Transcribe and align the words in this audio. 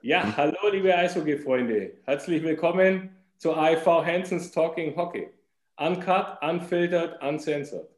Ja, 0.00 0.36
hallo 0.36 0.56
liebe 0.70 0.96
Eishockey-Freunde. 0.96 1.90
Herzlich 2.04 2.44
willkommen 2.44 3.16
zu 3.36 3.52
AIV 3.52 3.84
Hansons 3.84 4.52
Talking 4.52 4.94
Hockey. 4.94 5.26
Uncut, 5.76 6.40
unfiltered, 6.40 7.20
uncensored. 7.20 7.88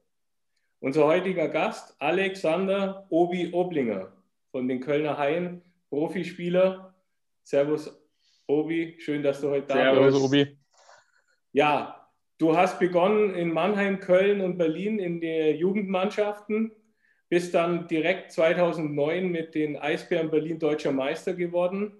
Unser 0.80 1.04
heutiger 1.04 1.48
Gast, 1.48 1.94
Alexander 1.98 3.06
Obi 3.10 3.52
Oblinger 3.52 4.10
von 4.50 4.66
den 4.66 4.80
Kölner 4.80 5.18
Haien, 5.18 5.60
Profispieler. 5.90 6.94
Servus 7.42 7.94
Obi, 8.46 8.96
schön, 8.98 9.22
dass 9.22 9.42
du 9.42 9.50
heute 9.50 9.66
da 9.66 9.74
bist. 9.74 10.14
Servus 10.14 10.22
Obi. 10.22 10.56
Ja, 11.52 12.08
du 12.38 12.56
hast 12.56 12.78
begonnen 12.78 13.34
in 13.34 13.52
Mannheim, 13.52 14.00
Köln 14.00 14.40
und 14.40 14.56
Berlin 14.56 14.98
in 14.98 15.20
den 15.20 15.54
Jugendmannschaften, 15.58 16.72
bist 17.30 17.54
dann 17.54 17.86
direkt 17.86 18.32
2009 18.32 19.30
mit 19.30 19.54
den 19.54 19.78
Eisbären 19.78 20.30
Berlin 20.30 20.58
deutscher 20.58 20.92
Meister 20.92 21.32
geworden, 21.32 21.92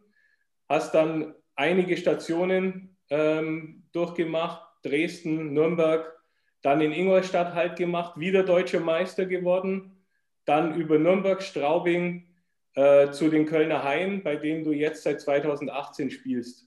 hast 0.68 0.92
dann 0.92 1.34
einige 1.54 1.96
Stationen 1.96 2.96
ähm, 3.10 3.84
durchgemacht, 3.92 4.60
Dresden, 4.82 5.52
Nürnberg, 5.54 6.20
dann 6.62 6.80
in 6.80 6.92
Ingolstadt 6.92 7.54
halt 7.54 7.76
gemacht, 7.76 8.18
wieder 8.18 8.42
deutscher 8.42 8.80
Meister 8.80 9.24
geworden, 9.24 10.04
dann 10.44 10.74
über 10.74 10.98
Nürnberg, 10.98 11.40
Straubing 11.42 12.26
äh, 12.74 13.10
zu 13.12 13.28
den 13.28 13.46
Kölner 13.46 13.84
Haien, 13.84 14.24
bei 14.24 14.34
denen 14.34 14.64
du 14.64 14.72
jetzt 14.72 15.04
seit 15.04 15.20
2018 15.20 16.10
spielst. 16.10 16.66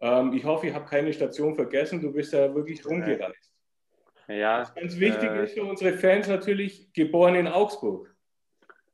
Ähm, 0.00 0.32
ich 0.34 0.44
hoffe, 0.44 0.68
ich 0.68 0.74
habe 0.74 0.88
keine 0.88 1.12
Station 1.12 1.56
vergessen, 1.56 2.00
du 2.00 2.12
bist 2.12 2.32
ja 2.32 2.54
wirklich 2.54 2.86
rumgereist. 2.86 3.49
Ja. 4.30 4.60
Was 4.60 4.74
ganz 4.74 4.98
wichtig 4.98 5.30
äh, 5.30 5.44
ist 5.44 5.54
für 5.54 5.64
unsere 5.64 5.92
Fans 5.94 6.28
natürlich, 6.28 6.92
geboren 6.92 7.34
in 7.34 7.48
Augsburg. 7.48 8.14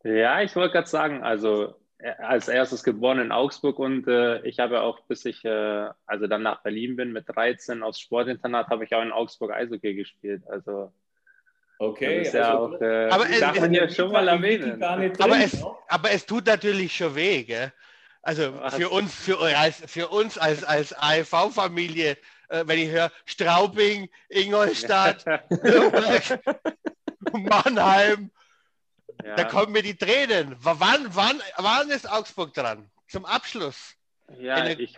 Ja, 0.02 0.40
ich 0.40 0.54
wollte 0.56 0.72
gerade 0.72 0.88
sagen, 0.88 1.22
also 1.22 1.74
äh, 1.98 2.12
als 2.18 2.48
erstes 2.48 2.82
geboren 2.82 3.18
in 3.18 3.32
Augsburg 3.32 3.78
und 3.78 4.06
äh, 4.08 4.40
ich 4.42 4.58
habe 4.60 4.80
auch, 4.80 5.00
bis 5.00 5.24
ich 5.24 5.44
äh, 5.44 5.88
also 6.06 6.26
dann 6.26 6.42
nach 6.42 6.62
Berlin 6.62 6.96
bin 6.96 7.12
mit 7.12 7.28
13 7.28 7.82
aufs 7.82 8.00
Sportinternat, 8.00 8.68
habe 8.68 8.84
ich 8.84 8.94
auch 8.94 9.02
in 9.02 9.12
Augsburg 9.12 9.52
Eishockey 9.52 9.94
gespielt. 9.94 10.42
Also 10.46 10.92
Okay, 11.78 12.18
das 12.20 12.28
ist 12.28 12.34
ja 12.34 12.56
auch, 12.56 12.80
äh, 12.80 13.08
aber 13.10 13.26
darf 13.38 13.54
es, 13.54 13.60
man 13.60 13.74
ja 13.74 13.88
schon 13.88 14.10
mal 14.10 14.26
erwähnen. 14.26 14.82
aber, 14.82 15.38
es, 15.38 15.62
aber 15.88 16.10
es 16.10 16.24
tut 16.24 16.46
natürlich 16.46 16.96
schon 16.96 17.14
weh, 17.14 17.42
gell? 17.42 17.72
Also 18.22 18.52
für 18.70 18.88
uns, 18.88 19.14
für, 19.14 19.38
als, 19.38 19.82
für 19.86 20.08
uns 20.08 20.38
als, 20.38 20.64
als 20.64 20.92
AEV-Familie 20.94 22.16
äh, 22.48 22.64
wenn 22.66 22.78
ich 22.78 22.90
höre 22.90 23.10
Straubing, 23.24 24.08
Ingolstadt, 24.28 25.24
Nürnberg, 25.50 26.40
Mannheim, 27.32 28.30
ja. 29.24 29.34
da 29.34 29.44
kommen 29.44 29.72
mir 29.72 29.82
die 29.82 29.96
Tränen. 29.96 30.56
Wann, 30.60 31.06
wann, 31.10 31.40
wann 31.56 31.90
ist 31.90 32.10
Augsburg 32.10 32.54
dran? 32.54 32.90
Zum 33.08 33.24
Abschluss. 33.24 33.94
Ja, 34.38 34.66
ich, 34.66 34.96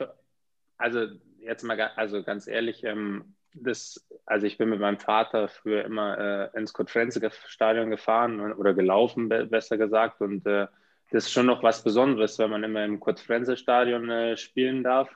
also 0.79 1.07
jetzt 1.41 1.63
mal 1.63 1.81
also 1.97 2.23
ganz 2.23 2.47
ehrlich, 2.47 2.85
ähm, 2.85 3.35
das, 3.55 4.07
also 4.27 4.47
ich 4.47 4.59
bin 4.59 4.71
mit 4.71 4.81
meinem 4.81 4.99
Vater 4.99 5.49
früher 5.49 5.85
immer 5.85 6.51
äh, 6.55 6.59
ins 6.59 6.73
Kurt-Frenze-Stadion 6.73 7.91
gefahren 7.91 8.53
oder 8.53 8.75
gelaufen, 8.75 9.29
besser 9.29 9.77
gesagt. 9.77 10.21
Und 10.21 10.47
äh, 10.47 10.67
das 11.11 11.25
ist 11.25 11.33
schon 11.33 11.47
noch 11.47 11.63
was 11.63 11.83
Besonderes, 11.83 12.39
wenn 12.39 12.51
man 12.51 12.65
immer 12.65 12.85
im 12.85 13.01
Kurt-Frenze-Stadion 13.01 14.11
äh, 14.11 14.37
spielen 14.37 14.83
darf. 14.83 15.09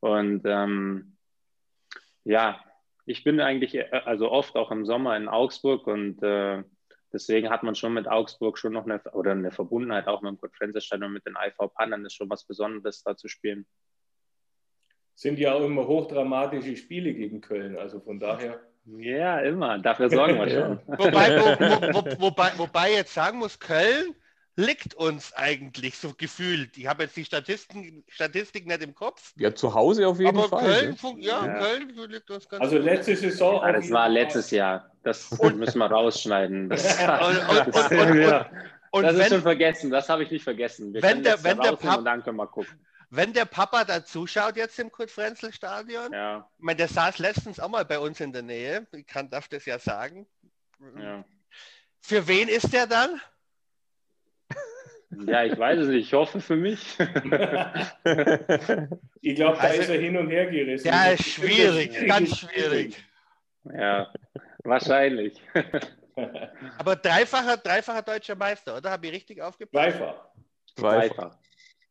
Und 0.00 0.42
ähm, 0.44 1.11
ja, 2.24 2.60
ich 3.06 3.24
bin 3.24 3.40
eigentlich 3.40 3.74
äh, 3.74 3.88
also 4.04 4.30
oft 4.30 4.56
auch 4.56 4.70
im 4.70 4.84
Sommer 4.84 5.16
in 5.16 5.28
Augsburg 5.28 5.86
und 5.86 6.22
äh, 6.22 6.62
deswegen 7.12 7.50
hat 7.50 7.62
man 7.62 7.74
schon 7.74 7.94
mit 7.94 8.08
Augsburg 8.08 8.58
schon 8.58 8.72
noch 8.72 8.84
eine 8.84 9.00
oder 9.12 9.32
eine 9.32 9.50
Verbundenheit 9.50 10.06
auch 10.06 10.22
mit 10.22 10.32
dem 10.32 10.40
Konferenzstadion 10.40 11.12
mit 11.12 11.26
den 11.26 11.34
IV 11.34 11.72
Pannen 11.74 12.04
ist 12.04 12.14
schon 12.14 12.30
was 12.30 12.44
Besonderes 12.44 13.02
da 13.02 13.16
zu 13.16 13.28
spielen. 13.28 13.66
Sind 15.14 15.38
ja 15.38 15.52
auch 15.52 15.62
immer 15.62 15.86
hochdramatische 15.86 16.76
Spiele 16.76 17.12
gegen 17.12 17.40
Köln, 17.40 17.76
also 17.76 18.00
von 18.00 18.18
daher. 18.18 18.60
Ja, 18.84 19.40
immer. 19.40 19.78
Dafür 19.78 20.08
sorgen 20.08 20.36
wir 20.38 20.48
schon. 20.48 20.80
wobei, 20.86 21.38
wo, 21.38 21.94
wo, 21.94 22.20
wobei, 22.22 22.50
wobei 22.56 22.92
jetzt 22.92 23.14
sagen 23.14 23.38
muss, 23.38 23.58
Köln 23.58 24.14
liegt 24.56 24.94
uns 24.94 25.32
eigentlich 25.32 25.96
so 25.96 26.12
gefühlt? 26.14 26.76
Ich 26.76 26.86
habe 26.86 27.04
jetzt 27.04 27.16
die 27.16 27.24
Statistiken, 27.24 28.04
Statistik 28.08 28.66
nicht 28.66 28.82
im 28.82 28.94
Kopf. 28.94 29.32
Ja, 29.36 29.54
zu 29.54 29.74
Hause 29.74 30.06
auf 30.06 30.18
jeden 30.18 30.36
aber 30.36 30.48
Fall. 30.48 30.96
Köln, 30.96 31.20
ja, 31.20 31.46
ja, 31.46 31.58
Köln 31.58 31.88
liegt 32.10 32.30
uns 32.30 32.48
ganz 32.48 32.62
Also 32.62 32.78
letzte 32.78 33.16
Saison. 33.16 33.62
Ja, 33.62 33.72
das 33.72 33.90
war 33.90 34.08
letztes 34.08 34.50
Jahr. 34.50 34.90
Das 35.02 35.32
und, 35.38 35.58
müssen 35.58 35.78
wir 35.78 35.86
rausschneiden. 35.86 36.68
Das, 36.68 36.84
und, 38.90 39.02
das, 39.02 39.16
das 39.16 39.26
ist 39.26 39.28
schon 39.32 39.42
vergessen. 39.42 39.90
Das 39.90 40.08
habe 40.08 40.22
ich 40.22 40.30
nicht 40.30 40.44
vergessen. 40.44 40.92
Wir 40.92 41.02
wenn 41.02 41.22
der, 41.22 41.42
wenn 41.42 41.58
der 41.58 41.76
Pap 41.76 42.04
dann 42.04 42.22
können 42.22 42.36
wir 42.36 42.46
gucken. 42.46 42.78
Wenn 43.14 43.34
der 43.34 43.44
Papa 43.44 43.84
da 43.84 44.02
zuschaut 44.02 44.56
jetzt 44.56 44.78
im 44.78 44.90
Kurt-Frenzel-Stadion, 44.90 46.14
ja. 46.14 46.48
ich 46.56 46.64
meine, 46.64 46.78
der 46.78 46.88
saß 46.88 47.18
letztens 47.18 47.60
auch 47.60 47.68
mal 47.68 47.84
bei 47.84 47.98
uns 47.98 48.20
in 48.20 48.32
der 48.32 48.40
Nähe, 48.40 48.86
ich 48.92 49.06
kann, 49.06 49.28
darf 49.28 49.48
das 49.48 49.66
ja 49.66 49.78
sagen. 49.78 50.26
Ja. 50.98 51.22
Für 52.00 52.26
wen 52.26 52.48
ist 52.48 52.72
der 52.72 52.86
dann? 52.86 53.20
Ja, 55.26 55.44
ich 55.44 55.58
weiß 55.58 55.80
es 55.80 55.88
nicht. 55.88 56.06
Ich 56.06 56.14
hoffe 56.14 56.40
für 56.40 56.56
mich. 56.56 56.98
ich 59.20 59.34
glaube, 59.36 59.56
da 59.56 59.62
also, 59.62 59.82
ist 59.82 59.90
er 59.90 60.00
hin 60.00 60.16
und 60.16 60.30
her 60.30 60.46
gerissen. 60.46 60.88
Ja, 60.88 61.10
ist 61.10 61.28
schwierig, 61.28 62.06
ganz 62.08 62.38
schwierig. 62.38 62.96
Ja, 63.64 64.12
wahrscheinlich. 64.64 65.40
Aber 66.78 66.96
dreifacher, 66.96 67.56
dreifacher 67.56 68.02
deutscher 68.02 68.34
Meister, 68.34 68.76
oder? 68.76 68.90
Habe 68.90 69.06
ich 69.06 69.12
richtig 69.12 69.40
aufgepasst? 69.40 69.96
Zweifach. 69.96 70.28
Zweifach. 70.76 71.38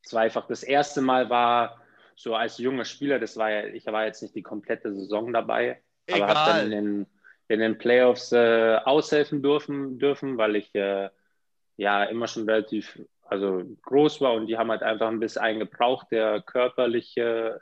Zweifach. 0.04 0.48
Das 0.48 0.64
erste 0.64 1.02
Mal 1.02 1.30
war 1.30 1.82
so 2.16 2.36
als 2.36 2.58
junger 2.58 2.86
Spieler, 2.86 3.20
das 3.20 3.38
war 3.38 3.50
ja, 3.50 3.66
ich 3.66 3.86
war 3.86 4.06
jetzt 4.06 4.22
nicht 4.22 4.36
die 4.36 4.44
komplette 4.44 4.94
Saison 4.94 5.34
dabei, 5.34 5.82
Egal. 6.06 6.24
aber 6.24 6.40
habe 6.40 6.52
dann 6.52 6.66
in 6.66 6.72
den, 6.72 7.08
in 7.48 7.60
den 7.60 7.78
Playoffs 7.78 8.32
äh, 8.32 8.78
aushelfen 8.84 9.42
dürfen, 9.42 9.98
dürfen, 9.98 10.38
weil 10.38 10.56
ich 10.56 10.74
äh, 10.76 11.10
ja 11.82 12.04
immer 12.04 12.28
schon 12.28 12.48
relativ 12.48 13.00
also 13.24 13.64
groß 13.84 14.20
war 14.20 14.34
und 14.34 14.48
die 14.48 14.58
haben 14.58 14.72
halt 14.72 14.84
einfach 14.84 15.08
ein 15.08 15.20
bisschen 15.20 15.42
einen 15.42 15.60
gebraucht, 15.60 16.08
der 16.12 16.42
körperlich, 16.42 17.16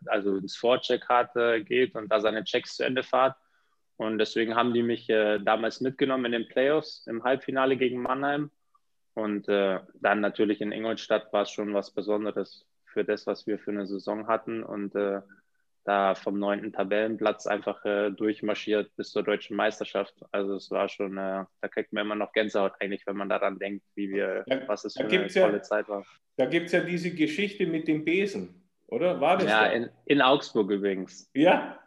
also 0.08 0.38
ins 0.38 0.56
Vorcheck 0.56 1.08
hat, 1.08 1.34
geht 1.66 1.94
und 1.94 2.12
da 2.12 2.20
seine 2.20 2.44
Checks 2.44 2.78
zu 2.78 2.84
Ende 2.84 3.04
fährt. 3.04 3.36
Und 4.00 4.18
deswegen 4.18 4.56
haben 4.56 4.74
die 4.74 4.82
mich 4.82 5.10
äh, 5.10 5.40
damals 5.40 5.82
mitgenommen 5.82 6.26
in 6.26 6.32
den 6.32 6.48
Playoffs 6.48 7.06
im 7.06 7.24
Halbfinale 7.26 7.76
gegen 7.76 8.02
Mannheim. 8.02 8.50
Und 9.14 9.50
äh, 9.50 9.80
dann 9.96 10.22
natürlich 10.22 10.62
in 10.62 10.72
Ingolstadt 10.72 11.34
war 11.34 11.42
es 11.42 11.52
schon 11.52 11.74
was 11.74 11.92
Besonderes 11.92 12.66
für 12.86 13.04
das, 13.04 13.28
was 13.28 13.46
wir 13.46 13.60
für 13.60 13.72
eine 13.72 13.86
Saison 13.86 14.28
hatten. 14.28 14.64
Und 14.64 14.96
äh, 14.96 15.20
da 15.90 16.14
vom 16.14 16.38
neunten 16.38 16.72
Tabellenplatz 16.72 17.48
einfach 17.48 17.84
äh, 17.84 18.12
durchmarschiert 18.12 18.96
bis 18.96 19.10
zur 19.10 19.24
deutschen 19.24 19.58
Meisterschaft. 19.58 20.14
Also 20.32 20.56
es 20.56 20.70
war 20.70 20.88
schon, 20.88 21.18
äh, 21.18 21.46
da 21.62 21.68
kriegt 21.68 21.92
man 21.94 22.06
immer 22.06 22.14
noch 22.14 22.32
Gänsehaut 22.32 22.74
eigentlich, 22.80 23.08
wenn 23.08 23.18
man 23.18 23.28
daran 23.28 23.58
denkt, 23.58 23.84
wie 23.96 24.12
wir, 24.12 24.44
ja, 24.46 24.68
was 24.68 24.86
es 24.86 24.94
für 24.94 25.06
eine 25.06 25.28
tolle 25.28 25.54
ja, 25.54 25.62
Zeit 25.64 25.90
war. 25.90 26.06
Da 26.38 26.46
gibt 26.46 26.68
es 26.68 26.74
ja 26.74 26.82
diese 26.82 27.12
Geschichte 27.12 27.66
mit 27.66 27.88
dem 27.88 28.06
Besen, 28.06 28.70
oder? 28.86 29.20
War 29.20 29.38
das? 29.38 29.50
Ja, 29.50 29.66
in, 29.66 29.90
in, 30.06 30.22
Augsburg 30.22 30.70
übrigens. 30.70 31.28
Ja? 31.34 31.80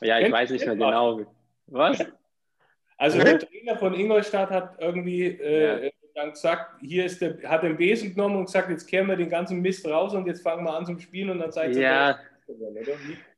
Ja, 0.00 0.18
ich 0.18 0.22
Kennt 0.22 0.34
weiß 0.36 0.50
nicht 0.50 0.64
mehr 0.64 0.76
genau. 0.76 1.26
Was? 1.66 2.06
Also 2.96 3.18
der 3.18 3.40
Trainer 3.40 3.76
von 3.76 3.92
Ingolstadt 3.92 4.50
hat 4.50 4.76
irgendwie 4.80 5.26
äh, 5.26 5.86
ja. 5.86 5.90
dann 6.14 6.30
gesagt, 6.30 6.80
hier 6.80 7.06
ist 7.06 7.20
der, 7.20 7.38
hat 7.42 7.64
den 7.64 7.76
Besen 7.76 8.14
genommen 8.14 8.36
und 8.36 8.44
gesagt, 8.44 8.70
jetzt 8.70 8.86
kehren 8.86 9.08
wir 9.08 9.16
den 9.16 9.30
ganzen 9.30 9.60
Mist 9.60 9.84
raus 9.84 10.14
und 10.14 10.28
jetzt 10.28 10.42
fangen 10.42 10.64
wir 10.64 10.74
an 10.74 10.86
zum 10.86 11.00
Spielen 11.00 11.30
und 11.30 11.40
dann 11.40 11.50
zeigt 11.50 11.74
er, 11.74 11.82
ja. 11.82 12.18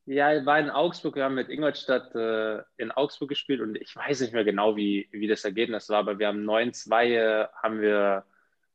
Ja, 0.06 0.34
ich 0.36 0.44
war 0.46 0.58
in 0.58 0.70
Augsburg, 0.70 1.14
wir 1.14 1.24
haben 1.24 1.34
mit 1.34 1.50
Ingolstadt 1.50 2.14
äh, 2.14 2.62
in 2.78 2.90
Augsburg 2.90 3.28
gespielt 3.28 3.60
und 3.60 3.76
ich 3.76 3.94
weiß 3.94 4.20
nicht 4.20 4.32
mehr 4.32 4.44
genau, 4.44 4.76
wie, 4.76 5.08
wie 5.12 5.28
das 5.28 5.44
Ergebnis 5.44 5.88
war, 5.88 5.98
aber 5.98 6.18
wir 6.18 6.28
haben 6.28 6.44
9-2 6.44 7.04
äh, 7.04 7.48
haben 7.62 7.80
wir 7.80 8.24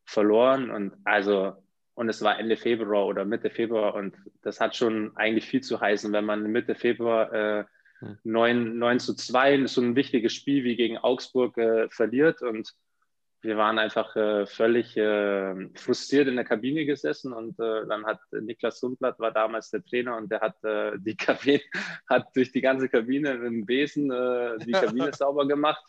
verloren 0.05 0.69
und 0.69 0.93
also 1.03 1.55
und 1.95 2.09
es 2.09 2.21
war 2.21 2.39
Ende 2.39 2.57
Februar 2.57 3.05
oder 3.07 3.25
Mitte 3.25 3.49
Februar 3.49 3.95
und 3.95 4.15
das 4.43 4.59
hat 4.59 4.75
schon 4.75 5.15
eigentlich 5.15 5.45
viel 5.45 5.61
zu 5.61 5.79
heißen, 5.79 6.11
wenn 6.13 6.25
man 6.25 6.43
Mitte 6.43 6.75
Februar 6.75 7.33
äh, 7.33 7.65
9, 8.23 8.77
9 8.77 8.99
zu 8.99 9.15
2 9.15 9.65
so 9.67 9.81
ein 9.81 9.95
wichtiges 9.95 10.33
Spiel 10.33 10.63
wie 10.63 10.75
gegen 10.75 10.97
Augsburg 10.97 11.57
äh, 11.57 11.89
verliert 11.89 12.41
und 12.41 12.73
wir 13.45 13.57
waren 13.57 13.79
einfach 13.79 14.15
äh, 14.15 14.45
völlig 14.45 14.97
äh, 14.97 15.69
frustriert 15.75 16.27
in 16.27 16.35
der 16.35 16.45
Kabine 16.45 16.85
gesessen 16.85 17.33
und 17.33 17.59
äh, 17.59 17.85
dann 17.87 18.05
hat 18.05 18.19
Niklas 18.31 18.79
Sundblatt 18.79 19.19
war 19.19 19.31
damals 19.31 19.69
der 19.69 19.83
Trainer 19.83 20.17
und 20.17 20.31
der 20.31 20.41
hat 20.41 20.63
äh, 20.63 20.93
die 20.97 21.15
Kabine, 21.17 21.61
hat 22.09 22.35
durch 22.35 22.51
die 22.51 22.61
ganze 22.61 22.89
Kabine 22.89 23.35
mit 23.35 23.51
dem 23.51 23.65
Besen 23.65 24.11
äh, 24.11 24.57
die 24.59 24.71
Kabine 24.71 25.13
sauber 25.13 25.47
gemacht 25.47 25.83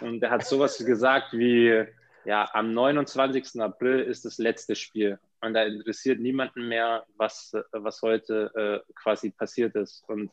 und 0.00 0.22
er 0.22 0.30
hat 0.30 0.46
sowas 0.46 0.78
gesagt 0.78 1.32
wie, 1.32 1.84
ja, 2.24 2.48
am 2.52 2.74
29. 2.74 3.60
April 3.60 4.00
ist 4.00 4.24
das 4.24 4.38
letzte 4.38 4.74
Spiel 4.74 5.18
und 5.40 5.54
da 5.54 5.62
interessiert 5.62 6.20
niemanden 6.20 6.68
mehr, 6.68 7.04
was, 7.16 7.52
was 7.72 8.02
heute 8.02 8.82
äh, 8.86 8.92
quasi 8.94 9.30
passiert 9.30 9.74
ist 9.76 10.04
und 10.08 10.30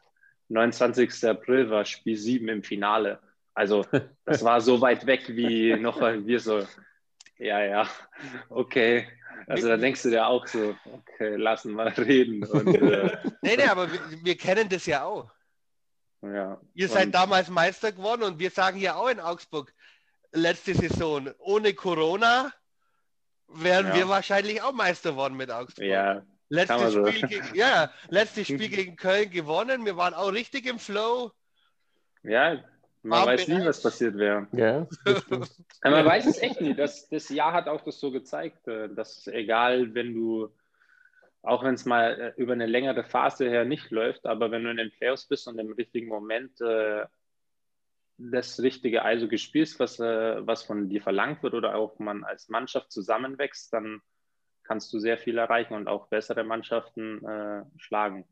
29. 0.50 1.26
April 1.26 1.70
war 1.70 1.86
Spiel 1.86 2.16
7 2.16 2.48
im 2.48 2.64
Finale 2.64 3.20
also 3.58 3.84
das 4.26 4.44
war 4.44 4.62
so 4.62 4.80
weit 4.82 5.06
weg 5.08 5.24
wie 5.30 5.76
noch 5.76 6.00
wir 6.00 6.40
so, 6.40 6.66
ja, 7.40 7.64
ja, 7.64 7.90
okay. 8.50 9.08
Also 9.48 9.68
da 9.68 9.78
denkst 9.78 10.04
du 10.04 10.10
dir 10.10 10.28
auch 10.28 10.46
so, 10.46 10.76
okay, 10.86 11.36
lassen 11.38 11.74
mal 11.74 11.88
reden. 11.88 12.44
Und, 12.46 12.68
äh, 12.68 13.18
nee, 13.42 13.56
nee, 13.56 13.64
aber 13.64 13.92
wir, 13.92 14.00
wir, 14.24 14.38
kennen 14.38 14.70
das 14.70 14.86
ja 14.86 15.06
auch. 15.06 15.32
Ja. 16.22 16.60
Ihr 16.74 16.90
seid 16.90 17.16
damals 17.16 17.50
Meister 17.50 17.92
geworden 17.92 18.24
und 18.24 18.40
wir 18.40 18.52
sagen 18.52 18.78
ja 18.78 18.96
auch 18.96 19.08
in 19.08 19.20
Augsburg, 19.20 19.74
letzte 20.34 20.76
Saison, 20.76 21.30
ohne 21.40 21.74
Corona 21.74 22.52
wären 23.48 23.88
ja. 23.88 23.96
wir 23.96 24.10
wahrscheinlich 24.10 24.62
auch 24.62 24.74
Meister 24.74 25.12
geworden 25.12 25.38
mit 25.38 25.50
Augsburg. 25.50 25.86
Ja. 25.86 26.22
Letztes 26.50 26.94
Spiel, 26.94 27.22
so. 27.22 27.28
gegen, 27.28 27.56
ja, 27.56 27.92
letztes 28.10 28.48
Spiel 28.48 28.70
gegen 28.70 28.96
Köln 28.98 29.30
gewonnen. 29.32 29.86
Wir 29.86 29.98
waren 29.98 30.14
auch 30.14 30.32
richtig 30.32 30.66
im 30.66 30.80
Flow. 30.80 31.32
Ja, 32.24 32.58
man 33.08 33.20
War 33.20 33.28
weiß 33.28 33.48
nie, 33.48 33.66
was 33.66 33.82
passiert 33.82 34.18
wäre. 34.18 34.48
Ja, 35.84 35.92
man 35.92 36.06
weiß 36.06 36.26
es 36.26 36.42
echt 36.42 36.60
nie. 36.60 36.74
Das, 36.74 37.08
das 37.08 37.30
Jahr 37.30 37.54
hat 37.54 37.68
auch 37.68 37.82
das 37.84 38.00
so 38.00 38.12
gezeigt, 38.12 38.68
äh, 38.68 38.90
dass 38.90 39.28
egal, 39.28 39.94
wenn 39.94 40.14
du, 40.14 40.50
auch 41.42 41.64
wenn 41.64 41.76
es 41.76 41.86
mal 41.86 42.20
äh, 42.20 42.42
über 42.42 42.54
eine 42.54 42.66
längere 42.66 43.04
Phase 43.04 43.48
her 43.48 43.64
nicht 43.64 43.92
läuft, 43.92 44.26
aber 44.26 44.52
wenn 44.52 44.64
du 44.64 44.72
in 44.72 44.78
den 44.78 44.92
Playoffs 44.92 45.26
bist 45.26 45.48
und 45.48 45.58
im 45.60 45.72
richtigen 45.72 46.08
Moment 46.08 46.60
äh, 46.60 47.06
das 48.18 48.60
richtige 48.60 49.04
also 49.04 49.28
gespielst, 49.28 49.80
was, 49.80 50.00
äh, 50.00 50.46
was 50.46 50.64
von 50.64 50.90
dir 50.90 51.02
verlangt 51.02 51.44
wird 51.44 51.54
oder 51.54 51.76
auch 51.76 52.00
man 52.00 52.24
als 52.24 52.50
Mannschaft 52.50 52.92
zusammenwächst, 52.92 53.72
dann 53.72 54.02
kannst 54.64 54.92
du 54.92 55.00
sehr 55.00 55.18
viel 55.18 55.38
erreichen 55.38 55.76
und 55.76 55.88
auch 55.88 56.08
bessere 56.08 56.44
Mannschaften 56.44 57.24
äh, 57.26 57.64
schlagen. 57.78 58.26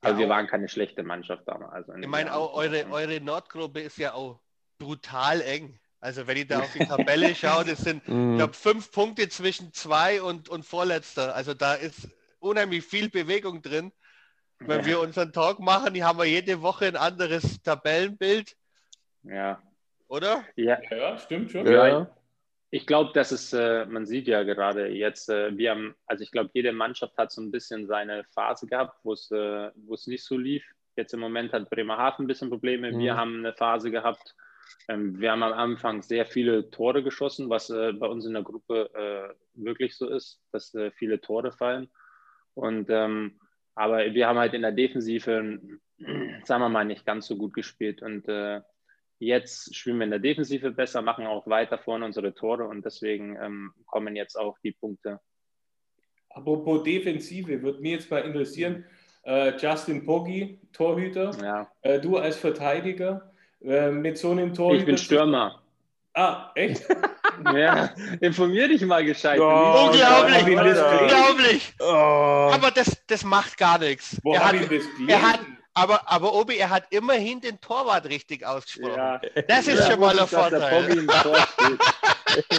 Also 0.00 0.20
ja, 0.20 0.26
wir 0.26 0.28
waren 0.28 0.46
keine 0.46 0.68
schlechte 0.68 1.02
Mannschaft 1.02 1.42
damals. 1.46 1.88
Also 1.88 2.00
ich 2.00 2.06
meine, 2.06 2.34
auch 2.34 2.54
eure, 2.54 2.88
eure 2.90 3.20
Nordgruppe 3.20 3.80
ist 3.80 3.98
ja 3.98 4.14
auch 4.14 4.40
brutal 4.78 5.40
eng. 5.40 5.78
Also 6.00 6.26
wenn 6.26 6.36
ich 6.36 6.46
da 6.46 6.60
auf 6.60 6.72
die 6.72 6.78
Tabelle 6.86 7.34
schaue, 7.34 7.64
das 7.64 7.78
sind, 7.80 8.02
ich 8.06 8.14
mhm. 8.14 8.36
glaube, 8.36 8.54
fünf 8.54 8.92
Punkte 8.92 9.28
zwischen 9.28 9.72
zwei 9.72 10.22
und, 10.22 10.48
und 10.48 10.64
Vorletzter. 10.64 11.34
Also 11.34 11.54
da 11.54 11.74
ist 11.74 12.08
unheimlich 12.38 12.84
viel 12.84 13.10
Bewegung 13.10 13.62
drin. 13.62 13.92
Wenn 14.60 14.80
ja. 14.80 14.86
wir 14.86 15.00
unseren 15.00 15.32
Talk 15.32 15.60
machen, 15.60 15.94
die 15.94 16.04
haben 16.04 16.18
wir 16.18 16.24
jede 16.24 16.62
Woche 16.62 16.86
ein 16.86 16.96
anderes 16.96 17.62
Tabellenbild. 17.62 18.56
Ja. 19.22 19.62
Oder? 20.08 20.44
Ja, 20.56 20.78
ja 20.90 21.18
stimmt 21.18 21.50
schon. 21.50 21.66
Ja. 21.66 22.08
Ich 22.70 22.86
glaube, 22.86 23.12
dass 23.14 23.32
es, 23.32 23.52
äh, 23.52 23.86
man 23.86 24.04
sieht 24.04 24.28
ja 24.28 24.42
gerade 24.42 24.88
jetzt, 24.88 25.30
äh, 25.30 25.56
wir 25.56 25.70
haben, 25.70 25.94
also 26.06 26.22
ich 26.22 26.30
glaube, 26.30 26.50
jede 26.52 26.72
Mannschaft 26.72 27.16
hat 27.16 27.32
so 27.32 27.40
ein 27.40 27.50
bisschen 27.50 27.86
seine 27.86 28.24
Phase 28.24 28.66
gehabt, 28.66 28.98
wo 29.04 29.14
es, 29.14 29.30
äh, 29.30 29.70
wo 29.74 29.94
es 29.94 30.06
nicht 30.06 30.24
so 30.24 30.36
lief. 30.36 30.64
Jetzt 30.96 31.14
im 31.14 31.20
Moment 31.20 31.52
hat 31.52 31.70
Bremerhaven 31.70 32.24
ein 32.24 32.28
bisschen 32.28 32.50
Probleme. 32.50 32.92
Mhm. 32.92 32.98
Wir 32.98 33.16
haben 33.16 33.38
eine 33.38 33.54
Phase 33.54 33.90
gehabt. 33.90 34.34
Ähm, 34.88 35.18
wir 35.18 35.32
haben 35.32 35.42
am 35.42 35.52
Anfang 35.54 36.02
sehr 36.02 36.26
viele 36.26 36.70
Tore 36.70 37.02
geschossen, 37.02 37.48
was 37.48 37.70
äh, 37.70 37.92
bei 37.92 38.06
uns 38.06 38.26
in 38.26 38.34
der 38.34 38.42
Gruppe 38.42 38.90
äh, 38.94 39.34
wirklich 39.54 39.96
so 39.96 40.08
ist, 40.08 40.42
dass 40.52 40.74
äh, 40.74 40.90
viele 40.90 41.20
Tore 41.20 41.52
fallen. 41.52 41.88
Und 42.54 42.90
ähm, 42.90 43.38
aber 43.74 44.12
wir 44.12 44.26
haben 44.26 44.38
halt 44.38 44.54
in 44.54 44.62
der 44.62 44.72
Defensive, 44.72 45.60
sagen 46.44 46.62
wir 46.62 46.68
mal, 46.68 46.84
nicht 46.84 47.06
ganz 47.06 47.28
so 47.28 47.36
gut 47.36 47.54
gespielt. 47.54 48.02
Und 48.02 48.26
Jetzt 49.20 49.74
spielen 49.74 49.98
wir 49.98 50.04
in 50.04 50.10
der 50.10 50.20
Defensive 50.20 50.70
besser, 50.70 51.02
machen 51.02 51.26
auch 51.26 51.46
weiter 51.46 51.78
vorne 51.78 52.04
unsere 52.04 52.34
Tore 52.34 52.68
und 52.68 52.84
deswegen 52.84 53.36
ähm, 53.36 53.72
kommen 53.86 54.14
jetzt 54.14 54.36
auch 54.36 54.56
die 54.62 54.72
Punkte. 54.72 55.20
Apropos 56.30 56.84
Defensive, 56.84 57.62
würde 57.62 57.80
mich 57.80 57.92
jetzt 57.92 58.10
mal 58.10 58.20
interessieren, 58.20 58.84
äh, 59.24 59.56
Justin 59.56 60.06
Poggi, 60.06 60.60
Torhüter, 60.72 61.32
ja. 61.42 61.68
äh, 61.82 62.00
du 62.00 62.16
als 62.16 62.36
Verteidiger 62.36 63.32
äh, 63.60 63.90
mit 63.90 64.18
so 64.18 64.30
einem 64.30 64.54
Torhüter. 64.54 64.80
Ich 64.80 64.86
bin 64.86 64.98
Stürmer. 64.98 65.62
Ah, 66.14 66.50
echt? 66.54 66.84
ja, 67.54 67.90
informier 68.20 68.68
dich 68.68 68.82
mal 68.82 69.04
gescheit. 69.04 69.38
Oh, 69.40 69.88
unglaublich, 69.88 70.42
unglaublich. 70.46 71.74
Oh. 71.80 72.50
Aber 72.52 72.70
das, 72.70 73.04
das 73.06 73.24
macht 73.24 73.56
gar 73.56 73.78
nichts. 73.78 74.16
Wo 74.22 74.34
er, 74.34 74.44
hat, 74.44 74.54
er, 75.08 75.22
hat, 75.22 75.40
aber, 75.82 76.00
aber 76.10 76.34
Obi, 76.34 76.56
er 76.56 76.70
hat 76.70 76.84
immerhin 76.90 77.40
den 77.40 77.60
Torwart 77.60 78.06
richtig 78.06 78.44
ausgesprochen. 78.44 78.96
Ja. 78.96 79.20
Das 79.46 79.66
ist 79.66 79.80
ja, 79.80 79.90
schon 79.90 80.00
mal 80.00 80.18
ein 80.18 80.26
Vorteil. 80.26 81.06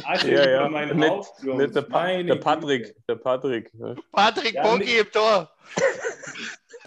also 0.06 0.28
ja, 0.28 0.50
ja. 0.50 0.70
Nicht, 0.70 1.44
nicht 1.44 1.76
der, 1.76 1.82
pa 1.82 2.08
der, 2.08 2.36
Patrick. 2.36 2.96
Der 3.08 3.16
Patrick. 3.16 3.72
Patrick 4.12 4.54
ja, 4.54 4.64
Bogi 4.64 4.98
im 4.98 5.12
Tor. 5.12 5.50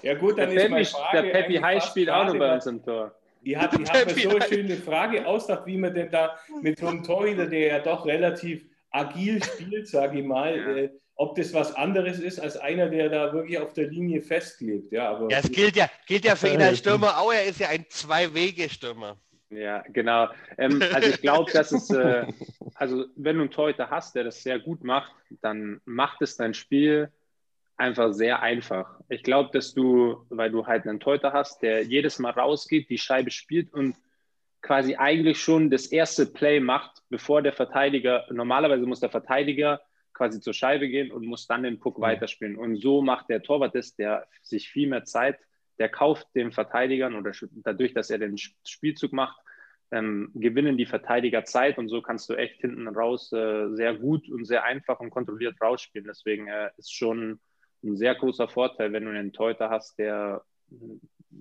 Ja 0.03 0.15
gut, 0.15 0.39
dann 0.39 0.51
der 0.51 0.77
ist 0.79 0.95
Peppi, 0.95 1.13
Der 1.13 1.33
Peppi 1.33 1.55
High 1.57 1.85
spielt 1.85 2.11
auch 2.11 2.27
noch 2.27 2.37
bei 2.37 2.55
uns 2.55 2.67
im 2.67 2.83
Tor. 2.83 3.15
Die 3.45 3.57
hat, 3.57 3.73
die 3.73 3.85
hat 3.85 4.07
mir 4.15 4.23
so 4.23 4.37
eine 4.37 4.43
schöne 4.43 4.77
Frage 4.77 5.27
ausgedacht, 5.27 5.67
wie 5.67 5.77
man 5.77 5.95
denn 5.95 6.11
da 6.11 6.39
mit 6.61 6.79
so 6.79 6.87
einem 6.87 7.03
Torhüter, 7.03 7.47
der 7.47 7.67
ja 7.67 7.79
doch 7.81 8.07
relativ 8.07 8.65
agil 8.91 9.43
spielt, 9.43 9.89
sage 9.89 10.21
ich 10.21 10.25
mal, 10.25 10.57
ja. 10.57 10.77
äh, 10.77 10.91
ob 11.15 11.37
das 11.37 11.53
was 11.53 11.75
anderes 11.75 12.19
ist 12.19 12.41
als 12.41 12.57
einer, 12.57 12.89
der 12.89 13.09
da 13.09 13.33
wirklich 13.33 13.59
auf 13.59 13.73
der 13.73 13.89
Linie 13.89 14.23
festklebt. 14.23 14.93
Ja, 14.93 15.11
aber 15.11 15.31
ja 15.31 15.39
es 15.39 15.51
gilt 15.51 15.77
ja, 15.77 15.89
gilt 16.07 16.25
ja 16.25 16.37
für 16.37 16.49
ihn 16.49 16.63
als 16.63 16.79
Stürmer 16.79 17.19
auch, 17.19 17.33
er 17.33 17.45
ist 17.45 17.61
ja 17.61 17.69
ein 17.69 17.87
Zwei-Wege-Stürmer. 17.89 19.17
Ja, 19.51 19.85
genau. 19.93 20.29
Ähm, 20.57 20.83
also 20.95 21.11
ich 21.11 21.21
glaube, 21.21 21.53
dass 21.53 21.73
es, 21.73 21.91
äh, 21.91 22.27
also 22.75 23.05
wenn 23.17 23.37
du 23.37 23.43
einen 23.43 23.51
Torhüter 23.51 23.91
hast, 23.91 24.15
der 24.15 24.25
das 24.25 24.43
sehr 24.43 24.59
gut 24.59 24.83
macht, 24.83 25.13
dann 25.43 25.81
macht 25.85 26.23
es 26.23 26.37
dein 26.37 26.55
Spiel 26.55 27.11
einfach 27.77 28.13
sehr 28.13 28.41
einfach. 28.41 29.01
Ich 29.09 29.23
glaube, 29.23 29.51
dass 29.53 29.75
du, 29.75 30.25
weil 30.31 30.51
du 30.51 30.67
halt 30.67 30.87
einen 30.87 31.01
Torhüter 31.01 31.33
hast, 31.33 31.63
der 31.63 31.83
jedes 31.83 32.19
Mal 32.19 32.31
rausgeht, 32.31 32.89
die 32.89 32.99
Scheibe 32.99 33.31
spielt 33.31 33.73
und 33.75 33.97
quasi 34.63 34.95
eigentlich 34.95 35.41
schon 35.41 35.71
das 35.71 35.87
erste 35.87 36.25
Play 36.25 36.61
macht, 36.61 37.03
bevor 37.11 37.43
der 37.43 37.53
Verteidiger, 37.53 38.25
normalerweise 38.31 38.87
muss 38.87 39.01
der 39.01 39.11
Verteidiger 39.11 39.81
quasi 40.23 40.41
zur 40.41 40.55
Scheibe 40.55 40.89
gehen 40.89 41.11
und 41.11 41.27
muss 41.27 41.49
dann 41.49 41.65
den 41.65 41.81
Puck 41.81 41.99
mhm. 41.99 42.03
weiterspielen. 42.03 42.57
Und 42.57 42.77
so 42.77 43.03
macht 43.03 43.29
der 43.29 43.43
Torwart 43.43 43.75
das, 43.75 43.97
der 43.97 44.29
sich 44.43 44.69
viel 44.69 44.89
mehr 44.89 45.05
Zeit, 45.05 45.37
der 45.81 45.89
kauft 45.89 46.29
den 46.37 46.53
Verteidigern 46.53 47.17
oder 47.17 47.33
dadurch, 47.65 47.93
dass 47.93 48.11
er 48.11 48.19
den 48.19 48.39
Spielzug 48.39 49.13
macht, 49.13 49.37
ähm, 49.91 50.31
gewinnen 50.35 50.77
die 50.77 50.87
Verteidiger 50.87 51.45
Zeit 51.45 51.77
und 51.77 51.89
so 51.89 52.03
kannst 52.03 52.29
du 52.31 52.35
echt 52.35 52.61
hinten 52.61 52.87
raus 52.87 53.33
äh, 53.33 53.69
sehr 53.75 53.95
gut 53.95 54.29
und 54.31 54.45
sehr 54.45 54.63
einfach 54.65 55.01
und 55.01 55.11
kontrolliert 55.11 55.61
rausspielen. 55.61 56.07
Deswegen 56.07 56.47
äh, 56.47 56.71
ist 56.77 56.95
schon 56.95 57.41
ein 57.83 57.97
sehr 57.97 58.15
großer 58.15 58.47
Vorteil, 58.47 58.93
wenn 58.93 59.05
du 59.05 59.11
einen 59.11 59.33
Teuter 59.33 59.71
hast, 59.71 59.99
der 59.99 60.45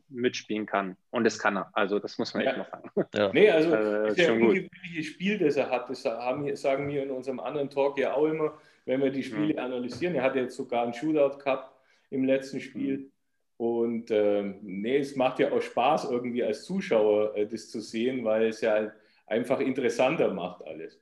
mitspielen 0.10 0.66
kann. 0.66 0.98
Und 1.10 1.24
das 1.24 1.38
kann 1.38 1.58
er. 1.58 1.70
Also 1.74 2.00
das 2.00 2.18
muss 2.18 2.34
man 2.34 2.44
ja. 2.44 2.50
echt 2.52 2.58
noch 2.58 2.70
sagen. 2.70 2.92
Ja. 3.14 3.32
Nee, 3.34 3.50
also 3.50 3.74
äh, 3.74 4.16
das 4.16 4.30
ungewöhnliche 4.30 5.04
Spiel, 5.04 5.38
das 5.38 5.56
er 5.56 5.70
hat, 5.70 5.90
das 5.90 6.04
haben, 6.06 6.56
sagen 6.56 6.90
wir 6.90 7.04
in 7.04 7.12
unserem 7.12 7.40
anderen 7.40 7.70
Talk 7.70 7.98
ja 7.98 8.14
auch 8.14 8.26
immer, 8.26 8.58
wenn 8.86 9.02
wir 9.02 9.12
die 9.12 9.24
Spiele 9.24 9.54
mhm. 9.54 9.60
analysieren. 9.60 10.16
Er 10.16 10.24
hat 10.24 10.36
jetzt 10.36 10.56
sogar 10.56 10.84
einen 10.84 10.94
Shootout 10.94 11.38
gehabt 11.38 11.76
im 12.10 12.24
letzten 12.24 12.60
Spiel. 12.60 12.98
Mhm. 12.98 13.12
Und 13.58 14.10
ähm, 14.10 14.58
nee, 14.64 14.98
es 14.98 15.16
macht 15.16 15.38
ja 15.38 15.52
auch 15.52 15.62
Spaß, 15.62 16.10
irgendwie 16.10 16.44
als 16.44 16.66
Zuschauer 16.66 17.36
äh, 17.36 17.46
das 17.46 17.70
zu 17.70 17.80
sehen, 17.80 18.26
weil 18.26 18.48
es 18.48 18.62
ja 18.62 18.92
einfach 19.28 19.60
interessanter 19.60 20.34
macht 20.34 20.66
alles. 20.66 21.00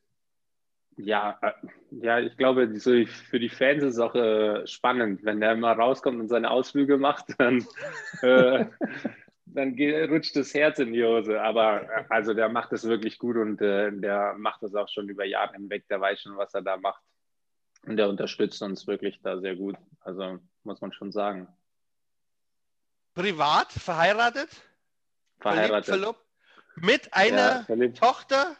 Ja, 0.97 1.39
äh, 1.41 1.51
ja, 1.91 2.19
ich 2.19 2.35
glaube, 2.35 2.77
so 2.77 2.91
für 3.05 3.39
die 3.39 3.47
Fans 3.47 3.83
ist 3.83 3.93
es 3.93 3.99
auch 3.99 4.13
äh, 4.13 4.67
spannend, 4.67 5.23
wenn 5.23 5.39
der 5.39 5.55
mal 5.55 5.71
rauskommt 5.71 6.19
und 6.19 6.27
seine 6.27 6.51
Ausflüge 6.51 6.97
macht, 6.97 7.27
dann, 7.37 7.65
äh, 8.21 8.65
dann 9.45 9.75
geht, 9.77 10.09
rutscht 10.09 10.35
das 10.35 10.53
Herz 10.53 10.79
in 10.79 10.91
die 10.91 11.03
Hose. 11.05 11.41
Aber 11.41 11.83
äh, 11.83 12.03
also 12.09 12.33
der 12.33 12.49
macht 12.49 12.73
es 12.73 12.85
wirklich 12.85 13.19
gut 13.19 13.37
und 13.37 13.61
der 13.61 14.35
macht 14.37 14.63
das 14.63 14.75
auch 14.75 14.89
schon 14.89 15.07
über 15.07 15.23
Jahre 15.23 15.53
hinweg. 15.53 15.87
Der 15.89 16.01
weiß 16.01 16.21
schon, 16.21 16.35
was 16.35 16.53
er 16.53 16.61
da 16.61 16.75
macht. 16.75 17.01
Und 17.85 17.97
der 17.97 18.09
unterstützt 18.09 18.61
uns 18.61 18.87
wirklich 18.87 19.19
da 19.23 19.39
sehr 19.39 19.55
gut. 19.55 19.75
Also 20.01 20.39
muss 20.63 20.81
man 20.81 20.93
schon 20.93 21.11
sagen. 21.11 21.47
Privat, 23.13 23.71
verheiratet? 23.71 24.49
Verheiratet. 25.39 25.85
Verlobt, 25.85 26.19
mit 26.75 27.13
einer 27.13 27.65
ja, 27.67 27.87
Tochter 27.89 28.55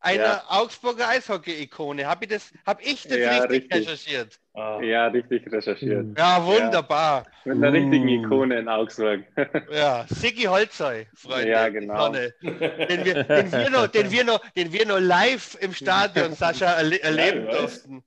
einer 0.00 0.24
ja. 0.24 0.44
Augsburger 0.48 1.08
Eishockey-Ikone. 1.08 2.06
Habe 2.06 2.24
ich 2.24 2.30
das, 2.30 2.52
hab 2.66 2.80
ich 2.80 3.02
das 3.02 3.18
ja, 3.18 3.38
richtig, 3.38 3.50
richtig, 3.50 3.88
recherchiert? 3.88 4.40
Ah. 4.54 4.80
Ja, 4.80 5.06
richtig 5.08 5.50
recherchiert. 5.52 6.18
Ja, 6.18 6.44
wunderbar. 6.44 7.24
Ja. 7.44 7.54
Mit 7.54 7.64
einer 7.64 7.72
richtigen 7.72 8.04
mm. 8.04 8.24
Ikone 8.24 8.58
in 8.58 8.68
Augsburg. 8.68 9.24
Ja, 9.70 10.06
Siggi 10.08 10.44
Holzei, 10.44 11.06
Freunde. 11.14 11.50
Ja, 11.50 11.68
genau. 11.68 12.08
Den 12.10 12.32
wir, 12.42 13.24
den, 13.24 13.52
wir 13.52 13.70
noch, 13.70 13.86
den, 13.88 14.10
wir 14.10 14.24
noch, 14.24 14.40
den 14.56 14.72
wir 14.72 14.86
noch 14.86 15.00
live 15.00 15.56
im 15.60 15.72
Stadion, 15.72 16.32
Sascha, 16.34 16.72
erle 16.72 17.00
erleben 17.02 17.46
durften. 17.46 18.02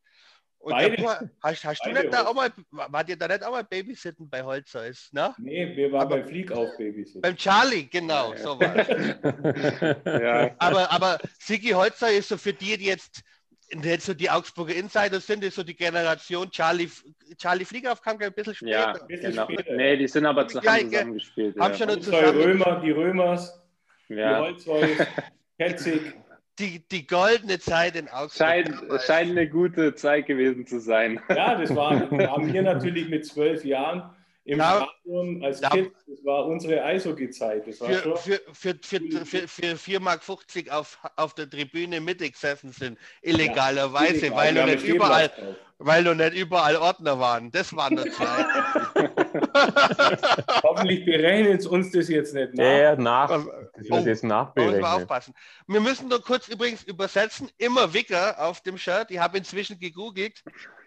Und 0.64 0.72
Beide. 0.72 1.30
hast, 1.42 1.66
hast 1.66 1.86
du 1.86 1.92
nicht 1.92 2.14
da 2.14 2.26
auch 2.26 2.34
mal, 2.34 2.50
wart 2.72 3.10
ihr 3.10 3.18
da 3.18 3.28
nicht 3.28 3.44
auch 3.44 3.52
mal 3.52 3.66
Babysitten 3.66 4.30
bei 4.30 4.42
Holzeis, 4.42 5.10
ne? 5.12 5.36
Nee, 5.38 5.76
wir 5.76 5.92
waren 5.92 6.04
aber, 6.04 6.20
beim 6.20 6.28
Flieg 6.30 6.54
auf 6.54 6.70
Babysitten. 6.78 7.22
Beim 7.22 7.36
Charlie, 7.36 7.90
genau, 7.92 8.32
ja, 8.32 8.38
so 8.38 8.58
war 8.58 10.22
ja. 10.22 10.56
Aber, 10.60 10.90
aber 10.90 11.18
Sigi 11.38 11.72
Holzer 11.72 12.14
ist 12.14 12.30
so 12.30 12.38
für 12.38 12.54
die, 12.54 12.78
die 12.78 12.86
jetzt, 12.86 13.24
jetzt 13.84 14.06
so 14.06 14.14
die 14.14 14.30
Augsburger 14.30 14.74
Insider 14.74 15.20
sind, 15.20 15.44
ist 15.44 15.56
so 15.56 15.64
die 15.64 15.76
Generation 15.76 16.50
Charlie, 16.50 16.90
Charlie 17.38 17.66
Flieger 17.66 17.94
kam 17.98 18.18
ein 18.22 18.32
bisschen 18.32 18.56
später. 18.56 18.72
Ja, 18.72 18.94
ein 18.94 19.08
bisschen 19.08 19.32
genau. 19.32 19.44
Später. 19.44 19.76
Nee, 19.76 19.98
die 19.98 20.08
sind 20.08 20.26
aber 20.26 20.48
zusammen, 20.48 20.90
zusammen 20.90 21.14
gespielt. 21.16 21.60
Haben 21.60 21.74
ja. 21.74 21.78
schon 21.78 22.02
zusammen 22.02 22.42
Römer, 22.42 22.80
die 22.80 22.92
Römers, 22.92 23.62
ja. 24.08 24.40
die 24.40 24.46
Holzweis, 24.46 25.08
Hetzig. 25.58 26.14
Die, 26.60 26.88
die 26.88 27.08
goldene 27.08 27.60
Zeit 27.60 27.96
in 27.96 28.08
Augsburg. 28.10 28.48
Scheint, 28.48 29.04
scheint 29.06 29.32
eine 29.32 29.50
gute 29.50 29.96
Zeit 29.96 30.28
gewesen 30.28 30.68
zu 30.68 30.80
sein. 30.80 31.20
Ja, 31.30 31.56
das 31.56 31.76
war, 31.76 32.00
haben 32.00 32.54
wir 32.54 32.62
natürlich 32.62 33.10
mit 33.10 33.26
zwölf 33.26 33.66
Jahren 33.66 34.10
im 34.46 34.60
ja, 34.60 34.88
Stadion 35.04 35.44
als 35.44 35.62
ja. 35.62 35.70
Kind. 35.70 35.92
Das 36.06 36.26
war 36.26 36.46
unsere 36.46 36.84
Eishockey-Zeit. 36.84 37.64
Für, 37.64 38.18
für, 38.18 38.42
für, 38.52 38.76
für, 38.82 39.26
für, 39.26 39.48
für 39.48 39.76
4,50 39.76 40.00
Mark 40.00 40.22
auf, 40.72 41.00
auf 41.16 41.34
der 41.34 41.50
Tribüne 41.50 42.02
mitgesessen 42.02 42.72
sind, 42.72 42.98
illegalerweise, 43.22 44.28
ja, 44.28 44.36
weil, 44.36 44.54
du 44.54 44.66
nicht 44.66 44.84
überall, 44.84 45.32
weil 45.78 46.04
du 46.04 46.14
nicht 46.14 46.34
überall 46.34 46.76
Ordner 46.76 47.20
waren. 47.20 47.52
Das 47.52 47.74
war 47.74 47.88
eine 47.88 48.04
Zeit. 48.12 48.46
Hoffentlich 50.64 51.06
berechnen 51.06 51.66
uns 51.68 51.92
das 51.92 52.10
jetzt 52.10 52.34
nicht 52.34 52.54
nach. 52.54 52.64
Ja, 52.64 52.96
nach. 52.98 53.30
Das 53.30 53.46
wird 53.46 53.92
oh, 53.92 53.98
jetzt 54.00 54.24
nachberechnen. 54.24 54.82
wir 54.82 54.94
aufpassen. 54.94 55.34
Wir 55.68 55.80
müssen 55.80 56.10
nur 56.10 56.22
kurz 56.22 56.50
übrigens 56.50 56.84
übersetzen. 56.84 57.50
Immer 57.58 57.94
Wicker 57.94 58.36
auf 58.46 58.62
dem 58.62 58.78
Shirt. 58.78 59.10
Ich 59.10 59.20
habe 59.20 59.38
inzwischen 59.38 59.80
gegoogelt. 59.80 60.44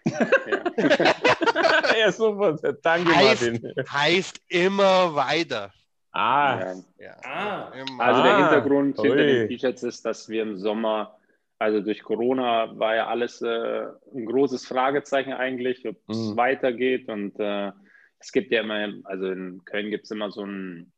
ja, 1.99 2.11
super. 2.11 2.57
Danke, 2.81 3.15
heißt, 3.15 3.51
Martin. 3.51 3.73
Heißt 3.89 4.41
immer 4.49 5.15
weiter. 5.15 5.71
Ah. 6.11 6.73
Ja. 6.99 7.15
ah. 7.23 7.71
Also 7.99 8.23
der 8.23 8.31
ah, 8.31 8.49
Hintergrund 8.49 8.97
Ui. 8.99 9.07
hinter 9.07 9.23
den 9.23 9.47
T-Shirts 9.49 9.83
ist, 9.83 10.05
dass 10.05 10.29
wir 10.29 10.41
im 10.41 10.57
Sommer, 10.57 11.17
also 11.59 11.81
durch 11.81 12.01
Corona 12.01 12.77
war 12.77 12.95
ja 12.95 13.07
alles 13.07 13.41
äh, 13.41 13.85
ein 14.15 14.25
großes 14.25 14.65
Fragezeichen 14.65 15.33
eigentlich, 15.33 15.87
ob 15.87 15.97
es 16.07 16.17
mhm. 16.17 16.37
weitergeht. 16.37 17.07
Und 17.09 17.39
äh, 17.39 17.71
es 18.19 18.31
gibt 18.31 18.51
ja 18.51 18.61
immer, 18.61 18.93
also 19.03 19.27
in 19.31 19.63
Köln 19.65 19.89
gibt 19.89 20.05
es 20.05 20.11
immer 20.11 20.31
so 20.31 20.43
ein, 20.43 20.91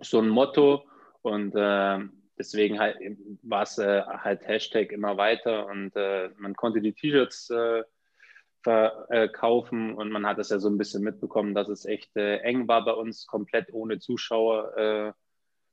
so 0.00 0.20
ein 0.20 0.28
Motto 0.28 0.84
und 1.22 1.54
äh, 1.54 1.98
deswegen 2.38 2.78
halt, 2.78 2.98
war 3.42 3.62
es 3.62 3.78
äh, 3.78 4.02
halt 4.02 4.46
Hashtag 4.46 4.92
immer 4.92 5.16
weiter 5.16 5.66
und 5.66 5.94
äh, 5.96 6.30
man 6.36 6.54
konnte 6.54 6.80
die 6.80 6.92
T-Shirts 6.92 7.50
äh, 7.50 7.82
verkaufen 8.62 9.94
und 9.94 10.10
man 10.10 10.26
hat 10.26 10.38
es 10.38 10.50
ja 10.50 10.58
so 10.58 10.68
ein 10.68 10.78
bisschen 10.78 11.02
mitbekommen, 11.02 11.54
dass 11.54 11.68
es 11.68 11.84
echt 11.84 12.16
äh, 12.16 12.38
eng 12.38 12.68
war 12.68 12.84
bei 12.84 12.92
uns, 12.92 13.26
komplett 13.26 13.72
ohne 13.72 13.98
Zuschauer 13.98 14.76
äh, 14.76 15.12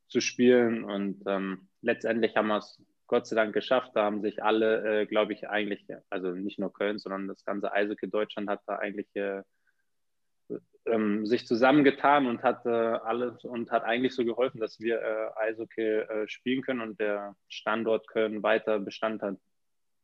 zu 0.07 0.21
spielen 0.21 0.83
und 0.83 1.23
ähm, 1.27 1.67
letztendlich 1.81 2.35
haben 2.35 2.47
wir 2.47 2.57
es 2.57 2.79
Gott 3.07 3.27
sei 3.27 3.35
Dank 3.35 3.53
geschafft. 3.53 3.91
Da 3.93 4.03
haben 4.03 4.21
sich 4.21 4.43
alle, 4.43 5.01
äh, 5.01 5.05
glaube 5.05 5.33
ich, 5.33 5.47
eigentlich, 5.47 5.85
also 6.09 6.31
nicht 6.31 6.59
nur 6.59 6.73
Köln, 6.73 6.97
sondern 6.97 7.27
das 7.27 7.45
ganze 7.45 7.71
Eishockey 7.71 8.09
Deutschland 8.09 8.49
hat 8.49 8.61
da 8.65 8.77
eigentlich 8.77 9.07
äh, 9.15 9.43
ähm, 10.85 11.25
sich 11.25 11.45
zusammengetan 11.47 12.27
und 12.27 12.43
hat 12.43 12.65
äh, 12.65 12.69
alles 12.69 13.43
und 13.43 13.71
hat 13.71 13.83
eigentlich 13.83 14.15
so 14.15 14.25
geholfen, 14.25 14.59
dass 14.59 14.79
wir 14.79 15.01
äh, 15.01 15.29
Eishockey 15.39 16.27
spielen 16.27 16.61
können 16.61 16.81
und 16.81 16.99
der 16.99 17.35
Standort 17.47 18.07
Köln 18.07 18.43
weiter 18.43 18.79
Bestand 18.79 19.21
hat. 19.21 19.37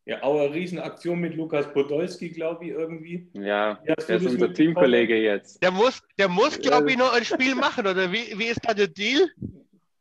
Ja, 0.05 0.23
auch 0.23 0.39
eine 0.39 0.53
Riesenaktion 0.53 1.19
mit 1.19 1.35
Lukas 1.35 1.71
Podolski, 1.71 2.29
glaube 2.29 2.65
ich, 2.65 2.71
irgendwie. 2.71 3.27
Ja, 3.33 3.75
der 3.85 3.97
ist 3.97 4.25
unser 4.25 4.51
Teamkollege 4.51 5.15
jetzt. 5.15 5.61
Der 5.61 5.69
muss, 5.69 6.01
der 6.17 6.27
muss 6.27 6.59
glaube 6.59 6.89
ich, 6.89 6.97
noch 6.97 7.13
ein 7.13 7.23
Spiel 7.23 7.53
machen, 7.53 7.85
oder 7.85 8.11
wie, 8.11 8.37
wie 8.37 8.45
ist 8.45 8.61
da 8.67 8.73
der 8.73 8.87
Deal? 8.87 9.29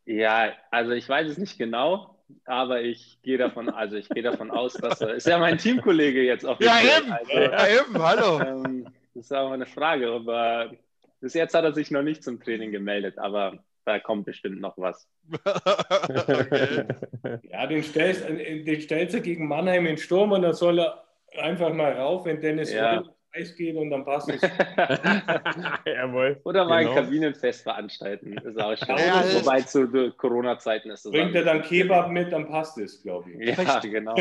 Ja, 0.07 0.53
also 0.71 0.93
ich 0.93 1.07
weiß 1.07 1.29
es 1.29 1.37
nicht 1.37 1.59
genau, 1.59 2.17
aber 2.47 2.83
ich 2.83 3.19
gehe 3.23 3.37
davon, 3.37 3.69
also 3.69 3.97
ich 3.97 4.09
gehe 4.09 4.23
davon 4.23 4.51
aus, 4.51 4.73
dass 4.73 5.03
er 5.03 5.15
ist 5.15 5.27
ja 5.27 5.39
mein 5.39 5.59
Teamkollege 5.59 6.23
jetzt 6.23 6.47
auch. 6.47 6.59
Ja, 6.61 6.79
eben, 6.81 7.13
also, 7.13 7.33
ja, 7.33 7.67
eben, 7.69 8.03
hallo. 8.03 8.41
Ähm, 8.41 8.85
das 9.15 9.27
ist 9.27 9.33
aber 9.33 9.53
eine 9.53 9.67
Frage, 9.67 10.11
aber 10.11 10.73
bis 11.21 11.35
jetzt 11.35 11.55
hat 11.55 11.65
er 11.65 11.75
sich 11.75 11.91
noch 11.91 12.03
nicht 12.03 12.25
zum 12.25 12.43
Training 12.43 12.73
gemeldet, 12.73 13.19
aber 13.19 13.63
da 13.85 13.99
kommt 13.99 14.27
bestimmt 14.27 14.61
noch 14.61 14.77
was. 14.79 15.09
okay. 15.45 16.85
Ja, 17.51 17.67
den 17.67 17.83
stellst, 17.83 18.29
den 18.29 18.81
stellst 18.81 19.15
du 19.15 19.21
gegen 19.21 19.47
Mannheim 19.49 19.87
in 19.87 19.99
Sturm 19.99 20.33
und 20.33 20.43
dann 20.43 20.55
soll 20.55 20.81
er 20.81 21.05
einfach 21.39 21.73
mal 21.73 21.93
rauf, 21.93 22.25
wenn 22.25 22.41
Dennis 22.41 22.73
ja. 22.73 23.03
Eis 23.33 23.55
geht 23.55 23.77
und 23.77 23.91
dann 23.91 24.05
passt 24.05 24.29
es. 24.29 24.41
Jawohl. 25.87 26.41
Oder 26.45 26.65
mal 26.65 26.83
genau. 26.83 26.97
ein 26.97 27.05
Kabinenfest 27.05 27.63
veranstalten. 27.63 28.37
Ist 28.39 28.59
auch 28.59 28.77
schön. 28.77 28.99
Ja, 28.99 29.23
Wobei 29.35 29.63
zu 29.63 30.13
Corona-Zeiten 30.17 30.91
ist 30.91 31.07
es. 31.07 31.13
Bringt 31.13 31.35
er 31.37 31.45
dann 31.45 31.63
Kebab 31.63 32.11
mit, 32.11 32.33
dann 32.33 32.49
passt 32.49 32.79
es, 32.79 33.03
glaube 33.03 33.31
ich. 33.31 33.57
Ja, 33.57 33.81
genau. 33.81 34.17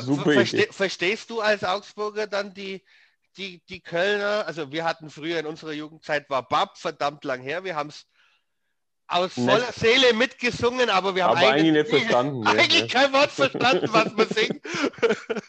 Super 0.00 0.32
Verste 0.32 0.68
Verstehst 0.70 1.28
du 1.28 1.40
als 1.40 1.64
Augsburger 1.64 2.26
dann 2.26 2.54
die, 2.54 2.82
die, 3.36 3.62
die 3.68 3.80
Kölner? 3.80 4.46
Also 4.46 4.72
wir 4.72 4.84
hatten 4.84 5.10
früher 5.10 5.38
in 5.40 5.46
unserer 5.46 5.72
Jugendzeit 5.72 6.30
war 6.30 6.48
Bab 6.48 6.78
verdammt 6.78 7.24
lang 7.24 7.42
her. 7.42 7.64
Wir 7.64 7.76
haben 7.76 7.90
es 7.90 8.06
aus 9.08 9.34
voller 9.34 9.58
nicht. 9.58 9.74
Seele 9.74 10.14
mitgesungen, 10.14 10.90
aber 10.90 11.14
wir 11.14 11.24
haben 11.24 11.38
aber 11.38 11.48
eigentlich, 11.48 11.72
eigentlich 11.72 11.92
nicht 11.92 12.04
verstanden. 12.04 12.46
eigentlich 12.46 12.82
ne? 12.82 12.88
kein 12.88 13.12
Wort 13.12 13.30
verstanden, 13.30 13.88
was 13.90 14.14
man 14.14 14.28
singt. 14.28 14.62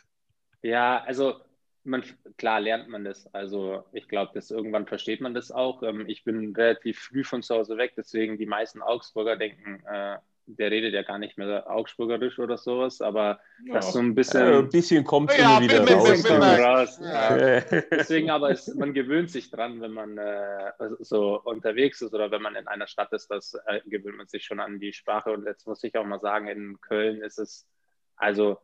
Ja, 0.61 1.01
also 1.05 1.39
man, 1.85 2.03
klar 2.37 2.59
lernt 2.59 2.89
man 2.89 3.05
das. 3.05 3.33
Also 3.33 3.85
ich 3.93 4.09
glaube, 4.09 4.31
dass 4.33 4.51
irgendwann 4.51 4.87
versteht 4.87 5.21
man 5.21 5.33
das 5.33 5.51
auch. 5.51 5.83
Ähm, 5.83 6.03
ich 6.07 6.25
bin 6.25 6.53
relativ 6.53 6.99
früh 6.99 7.23
von 7.23 7.41
zu 7.43 7.55
Hause 7.55 7.77
weg, 7.77 7.93
deswegen 7.95 8.37
die 8.37 8.45
meisten 8.45 8.81
Augsburger 8.81 9.37
denken, 9.37 9.81
äh, 9.85 10.17
der 10.57 10.71
redet 10.71 10.93
ja 10.93 11.03
gar 11.03 11.19
nicht 11.19 11.37
mehr 11.37 11.69
Augsburgerisch 11.69 12.39
oder 12.39 12.57
sowas, 12.57 13.01
aber 13.01 13.39
ja. 13.65 13.75
das 13.75 13.93
so 13.93 13.99
ein 13.99 14.15
bisschen. 14.15 14.41
Ja, 14.41 14.59
ein 14.59 14.69
bisschen 14.69 15.03
kommt 15.03 15.37
ja, 15.37 15.61
wieder 15.61 15.87
raus. 15.87 16.29
raus. 16.29 16.99
Ja. 17.01 17.61
Deswegen 17.91 18.29
aber 18.29 18.49
ist, 18.49 18.75
man 18.75 18.93
gewöhnt 18.93 19.29
sich 19.29 19.51
dran, 19.51 19.79
wenn 19.81 19.91
man 19.91 20.17
äh, 20.17 20.71
so 20.99 21.39
unterwegs 21.41 22.01
ist 22.01 22.13
oder 22.13 22.31
wenn 22.31 22.41
man 22.41 22.55
in 22.55 22.67
einer 22.67 22.87
Stadt 22.87 23.13
ist, 23.13 23.29
das 23.29 23.53
äh, 23.67 23.81
gewöhnt 23.85 24.17
man 24.17 24.27
sich 24.27 24.43
schon 24.43 24.59
an 24.59 24.79
die 24.79 24.93
Sprache. 24.93 25.31
Und 25.31 25.45
jetzt 25.45 25.67
muss 25.67 25.83
ich 25.83 25.95
auch 25.95 26.05
mal 26.05 26.19
sagen, 26.19 26.47
in 26.47 26.81
Köln 26.81 27.21
ist 27.21 27.37
es, 27.37 27.67
also 28.15 28.57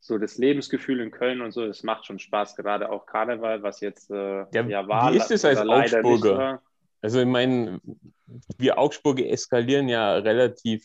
so 0.00 0.18
das 0.18 0.38
Lebensgefühl 0.38 1.00
in 1.00 1.10
Köln 1.10 1.40
und 1.40 1.52
so, 1.52 1.66
das 1.66 1.82
macht 1.82 2.06
schon 2.06 2.18
Spaß, 2.18 2.56
gerade 2.56 2.90
auch 2.90 3.06
Karneval, 3.06 3.62
was 3.62 3.80
jetzt 3.80 4.10
äh, 4.10 4.46
ja, 4.54 4.88
war. 4.88 5.12
Wie 5.12 5.16
ist 5.16 5.30
es 5.30 5.44
als 5.44 5.60
Augsburger? 5.60 6.62
Also 7.02 7.20
ich 7.20 7.26
meine, 7.26 7.80
wir 8.58 8.78
Augsburger 8.78 9.26
eskalieren 9.26 9.88
ja 9.88 10.14
relativ 10.14 10.84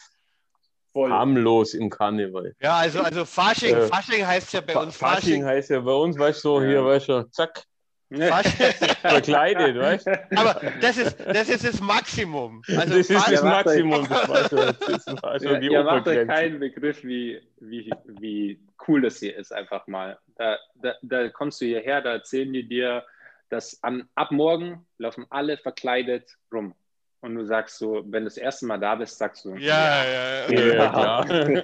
Voll. 0.94 1.10
harmlos 1.10 1.74
im 1.74 1.90
Karneval. 1.90 2.54
Ja, 2.60 2.78
also, 2.78 3.02
also 3.02 3.24
Fasching, 3.24 3.76
äh, 3.76 3.88
Fasching 3.88 4.26
heißt 4.26 4.54
ja 4.54 4.62
bei 4.62 4.76
uns 4.76 4.98
Fasching. 4.98 5.16
Fasching 5.16 5.46
heißt 5.46 5.70
ja 5.70 5.80
bei 5.80 5.94
uns, 5.94 6.20
weißt 6.20 6.44
du, 6.44 6.50
so, 6.50 6.62
hier, 6.62 6.84
weißt 6.84 7.10
du, 7.10 7.24
zack. 7.32 7.64
Verkleidet, 8.12 9.78
weißt 9.78 10.08
du? 10.08 10.38
Aber 10.38 10.60
das 10.82 10.98
ist, 10.98 11.18
das 11.26 11.48
ist 11.48 11.64
das 11.66 11.80
Maximum. 11.80 12.62
Also 12.68 12.98
das 12.98 13.10
ist 13.10 13.32
das 13.32 13.42
Maximum. 13.42 14.06
Das 14.10 14.28
war 14.28 14.50
schon, 14.50 14.76
das 14.86 15.24
war 15.24 15.40
schon 15.40 15.62
die 15.62 15.68
ihr 15.68 15.84
macht 15.84 16.10
euch 16.10 16.28
keinen 16.28 16.60
Begriff, 16.60 17.06
wie, 17.06 17.42
wie, 17.62 17.90
wie 18.20 18.60
cool 18.86 19.02
das 19.02 19.20
hier 19.20 19.38
ist, 19.38 19.54
einfach 19.54 19.88
mal. 19.88 20.20
Da, 20.36 20.58
da, 20.76 20.96
da 21.04 21.30
kommst 21.30 21.62
du 21.62 21.66
hierher, 21.66 22.02
da 22.02 22.12
erzählen 22.12 22.52
die 22.52 22.68
dir, 22.68 23.06
dass 23.48 23.82
an, 23.82 24.10
ab 24.16 24.32
morgen 24.32 24.86
laufen 24.98 25.26
alle 25.30 25.56
verkleidet 25.56 26.36
rum 26.52 26.76
und 27.22 27.36
du 27.36 27.46
sagst 27.46 27.78
so, 27.78 28.04
wenn 28.06 28.24
du 28.24 28.30
das 28.30 28.38
erste 28.38 28.66
Mal 28.66 28.80
da 28.80 28.96
bist, 28.96 29.18
sagst 29.18 29.46
du, 29.46 29.56
ja, 29.56 30.04
ja, 30.06 30.50
ja, 30.50 30.74
ja, 30.74 30.90
klar. 30.90 31.28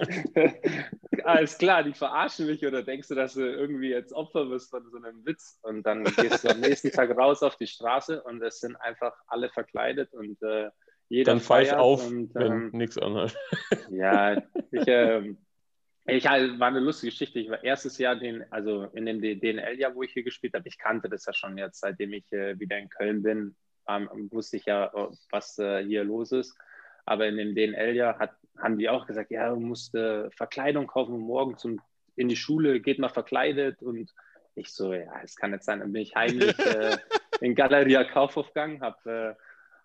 Alles 1.24 1.58
klar, 1.58 1.82
die 1.82 1.92
verarschen 1.92 2.46
mich 2.46 2.64
oder 2.64 2.82
denkst 2.82 3.08
du, 3.08 3.14
dass 3.14 3.34
du 3.34 3.40
irgendwie 3.42 3.90
jetzt 3.90 4.12
Opfer 4.12 4.48
wirst 4.50 4.70
von 4.70 4.88
so 4.88 4.96
einem 4.96 5.26
Witz 5.26 5.58
und 5.62 5.82
dann 5.84 6.04
gehst 6.04 6.44
du 6.44 6.48
am 6.48 6.60
nächsten 6.60 6.90
Tag 6.90 7.16
raus 7.16 7.42
auf 7.42 7.56
die 7.56 7.66
Straße 7.66 8.22
und 8.22 8.42
es 8.42 8.60
sind 8.60 8.76
einfach 8.76 9.14
alle 9.26 9.50
verkleidet 9.50 10.14
und 10.14 10.40
äh, 10.42 10.70
jeder 11.08 11.32
Dann 11.32 11.40
fall 11.40 11.62
ich 11.62 11.72
auf, 11.72 12.06
und, 12.06 12.34
wenn 12.34 12.52
ähm, 12.52 12.70
nichts 12.72 12.98
anderes. 12.98 13.34
Ja, 13.90 14.36
ich, 14.70 14.86
äh, 14.86 15.34
ich 16.06 16.24
war 16.24 16.68
eine 16.68 16.80
lustige 16.80 17.10
Geschichte. 17.10 17.38
Ich 17.38 17.50
war 17.50 17.64
erstes 17.64 17.98
Jahr, 17.98 18.16
den, 18.16 18.44
also 18.52 18.84
in 18.92 19.06
dem 19.06 19.20
DNL-Jahr, 19.20 19.94
wo 19.94 20.02
ich 20.02 20.12
hier 20.12 20.22
gespielt 20.22 20.54
habe, 20.54 20.68
ich 20.68 20.78
kannte 20.78 21.08
das 21.08 21.24
ja 21.26 21.32
schon 21.32 21.56
jetzt, 21.58 21.80
seitdem 21.80 22.12
ich 22.12 22.30
äh, 22.32 22.58
wieder 22.60 22.78
in 22.78 22.90
Köln 22.90 23.22
bin, 23.22 23.56
ähm, 23.88 24.08
wusste 24.30 24.56
ich 24.56 24.66
ja, 24.66 24.86
äh, 24.86 25.08
was 25.30 25.58
äh, 25.58 25.84
hier 25.84 26.04
los 26.04 26.32
ist. 26.32 26.56
Aber 27.04 27.26
in 27.26 27.36
dem 27.36 27.54
DNL-Jahr 27.54 28.18
hat, 28.18 28.32
haben 28.58 28.78
die 28.78 28.88
auch 28.88 29.06
gesagt, 29.06 29.30
ja, 29.30 29.50
du 29.50 29.60
musst 29.60 29.94
äh, 29.94 30.30
Verkleidung 30.30 30.86
kaufen, 30.86 31.18
morgen 31.18 31.56
zum, 31.56 31.80
in 32.16 32.28
die 32.28 32.36
Schule, 32.36 32.80
geht 32.80 32.98
mal 32.98 33.08
verkleidet. 33.08 33.82
Und 33.82 34.12
ich 34.54 34.72
so, 34.72 34.92
ja, 34.92 35.20
es 35.22 35.36
kann 35.36 35.52
nicht 35.52 35.64
sein. 35.64 35.80
Dann 35.80 35.92
bin 35.92 36.02
ich 36.02 36.14
heimlich 36.14 36.58
äh, 36.58 36.98
in 37.40 37.54
Galeria 37.54 38.04
Kaufhof 38.04 38.48
gegangen, 38.48 38.80
habe 38.82 39.36
äh, 39.38 39.42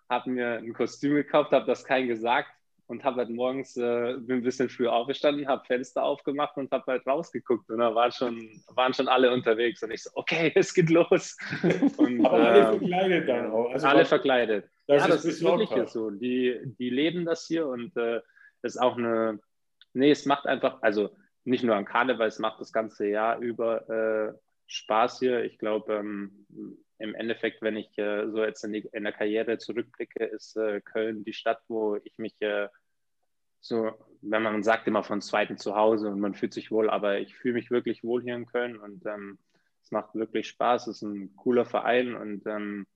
hab 0.08 0.26
mir 0.26 0.58
ein 0.58 0.74
Kostüm 0.74 1.14
gekauft, 1.14 1.52
habe 1.52 1.66
das 1.66 1.84
keinem 1.84 2.08
gesagt 2.08 2.50
und 2.86 3.04
habe 3.04 3.18
halt 3.18 3.30
morgens, 3.30 3.76
äh, 3.76 4.16
bin 4.18 4.38
ein 4.38 4.42
bisschen 4.42 4.68
früh 4.68 4.86
aufgestanden, 4.86 5.48
habe 5.48 5.64
Fenster 5.64 6.02
aufgemacht 6.02 6.56
und 6.56 6.70
habe 6.70 6.84
halt 6.92 7.06
rausgeguckt 7.06 7.70
und 7.70 7.78
da 7.78 7.94
waren 7.94 8.12
schon, 8.12 8.62
waren 8.68 8.92
schon 8.92 9.08
alle 9.08 9.32
unterwegs 9.32 9.82
und 9.82 9.90
ich 9.90 10.02
so, 10.02 10.10
okay, 10.14 10.52
es 10.54 10.74
geht 10.74 10.90
los. 10.90 11.36
Und, 11.96 12.24
Aber 12.24 12.34
alle 12.34 12.60
äh, 12.60 12.64
verkleidet 12.78 13.28
dann 13.28 13.50
auch. 13.50 13.72
Also 13.72 13.86
alle 13.86 14.04
verkleidet. 14.04 14.68
Das 14.86 15.02
ja, 15.02 15.08
das 15.08 15.24
ist 15.24 15.42
wirklich 15.42 15.88
so. 15.88 16.10
Die, 16.10 16.60
die 16.78 16.90
leben 16.90 17.24
das 17.24 17.46
hier 17.46 17.66
und 17.66 17.96
äh, 17.96 18.20
ist 18.62 18.80
auch 18.80 18.98
eine, 18.98 19.40
nee, 19.94 20.10
es 20.10 20.26
macht 20.26 20.46
einfach, 20.46 20.78
also 20.82 21.16
nicht 21.44 21.64
nur 21.64 21.76
an 21.76 21.84
Karneval, 21.84 22.28
es 22.28 22.38
macht 22.38 22.60
das 22.60 22.72
ganze 22.72 23.06
Jahr 23.06 23.38
über 23.38 23.88
äh, 23.88 24.34
Spaß 24.66 25.18
hier. 25.18 25.44
Ich 25.44 25.58
glaube, 25.58 25.94
ähm, 25.94 26.46
im 26.98 27.14
Endeffekt, 27.14 27.62
wenn 27.62 27.76
ich 27.76 27.96
äh, 27.98 28.30
so 28.30 28.42
jetzt 28.44 28.64
in, 28.64 28.72
die, 28.72 28.88
in, 28.92 29.04
der 29.04 29.12
Karriere 29.12 29.58
zurückblicke, 29.58 30.24
ist 30.24 30.56
äh, 30.56 30.80
Köln 30.80 31.24
die 31.24 31.32
Stadt, 31.32 31.60
wo 31.68 31.96
ich 31.96 32.18
mich 32.18 32.40
äh, 32.40 32.68
so, 33.60 33.92
wenn 34.20 34.42
man 34.42 34.62
sagt 34.62 34.86
immer 34.86 35.02
von 35.02 35.22
zweiten 35.22 35.56
zu 35.56 35.74
Hause 35.74 36.08
und 36.08 36.20
man 36.20 36.34
fühlt 36.34 36.52
sich 36.52 36.70
wohl, 36.70 36.90
aber 36.90 37.18
ich 37.18 37.34
fühle 37.34 37.54
mich 37.54 37.70
wirklich 37.70 38.04
wohl 38.04 38.22
hier 38.22 38.34
in 38.34 38.46
Köln 38.46 38.76
und 38.76 39.06
ähm, 39.06 39.38
es 39.82 39.90
macht 39.90 40.14
wirklich 40.14 40.48
Spaß. 40.48 40.86
Es 40.86 40.96
ist 40.96 41.02
ein 41.02 41.34
cooler 41.36 41.64
Verein 41.64 42.14
und 42.14 42.46
ähm, 42.46 42.86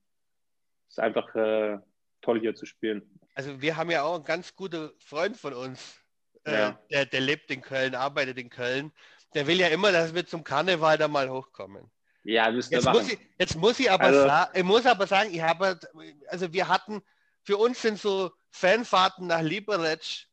es 0.86 0.94
ist 0.94 1.00
einfach 1.00 1.34
äh, 1.34 1.78
toll 2.20 2.40
hier 2.40 2.54
zu 2.54 2.66
spielen. 2.66 3.18
Also 3.34 3.60
wir 3.60 3.76
haben 3.76 3.90
ja 3.90 4.02
auch 4.02 4.16
einen 4.16 4.24
ganz 4.24 4.54
guten 4.54 4.90
Freund 4.98 5.36
von 5.36 5.54
uns, 5.54 5.98
äh, 6.44 6.52
ja. 6.52 6.78
der, 6.90 7.06
der 7.06 7.20
lebt 7.20 7.50
in 7.50 7.62
Köln, 7.62 7.94
arbeitet 7.94 8.38
in 8.38 8.50
Köln. 8.50 8.92
Der 9.34 9.46
will 9.46 9.58
ja 9.58 9.68
immer, 9.68 9.92
dass 9.92 10.14
wir 10.14 10.26
zum 10.26 10.44
Karneval 10.44 10.98
da 10.98 11.08
mal 11.08 11.30
hochkommen. 11.30 11.90
Ja, 12.28 12.50
müsst 12.50 12.70
jetzt, 12.70 12.84
muss 12.84 13.10
ich, 13.10 13.18
jetzt 13.38 13.56
muss 13.56 13.80
ich 13.80 13.90
aber 13.90 14.04
also, 14.04 14.20
sagen, 14.20 14.50
ich 14.54 14.62
muss 14.62 14.84
aber 14.84 15.06
sagen, 15.06 15.30
ich 15.32 15.40
habe, 15.40 15.80
also 16.28 16.52
wir 16.52 16.68
hatten, 16.68 17.00
für 17.42 17.56
uns 17.56 17.80
sind 17.80 17.98
so 17.98 18.30
Fanfahrten 18.50 19.28
nach 19.28 19.40
Liberec, 19.40 20.26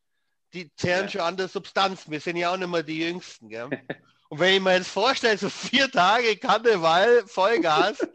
die 0.52 0.70
zählen 0.76 1.04
ja. 1.04 1.08
schon 1.08 1.20
an 1.22 1.38
der 1.38 1.48
Substanz. 1.48 2.10
Wir 2.10 2.20
sind 2.20 2.36
ja 2.36 2.52
auch 2.52 2.58
nicht 2.58 2.68
mehr 2.68 2.82
die 2.82 2.98
Jüngsten. 2.98 3.48
Gell? 3.48 3.70
Und 4.28 4.40
wenn 4.40 4.56
ich 4.56 4.60
mir 4.60 4.74
jetzt 4.74 4.90
vorstelle, 4.90 5.38
so 5.38 5.48
vier 5.48 5.90
Tage 5.90 6.36
Karneval, 6.36 7.22
Vollgas. 7.26 7.98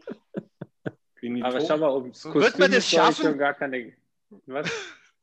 aber 1.42 1.60
schau 1.60 1.76
mal, 1.76 1.90
ums 1.90 2.22
Kostüm 2.22 2.40
wird 2.40 2.58
man 2.60 2.70
das 2.70 2.88
schaffen? 2.88 3.36
Keine... 3.36 3.92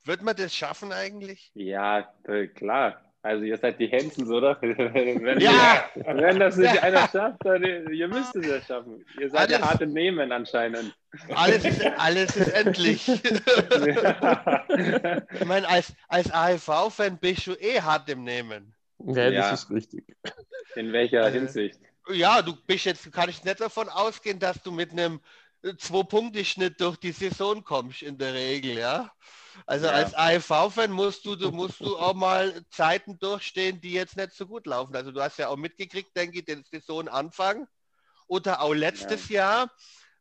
Wird 0.04 0.22
man 0.22 0.36
das 0.36 0.54
schaffen 0.54 0.92
eigentlich? 0.92 1.52
Ja, 1.54 2.14
klar. 2.56 3.09
Also 3.22 3.44
ihr 3.44 3.58
seid 3.58 3.80
die 3.80 3.88
Hensens, 3.88 4.30
oder? 4.30 4.58
wenn, 4.62 5.40
ja. 5.42 5.90
ihr, 5.94 6.06
wenn 6.06 6.40
das 6.40 6.56
nicht 6.56 6.74
ja. 6.74 6.84
einer 6.84 7.08
schafft, 7.10 7.44
dann 7.44 7.64
ihr 7.64 8.08
müsst 8.08 8.34
es 8.36 8.48
ja 8.48 8.62
schaffen. 8.62 9.06
Ihr 9.20 9.30
seid 9.30 9.50
alles, 9.50 9.60
ja 9.60 9.70
hart 9.70 9.82
im 9.82 9.92
Nehmen 9.92 10.32
anscheinend. 10.32 10.96
Alles 11.36 11.66
ist, 11.66 11.86
alles 11.98 12.38
ist 12.38 12.48
endlich. 12.50 13.08
Ja. 13.08 14.66
ich 15.34 15.46
meine, 15.46 15.68
als, 15.68 15.94
als 16.08 16.32
AHV-Fan 16.32 17.18
bist 17.18 17.48
du 17.48 17.54
eh 17.56 17.82
hart 17.82 18.08
im 18.10 18.24
Nehmen. 18.24 18.74
Ja, 19.00 19.32
das 19.32 19.64
ist 19.64 19.72
richtig. 19.72 20.06
In 20.76 20.94
welcher 20.94 21.24
also, 21.24 21.40
Hinsicht? 21.40 21.80
Ja, 22.12 22.42
du 22.42 22.56
bist 22.68 22.86
jetzt, 22.86 23.12
kann 23.12 23.30
ich 23.30 23.44
nicht 23.44 23.60
davon 23.60 23.90
ausgehen, 23.90 24.40
dass 24.40 24.62
du 24.64 24.72
mit 24.72 24.92
einem 24.92 25.20
Zwei-Punkte-Schnitt 25.62 26.80
durch 26.80 26.98
die 26.98 27.12
Saison 27.12 27.64
kommst 27.64 28.02
in 28.02 28.18
der 28.18 28.34
Regel, 28.34 28.78
ja. 28.78 29.12
Also 29.66 29.88
ja. 29.88 29.94
als 29.94 30.14
AFV-Fan 30.14 30.92
musst 30.92 31.26
du, 31.26 31.36
du, 31.36 31.52
musst 31.52 31.80
du 31.80 31.98
auch 31.98 32.14
mal 32.14 32.64
Zeiten 32.70 33.20
durchstehen, 33.20 33.82
die 33.82 33.94
jetzt 33.94 34.18
nicht 34.18 34.34
so 34.34 34.48
gut 34.48 34.66
laufen. 34.66 34.96
Also 34.96 35.12
du 35.12 35.22
hast 35.22 35.38
ja 35.38 35.50
auch 35.50 35.58
mitgekriegt, 35.58 36.16
denke 36.16 36.40
ich, 36.40 36.46
den 36.46 36.64
Saisonanfang 36.64 37.68
oder 38.28 38.62
auch 38.62 38.74
letztes 38.74 39.30
ja. 39.30 39.40
Jahr. 39.40 39.72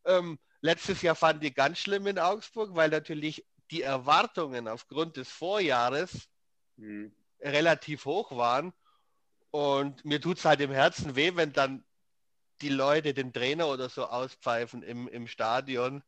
Ähm, 0.04 0.38
letztes 0.60 1.02
Jahr 1.02 1.14
fand 1.14 1.44
ich 1.44 1.54
ganz 1.54 1.78
schlimm 1.78 2.06
in 2.06 2.18
Augsburg, 2.18 2.74
weil 2.74 2.90
natürlich 2.90 3.46
die 3.70 3.82
Erwartungen 3.82 4.68
aufgrund 4.68 5.16
des 5.16 5.28
Vorjahres 5.28 6.28
mhm. 6.76 7.12
relativ 7.40 8.04
hoch 8.04 8.36
waren. 8.36 8.72
Und 9.50 10.04
mir 10.04 10.20
tut 10.20 10.38
es 10.38 10.44
halt 10.44 10.60
im 10.60 10.72
Herzen 10.72 11.16
weh, 11.16 11.32
wenn 11.34 11.52
dann 11.52 11.84
die 12.60 12.68
Leute 12.68 13.14
den 13.14 13.32
Trainer 13.32 13.68
oder 13.68 13.88
so 13.88 14.06
auspfeifen 14.06 14.82
im, 14.82 15.08
im 15.08 15.26
Stadion. 15.26 16.02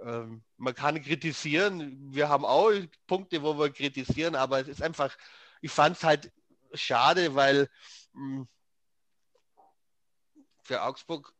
Ähm, 0.00 0.42
man 0.56 0.74
kann 0.74 1.02
kritisieren, 1.02 2.12
wir 2.12 2.28
haben 2.28 2.44
auch 2.44 2.72
Punkte, 3.06 3.42
wo 3.42 3.58
wir 3.58 3.70
kritisieren, 3.70 4.34
aber 4.34 4.60
es 4.60 4.68
ist 4.68 4.82
einfach, 4.82 5.16
ich 5.60 5.72
fand 5.72 5.96
es 5.96 6.04
halt 6.04 6.32
schade, 6.72 7.34
weil 7.34 7.68
mh, 8.12 8.36
hm, 8.36 8.48
für 10.62 10.82
Augsburg 10.82 11.32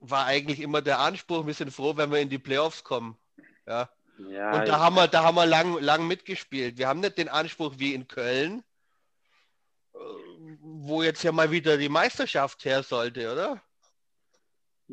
war 0.00 0.26
eigentlich 0.26 0.60
immer 0.60 0.80
der 0.80 1.00
Anspruch, 1.00 1.46
wir 1.46 1.54
sind 1.54 1.72
froh, 1.72 1.96
wenn 1.96 2.10
wir 2.10 2.20
in 2.20 2.30
die 2.30 2.38
Playoffs 2.38 2.84
kommen. 2.84 3.18
Ja. 3.66 3.90
ja 4.18 4.52
und 4.52 4.68
da 4.68 4.78
haben 4.78 4.94
wir, 4.94 5.08
da 5.08 5.24
haben 5.24 5.34
wir 5.34 5.46
lang, 5.46 5.78
lang 5.80 6.06
mitgespielt. 6.06 6.78
Wir 6.78 6.88
haben 6.88 7.00
nicht 7.00 7.18
den 7.18 7.28
Anspruch 7.28 7.74
wie 7.76 7.92
in 7.92 8.08
Köln, 8.08 8.62
äh, 9.92 9.98
wo 10.60 11.02
jetzt 11.02 11.22
ja 11.22 11.32
mal 11.32 11.50
wieder 11.50 11.76
die 11.76 11.88
Meisterschaft 11.88 12.64
her 12.64 12.82
sollte, 12.82 13.32
oder? 13.32 13.62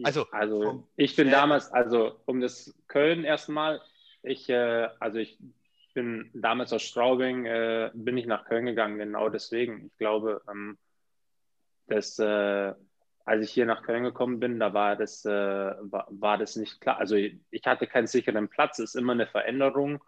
Also, 0.04 0.28
also 0.32 0.88
ich 0.96 1.16
bin 1.16 1.32
damals, 1.32 1.72
also 1.72 2.20
um 2.26 2.42
das 2.42 2.76
Köln 2.88 3.24
erstmal, 3.24 3.82
ich, 4.24 4.50
äh, 4.50 4.90
also 5.00 5.20
ich 5.20 5.38
bin 5.94 6.30
damals 6.34 6.74
aus 6.74 6.84
Straubing, 6.84 7.46
äh, 7.46 7.90
bin 7.94 8.18
ich 8.18 8.28
nach 8.28 8.46
Köln 8.46 8.66
gegangen, 8.66 8.98
genau 8.98 9.30
deswegen. 9.30 9.88
Ich 9.88 9.98
glaube, 9.98 10.42
ähm, 10.50 10.78
dass 11.88 12.20
äh, 12.20 12.74
als 13.26 13.44
ich 13.44 13.52
hier 13.52 13.66
nach 13.66 13.84
Köln 13.84 14.04
gekommen 14.04 14.40
bin, 14.40 14.60
da 14.60 14.74
war 14.74 14.96
das, 14.96 15.26
äh, 15.26 15.30
war, 15.32 16.08
war, 16.10 16.38
das 16.38 16.56
nicht 16.56 16.80
klar. 16.80 16.98
Also 16.98 17.16
ich 17.16 17.66
hatte 17.66 17.88
keinen 17.88 18.08
sicheren 18.08 18.48
Platz, 18.48 18.80
ist 18.80 18.96
immer 18.96 19.14
eine 19.14 19.28
Veränderung. 19.28 20.02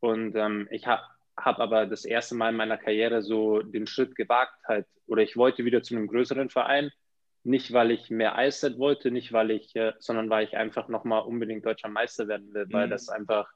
Und 0.00 0.34
ähm, 0.36 0.66
ich 0.70 0.86
habe 0.86 1.02
hab 1.36 1.60
aber 1.60 1.86
das 1.86 2.04
erste 2.04 2.34
Mal 2.34 2.50
in 2.50 2.56
meiner 2.56 2.76
Karriere 2.78 3.22
so 3.22 3.62
den 3.62 3.86
Schritt 3.86 4.16
gewagt, 4.16 4.54
halt, 4.66 4.86
oder 5.06 5.22
ich 5.22 5.36
wollte 5.36 5.64
wieder 5.64 5.82
zu 5.82 5.94
einem 5.94 6.08
größeren 6.08 6.50
Verein 6.50 6.90
nicht, 7.46 7.72
weil 7.72 7.92
ich 7.92 8.10
mehr 8.10 8.36
Eiszeit 8.36 8.78
wollte, 8.78 9.10
nicht 9.10 9.32
weil 9.32 9.52
ich, 9.52 9.74
äh, 9.76 9.92
sondern 9.98 10.28
weil 10.28 10.44
ich 10.44 10.56
einfach 10.56 10.88
nochmal 10.88 11.22
unbedingt 11.22 11.64
deutscher 11.64 11.88
Meister 11.88 12.26
werden 12.28 12.52
will, 12.52 12.66
weil 12.70 12.86
mhm. 12.86 12.90
das 12.90 13.08
einfach 13.08 13.48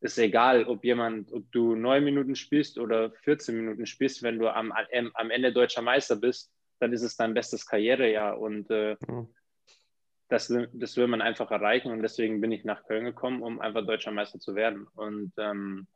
ist 0.00 0.18
egal, 0.18 0.64
ob 0.64 0.84
jemand, 0.84 1.32
ob 1.32 1.50
du 1.52 1.74
neun 1.74 2.04
Minuten 2.04 2.36
spielst 2.36 2.78
oder 2.78 3.10
14 3.10 3.56
Minuten 3.56 3.86
spielst, 3.86 4.22
wenn 4.22 4.38
du 4.38 4.48
am, 4.48 4.72
am 4.72 5.30
Ende 5.30 5.52
deutscher 5.52 5.82
Meister 5.82 6.16
bist, 6.16 6.50
dann 6.78 6.92
ist 6.92 7.02
es 7.02 7.16
dein 7.16 7.34
bestes 7.34 7.66
Karrierejahr 7.66 8.38
und 8.38 8.70
äh, 8.70 8.96
mhm. 9.06 9.28
das, 10.28 10.52
das 10.72 10.96
will 10.96 11.06
man 11.06 11.22
einfach 11.22 11.50
erreichen 11.50 11.92
und 11.92 12.02
deswegen 12.02 12.40
bin 12.40 12.52
ich 12.52 12.64
nach 12.64 12.84
Köln 12.84 13.04
gekommen, 13.04 13.42
um 13.42 13.60
einfach 13.60 13.86
deutscher 13.86 14.12
Meister 14.12 14.38
zu 14.40 14.54
werden 14.54 14.86
und 14.94 15.32
ähm, 15.38 15.86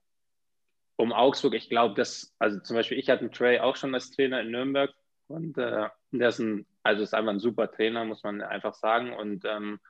um 0.97 1.12
Augsburg, 1.12 1.55
ich 1.55 1.69
glaube, 1.69 1.95
dass, 1.95 2.35
also 2.38 2.61
zum 2.61 2.77
Beispiel, 2.77 2.99
ich 2.99 3.11
hatte 3.11 3.23
einen 3.23 3.33
Trey 3.33 3.59
auch 3.59 3.77
schon 3.77 3.95
als 3.95 4.11
Trainer 4.11 4.40
in 4.40 4.51
Nürnberg 4.51 4.90
und 5.27 5.59
äh, 5.59 5.88
der 6.12 6.29
ist 6.29 6.38
ein 6.38 6.67
also 6.85 7.03
ist 7.03 7.14
einfach 7.14 7.33
ein 7.33 7.40
super 7.40 7.70
Trainer, 7.70 8.05
muss 8.05 8.23
man 8.23 8.40
einfach 8.42 8.75
sagen. 8.75 9.12
Und 9.12 9.44
ähm, 9.44 9.81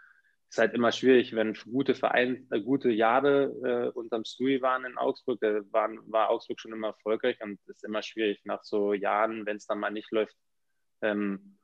ist 0.48 0.58
halt 0.58 0.74
immer 0.74 0.92
schwierig, 0.92 1.34
wenn 1.34 1.54
gute 1.54 1.96
Vereine, 1.96 2.46
äh, 2.50 2.60
gute 2.60 2.90
Jahre 2.90 3.44
äh, 3.64 3.98
unterm 3.98 4.24
Stui 4.24 4.62
waren 4.62 4.84
in 4.84 4.96
Augsburg, 4.96 5.40
da 5.40 5.60
waren, 5.72 6.00
war 6.10 6.30
Augsburg 6.30 6.60
schon 6.60 6.72
immer 6.72 6.88
erfolgreich 6.88 7.42
und 7.42 7.58
es 7.62 7.76
ist 7.76 7.84
immer 7.84 8.02
schwierig 8.02 8.40
nach 8.44 8.62
so 8.62 8.92
Jahren, 8.92 9.46
wenn 9.46 9.56
es 9.56 9.66
dann 9.66 9.80
mal 9.80 9.90
nicht 9.90 10.12
läuft, 10.12 10.36
ähm, 11.02 11.58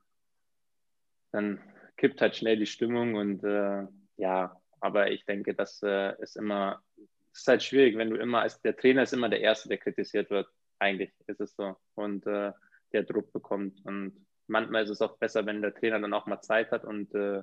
dann 1.31 1.61
kippt 1.95 2.19
halt 2.19 2.35
schnell 2.35 2.57
die 2.57 2.65
Stimmung 2.65 3.15
und 3.15 3.45
äh, 3.45 3.87
ja, 4.17 4.59
aber 4.81 5.11
ich 5.11 5.23
denke, 5.25 5.53
das 5.53 5.81
äh, 5.83 6.21
ist 6.21 6.35
immer, 6.35 6.83
ist 7.31 7.47
halt 7.47 7.63
schwierig, 7.63 7.97
wenn 7.97 8.09
du 8.09 8.17
immer 8.17 8.41
als 8.41 8.61
der 8.61 8.75
Trainer 8.75 9.03
ist 9.03 9.13
immer 9.13 9.29
der 9.29 9.39
Erste, 9.39 9.69
der 9.69 9.77
kritisiert 9.77 10.29
wird. 10.29 10.49
Eigentlich 10.79 11.13
ist 11.27 11.39
es 11.39 11.55
so 11.55 11.77
und 11.95 12.27
äh, 12.27 12.51
der 12.91 13.03
Druck 13.03 13.31
bekommt 13.31 13.79
und 13.85 14.25
manchmal 14.51 14.83
ist 14.83 14.89
es 14.89 15.01
auch 15.01 15.17
besser, 15.17 15.45
wenn 15.45 15.61
der 15.61 15.73
Trainer 15.73 15.99
dann 15.99 16.13
auch 16.13 16.27
mal 16.27 16.41
Zeit 16.41 16.71
hat 16.71 16.85
und 16.85 17.15
äh, 17.15 17.41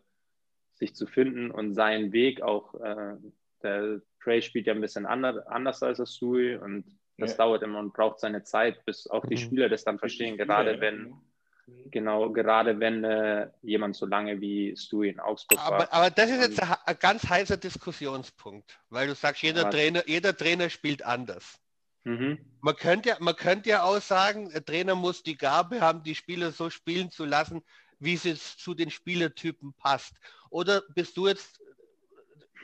sich 0.75 0.95
zu 0.95 1.07
finden 1.07 1.51
und 1.51 1.75
seinen 1.75 2.13
Weg 2.13 2.43
auch. 2.43 2.75
Äh, 2.81 3.17
der 3.63 4.01
Trey 4.23 4.41
spielt 4.41 4.69
ja 4.69 4.75
ein 4.75 4.81
bisschen 4.81 5.07
anders, 5.07 5.39
anders 5.47 5.83
als 5.83 5.97
der 5.97 6.07
Sui 6.07 6.55
und 6.55 6.85
das 7.17 7.33
ja. 7.33 7.39
dauert 7.39 7.63
immer 7.65 7.81
und 7.81 7.93
braucht 7.93 8.21
seine 8.21 8.45
Zeit, 8.45 8.85
bis 8.85 9.09
auch 9.09 9.27
die 9.27 9.35
mhm. 9.35 9.41
Spieler 9.41 9.69
das 9.69 9.83
dann 9.83 9.99
verstehen, 9.99 10.37
gerade 10.37 10.75
ja, 10.75 10.81
wenn. 10.81 11.09
Mhm. 11.09 11.91
Genau, 11.91 12.31
gerade 12.33 12.81
wenn 12.81 13.05
äh, 13.05 13.51
jemand 13.61 13.95
so 13.95 14.07
lange 14.07 14.41
wie 14.41 14.75
Stewie 14.75 15.11
in 15.11 15.21
Augsburg 15.21 15.61
aber, 15.63 15.79
war. 15.81 15.93
Aber 15.93 16.11
das 16.11 16.31
ist 16.31 16.41
jetzt 16.41 16.63
ein, 16.63 16.75
ein 16.87 16.97
ganz 16.99 17.29
heißer 17.29 17.59
Diskussionspunkt, 17.59 18.81
weil 18.89 19.07
du 19.07 19.15
sagst, 19.15 19.43
jeder, 19.43 19.69
Trainer, 19.69 20.03
jeder 20.07 20.35
Trainer 20.35 20.71
spielt 20.71 21.05
anders. 21.05 21.61
Mhm. 22.05 22.39
Man, 22.61 22.77
könnte 22.77 23.11
ja, 23.11 23.17
man 23.21 23.37
könnte 23.37 23.71
ja 23.71 23.83
auch 23.83 24.01
sagen, 24.01 24.51
der 24.51 24.65
Trainer 24.65 24.95
muss 24.95 25.23
die 25.23 25.37
Gabe 25.37 25.81
haben, 25.81 26.03
die 26.03 26.15
Spieler 26.15 26.53
so 26.53 26.71
spielen 26.71 27.11
zu 27.11 27.25
lassen, 27.25 27.63
wie 27.99 28.15
es 28.15 28.57
zu 28.57 28.75
den 28.75 28.91
Spielertypen 28.91 29.75
passt. 29.75 30.15
Oder 30.51 30.83
bist 30.95 31.17
du 31.17 31.27
jetzt 31.27 31.61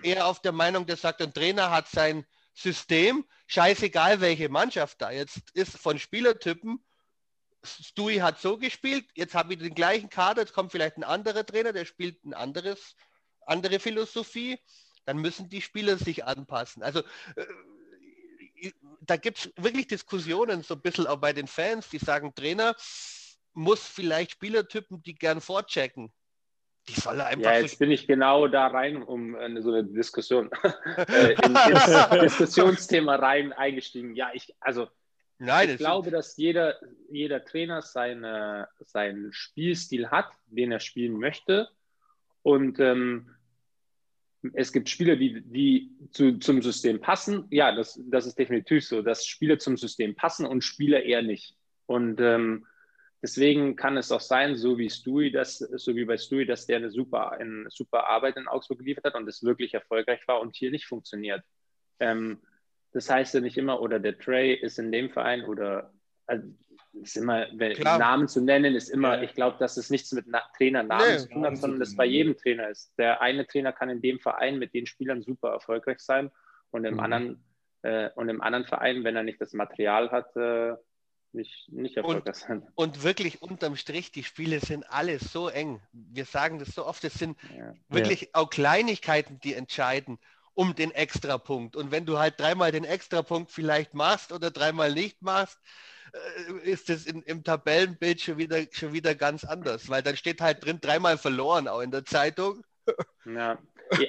eher 0.03 0.27
auf 0.27 0.41
der 0.41 0.53
Meinung, 0.53 0.87
der 0.87 0.97
sagt, 0.97 1.21
ein 1.23 1.35
Trainer 1.35 1.71
hat 1.71 1.89
sein 1.89 2.25
System, 2.55 3.25
scheißegal 3.47 4.21
welche 4.21 4.49
Mannschaft 4.49 5.01
da 5.01 5.11
jetzt 5.11 5.51
ist, 5.55 5.77
von 5.77 5.99
Spielertypen. 5.99 6.85
Stui 7.65 8.17
hat 8.17 8.41
so 8.41 8.59
gespielt, 8.59 9.07
jetzt 9.15 9.35
habe 9.35 9.55
ich 9.55 9.59
den 9.59 9.75
gleichen 9.75 10.11
Kader, 10.11 10.43
jetzt 10.43 10.53
kommt 10.53 10.71
vielleicht 10.71 10.97
ein 10.97 11.05
anderer 11.05 11.45
Trainer, 11.45 11.73
der 11.73 11.87
spielt 11.87 12.25
ein 12.25 12.35
anderes, 12.35 12.95
andere 13.47 13.81
Philosophie, 13.81 14.59
dann 15.07 15.19
müssen 15.19 15.49
die 15.49 15.63
Spieler 15.63 15.97
sich 15.97 16.25
anpassen. 16.25 16.83
Also 16.83 17.01
äh, 17.37 17.47
da 19.07 19.17
gibt 19.17 19.39
es 19.39 19.53
wirklich 19.57 19.87
Diskussionen, 19.87 20.63
so 20.63 20.75
ein 20.75 20.81
bisschen 20.81 21.07
auch 21.07 21.19
bei 21.19 21.33
den 21.33 21.47
Fans, 21.47 21.89
die 21.89 21.99
sagen, 21.99 22.35
Trainer 22.35 22.75
muss 23.53 23.87
vielleicht 23.87 24.33
Spielertypen, 24.33 25.03
die 25.03 25.15
gern 25.15 25.41
vorchecken. 25.41 26.13
Die 26.89 27.01
soll 27.01 27.19
er 27.21 27.27
einfach. 27.27 27.51
Ja, 27.51 27.59
jetzt 27.61 27.73
so 27.73 27.79
bin 27.79 27.91
ich 27.91 28.07
genau 28.07 28.47
da 28.47 28.67
rein, 28.67 29.03
um 29.03 29.35
eine, 29.37 29.63
so 29.63 29.73
eine 29.73 29.85
Diskussion, 29.85 30.51
äh, 31.09 31.33
in 31.45 31.55
das 31.55 32.11
Diskussionsthema 32.11 33.17
rein 33.17 33.53
eingestiegen. 33.53 34.15
Ja, 34.15 34.31
ich, 34.35 34.55
also 34.61 34.89
Nein, 35.39 35.71
ich 35.71 35.79
glaube, 35.79 36.11
dass 36.11 36.37
jeder, 36.37 36.79
jeder 37.11 37.45
Trainer 37.45 37.83
seine, 37.83 38.69
seinen 38.81 39.33
Spielstil 39.33 40.11
hat, 40.11 40.29
den 40.47 40.73
er 40.73 40.81
spielen 40.81 41.19
möchte. 41.19 41.69
Und 42.43 42.79
ähm, 42.79 43.35
es 44.53 44.73
gibt 44.73 44.89
Spieler, 44.89 45.17
die, 45.17 45.43
die 45.43 45.91
zu, 46.11 46.39
zum 46.39 46.61
System 46.61 47.01
passen. 47.01 47.47
Ja, 47.51 47.75
das, 47.75 48.01
das 48.07 48.27
ist 48.27 48.39
definitiv 48.39 48.85
so, 48.85 49.03
dass 49.03 49.27
Spieler 49.27 49.59
zum 49.59 49.77
System 49.77 50.15
passen 50.15 50.47
und 50.47 50.63
Spieler 50.63 51.03
eher 51.03 51.23
nicht. 51.23 51.57
Und 51.87 52.21
ähm, 52.21 52.67
deswegen 53.23 53.77
kann 53.77 53.97
es 53.97 54.13
auch 54.13 54.21
sein, 54.21 54.57
so 54.57 54.77
wie 54.79 54.91
Stui, 54.91 55.31
das, 55.31 55.59
so 55.59 55.97
wie 55.97 56.05
bei 56.05 56.19
Stui, 56.19 56.45
dass 56.45 56.67
der 56.67 56.77
eine 56.77 56.91
super, 56.91 57.33
eine 57.33 57.67
super 57.71 58.07
Arbeit 58.07 58.37
in 58.37 58.49
Augsburg 58.49 58.79
geliefert 58.79 59.05
hat 59.05 59.15
und 59.15 59.29
es 59.29 59.43
wirklich 59.43 59.75
erfolgreich 59.75 60.21
war 60.27 60.41
und 60.41 60.55
hier 60.57 60.71
nicht 60.71 60.87
funktioniert. 60.87 61.43
Ähm, 61.99 62.39
das 62.93 63.11
heißt 63.11 63.35
ja 63.35 63.41
nicht 63.41 63.57
immer, 63.57 63.81
oder 63.81 63.99
der 63.99 64.19
Trey 64.19 64.55
ist 64.55 64.79
in 64.79 64.93
dem 64.93 65.11
Verein 65.11 65.45
oder 65.45 65.93
also, 66.27 66.49
ist 67.03 67.17
immer, 67.17 67.47
Namen 67.53 68.29
zu 68.29 68.41
nennen, 68.41 68.75
ist 68.75 68.89
immer, 68.89 69.17
ja. 69.17 69.23
ich 69.23 69.35
glaube, 69.35 69.57
dass 69.59 69.77
es 69.77 69.91
nichts 69.91 70.13
mit 70.13 70.27
Na 70.29 70.43
Trainernamen 70.57 71.09
nee, 71.09 71.19
zu 71.19 71.29
tun 71.29 71.45
hat, 71.45 71.57
sondern 71.57 71.81
das 71.81 71.97
bei 71.97 72.05
jedem 72.05 72.37
Trainer 72.37 72.69
ist. 72.69 72.93
Der 72.99 73.21
eine 73.21 73.47
Trainer 73.47 73.73
kann 73.73 73.91
in 73.91 74.01
dem 74.01 74.21
Verein 74.21 74.59
mit 74.59 74.75
den 74.75 74.87
Spielern 74.87 75.23
super 75.23 75.51
erfolgreich 75.51 76.01
sein 76.01 76.31
und 76.71 76.85
im 76.85 76.95
mhm. 76.95 77.01
anderen 77.01 77.45
äh, 77.83 78.11
und 78.15 78.29
im 78.29 78.41
anderen 78.41 78.65
Verein, 78.65 79.05
wenn 79.05 79.17
er 79.17 79.23
nicht 79.23 79.41
das 79.41 79.53
Material 79.53 80.11
hat, 80.11 80.35
äh, 80.37 80.75
nicht, 81.33 81.71
nicht 81.71 81.97
erfolgreich 81.97 82.37
sein. 82.37 82.67
Und 82.75 83.03
wirklich 83.03 83.43
unterm 83.43 83.77
Strich, 83.77 84.13
die 84.13 84.25
Spiele 84.25 84.61
sind 84.61 84.89
alle 84.91 85.19
so 85.19 85.49
eng. 85.49 85.81
Wir 85.93 86.25
sagen 86.25 86.59
das 86.59 86.69
so 86.69 86.87
oft, 86.87 87.05
es 87.05 87.15
sind 87.15 87.37
ja. 87.57 87.75
wirklich 87.89 88.23
ja. 88.23 88.29
auch 88.35 88.49
Kleinigkeiten, 88.49 89.41
die 89.41 89.55
entscheiden 89.55 90.19
um 90.55 90.75
den 90.75 90.93
Extrapunkt. 90.93 91.77
Und 91.77 91.91
wenn 91.91 92.07
du 92.07 92.19
halt 92.19 92.39
dreimal 92.39 92.71
den 92.73 92.85
Extrapunkt 92.85 93.51
vielleicht 93.51 93.93
machst 93.93 94.33
oder 94.33 94.51
dreimal 94.51 94.93
nicht 94.93 95.21
machst, 95.21 95.59
ist 96.63 96.91
es 96.91 97.07
im 97.07 97.43
Tabellenbild 97.43 98.21
schon 98.21 98.39
wieder, 98.39 98.59
schon 98.71 98.93
wieder 98.93 99.15
ganz 99.15 99.45
anders, 99.45 99.89
weil 99.89 100.03
dann 100.03 100.17
steht 100.17 100.41
halt 100.41 100.65
drin 100.65 100.79
dreimal 100.81 101.19
verloren, 101.19 101.69
auch 101.69 101.81
in 101.81 101.91
der 101.91 102.05
Zeitung. 102.05 102.65
Ja, 103.25 103.59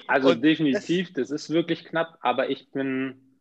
also 0.08 0.30
Und 0.30 0.42
definitiv, 0.42 1.14
das 1.14 1.32
ist 1.32 1.50
wirklich 1.50 1.86
knapp, 1.86 2.18
aber 2.22 2.50
ich 2.50 2.72
bin, 2.72 3.40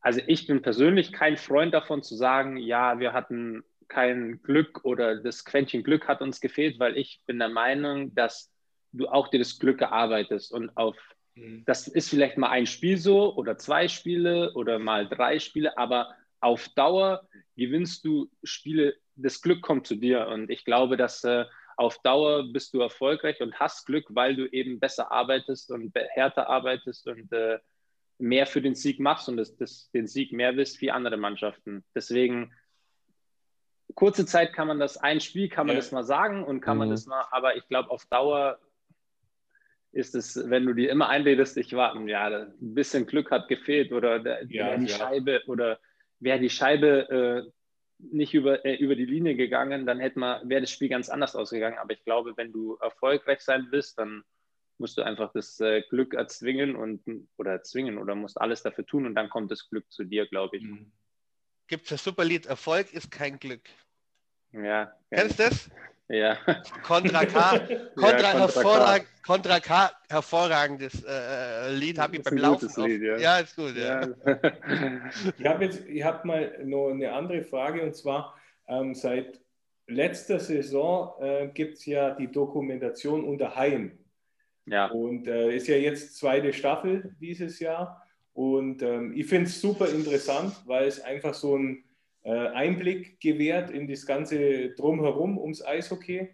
also 0.00 0.20
ich 0.26 0.46
bin 0.46 0.62
persönlich 0.62 1.12
kein 1.12 1.36
Freund 1.36 1.74
davon 1.74 2.02
zu 2.02 2.14
sagen, 2.16 2.56
ja, 2.56 2.98
wir 2.98 3.12
hatten 3.12 3.64
kein 3.88 4.42
Glück 4.42 4.84
oder 4.84 5.16
das 5.16 5.44
Quäntchen 5.44 5.82
Glück 5.82 6.08
hat 6.08 6.22
uns 6.22 6.40
gefehlt, 6.40 6.78
weil 6.78 6.96
ich 6.96 7.20
bin 7.26 7.38
der 7.38 7.48
Meinung, 7.48 8.14
dass 8.14 8.50
du 8.92 9.08
auch 9.08 9.28
dir 9.28 9.38
das 9.38 9.58
Glück 9.58 9.80
erarbeitest 9.80 10.52
und 10.52 10.76
auf 10.76 10.96
mhm. 11.34 11.64
das 11.66 11.88
ist 11.88 12.08
vielleicht 12.08 12.38
mal 12.38 12.50
ein 12.50 12.66
Spiel 12.66 12.96
so 12.96 13.34
oder 13.34 13.58
zwei 13.58 13.88
Spiele 13.88 14.52
oder 14.54 14.78
mal 14.78 15.08
drei 15.08 15.38
Spiele, 15.38 15.76
aber 15.76 16.14
auf 16.42 16.68
Dauer 16.70 17.26
gewinnst 17.56 18.04
du 18.04 18.30
Spiele, 18.42 18.96
das 19.14 19.40
Glück 19.40 19.62
kommt 19.62 19.86
zu 19.86 19.94
dir. 19.94 20.26
Und 20.28 20.50
ich 20.50 20.64
glaube, 20.64 20.96
dass 20.96 21.22
äh, 21.24 21.44
auf 21.76 21.98
Dauer 22.02 22.52
bist 22.52 22.74
du 22.74 22.80
erfolgreich 22.80 23.40
und 23.40 23.58
hast 23.58 23.86
Glück, 23.86 24.06
weil 24.10 24.36
du 24.36 24.46
eben 24.46 24.80
besser 24.80 25.10
arbeitest 25.10 25.70
und 25.70 25.94
härter 25.94 26.48
arbeitest 26.48 27.06
und 27.06 27.32
äh, 27.32 27.58
mehr 28.18 28.46
für 28.46 28.60
den 28.60 28.74
Sieg 28.74 29.00
machst 29.00 29.28
und 29.28 29.36
das, 29.36 29.56
das, 29.56 29.90
den 29.92 30.06
Sieg 30.06 30.32
mehr 30.32 30.56
willst 30.56 30.80
wie 30.80 30.90
andere 30.90 31.16
Mannschaften. 31.16 31.84
Deswegen, 31.94 32.52
kurze 33.94 34.26
Zeit 34.26 34.52
kann 34.52 34.68
man 34.68 34.80
das, 34.80 34.96
ein 34.96 35.20
Spiel 35.20 35.48
kann 35.48 35.66
man 35.66 35.76
ja. 35.76 35.80
das 35.80 35.92
mal 35.92 36.04
sagen 36.04 36.44
und 36.44 36.60
kann 36.60 36.76
mhm. 36.76 36.80
man 36.80 36.90
das 36.90 37.06
mal, 37.06 37.24
aber 37.30 37.56
ich 37.56 37.66
glaube, 37.68 37.90
auf 37.90 38.06
Dauer 38.06 38.58
ist 39.92 40.14
es, 40.14 40.48
wenn 40.48 40.66
du 40.66 40.72
dir 40.72 40.90
immer 40.90 41.08
einredest, 41.08 41.56
ich 41.56 41.74
war, 41.74 41.94
ja, 42.06 42.26
ein 42.26 42.74
bisschen 42.74 43.06
Glück 43.06 43.30
hat 43.30 43.48
gefehlt 43.48 43.92
oder 43.92 44.18
der, 44.18 44.44
ja, 44.46 44.76
die 44.76 44.86
ja. 44.86 44.96
Scheibe 44.96 45.42
oder 45.46 45.78
wäre 46.22 46.38
die 46.38 46.50
Scheibe 46.50 47.44
äh, 47.46 47.50
nicht 47.98 48.34
über, 48.34 48.64
äh, 48.64 48.76
über 48.76 48.96
die 48.96 49.04
Linie 49.04 49.36
gegangen, 49.36 49.86
dann 49.86 50.00
hätte 50.00 50.18
man, 50.18 50.48
wäre 50.48 50.62
das 50.62 50.70
Spiel 50.70 50.88
ganz 50.88 51.08
anders 51.08 51.36
ausgegangen. 51.36 51.78
Aber 51.78 51.92
ich 51.92 52.04
glaube, 52.04 52.36
wenn 52.36 52.52
du 52.52 52.76
erfolgreich 52.76 53.40
sein 53.40 53.68
willst, 53.70 53.98
dann 53.98 54.24
musst 54.78 54.98
du 54.98 55.02
einfach 55.02 55.32
das 55.32 55.60
äh, 55.60 55.82
Glück 55.82 56.14
erzwingen 56.14 56.74
und 56.74 57.02
oder 57.36 57.52
erzwingen 57.52 57.98
oder 57.98 58.14
musst 58.14 58.40
alles 58.40 58.62
dafür 58.62 58.86
tun 58.86 59.06
und 59.06 59.14
dann 59.14 59.30
kommt 59.30 59.50
das 59.50 59.68
Glück 59.68 59.90
zu 59.90 60.04
dir, 60.04 60.26
glaube 60.26 60.56
ich. 60.56 60.64
Mhm. 60.64 60.92
Gibt 61.68 61.84
es 61.84 61.90
das 61.90 62.04
Superlied 62.04 62.46
Erfolg 62.46 62.92
ist 62.92 63.10
kein 63.10 63.38
Glück. 63.38 63.62
Ja. 64.52 64.92
Kennst 65.10 65.38
du 65.38 65.44
das? 65.44 65.70
Ja. 66.12 66.36
Contra 66.82 67.24
K, 67.24 67.58
Contra, 67.96 68.20
ja, 68.20 68.38
hervorrag, 68.40 69.06
Contra 69.24 69.60
K, 69.60 69.90
hervorragendes 70.10 71.02
äh, 71.04 71.72
Lied, 71.72 71.98
habe 71.98 72.16
ich 72.16 72.22
beim 72.22 72.36
Laufen. 72.36 72.68
Lied, 72.84 73.02
ja. 73.02 73.16
ja. 73.16 73.38
ist 73.38 73.56
gut. 73.56 73.74
Ja. 73.74 74.06
ich 75.38 75.46
habe 75.46 75.64
jetzt, 75.64 75.86
ich 75.88 76.04
habe 76.04 76.26
mal 76.26 76.58
noch 76.64 76.90
eine 76.90 77.10
andere 77.12 77.42
Frage 77.42 77.82
und 77.82 77.96
zwar 77.96 78.34
ähm, 78.68 78.94
seit 78.94 79.40
letzter 79.86 80.38
Saison 80.38 81.14
äh, 81.22 81.48
gibt 81.48 81.78
es 81.78 81.86
ja 81.86 82.10
die 82.10 82.30
Dokumentation 82.30 83.24
unter 83.24 83.56
Haien. 83.56 83.98
Ja. 84.66 84.88
Und 84.88 85.26
äh, 85.26 85.56
ist 85.56 85.66
ja 85.66 85.76
jetzt 85.76 86.18
zweite 86.18 86.52
Staffel 86.52 87.16
dieses 87.20 87.58
Jahr. 87.58 88.06
Und 88.34 88.82
ähm, 88.82 89.14
ich 89.16 89.26
finde 89.26 89.46
es 89.46 89.60
super 89.60 89.88
interessant, 89.88 90.54
weil 90.66 90.86
es 90.86 91.00
einfach 91.00 91.32
so 91.32 91.56
ein 91.56 91.78
äh, 91.78 91.91
Einblick 92.30 93.20
gewährt 93.20 93.70
in 93.70 93.88
das 93.88 94.06
ganze 94.06 94.70
Drumherum 94.70 95.38
ums 95.38 95.64
Eishockey. 95.64 96.28